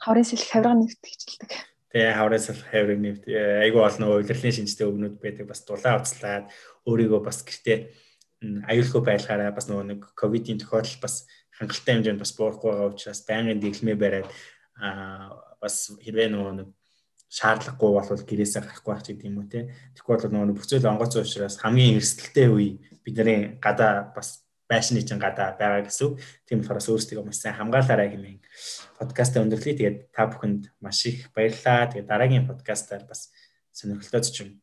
хаврын 0.00 0.24
сэлх 0.24 0.48
хаврын 0.48 0.80
нэвт 0.80 1.04
хичэлдэг. 1.04 1.52
Тэгээ 1.92 2.16
хаврын 2.16 2.40
сэлх 2.40 2.64
хаврын 2.72 3.04
нэвт 3.04 3.28
айгүй 3.28 3.82
олон 3.84 4.16
удирлын 4.16 4.56
шинжтэй 4.56 4.88
өгнүүд 4.88 5.20
байдаг. 5.20 5.44
Бас 5.44 5.60
дулаан 5.68 6.00
уцлаад 6.00 6.48
өөрийгөө 6.88 7.20
бас 7.20 7.44
гэртээ 7.44 7.92
аюулгүй 8.42 9.02
байлгаараа 9.06 9.52
бас 9.54 9.68
нөгөө 9.68 9.86
нэг 9.92 10.00
ковидын 10.18 10.58
тохиолдол 10.58 10.98
бас 11.04 11.28
хангалттай 11.62 11.94
хэмжээнд 11.94 12.22
бас 12.22 12.32
буурахгүй 12.34 12.70
байгаа 12.70 12.90
учраас 12.90 13.20
байнгын 13.22 13.62
дэглэмээ 13.62 13.96
бариад 13.96 14.28
бас 15.62 15.76
хэрвээ 16.02 16.28
нөгөө 16.34 16.54
нэг 16.58 16.68
шаардлагагүй 17.32 17.90
бол 17.96 18.26
гэрээсээ 18.28 18.60
гарахгүй 18.60 18.92
байх 18.92 19.04
гэдэг 19.06 19.28
юм 19.30 19.40
уу 19.40 19.48
те. 19.48 19.72
Тэгэхгүй 19.96 20.14
бол 20.20 20.32
нөгөө 20.36 20.58
бүцэл 20.58 20.90
онгоцсон 20.90 21.24
учраас 21.24 21.56
хамгийн 21.64 21.96
эрсдэлтэй 21.96 22.48
үе 22.52 22.76
бидний 23.06 23.56
гадаа 23.56 24.12
бас 24.12 24.44
байшны 24.68 25.00
чинь 25.00 25.22
гадаа 25.22 25.56
байгаа 25.56 25.88
гэсэн. 25.88 26.20
Тийм 26.44 26.60
болохоор 26.60 26.80
өөрсдөө 26.80 27.24
маш 27.24 27.40
сайн 27.40 27.56
хамгаалаарай 27.56 28.12
хэмээн 28.12 28.40
подкастаа 29.00 29.44
өндөрлөе. 29.48 29.76
Тэгээд 29.80 29.98
та 30.12 30.28
бүхэнд 30.28 30.76
маш 30.84 31.08
их 31.08 31.32
баярлалаа. 31.32 31.88
Тэгээд 31.88 32.10
дараагийн 32.12 32.48
подкастаар 32.48 33.08
бас 33.08 33.32
сонирхолтой 33.72 34.20
юм 34.44 34.60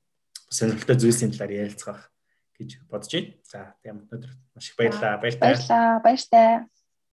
сонирхолтой 0.50 0.98
зүйлсийн 0.98 1.34
талаар 1.34 1.54
ярилцах 1.66 2.14
гэж 2.58 2.70
бодож 2.90 3.14
байна. 3.14 3.34
За 3.46 3.60
тийм 3.82 4.06
өнөөдөр 4.06 4.34
маш 4.54 4.66
их 4.70 4.76
баярлалаа. 4.78 5.18
Баярлалаа. 5.22 5.50
Баярлалаа. 5.50 6.02
Баяртай. 6.06 6.79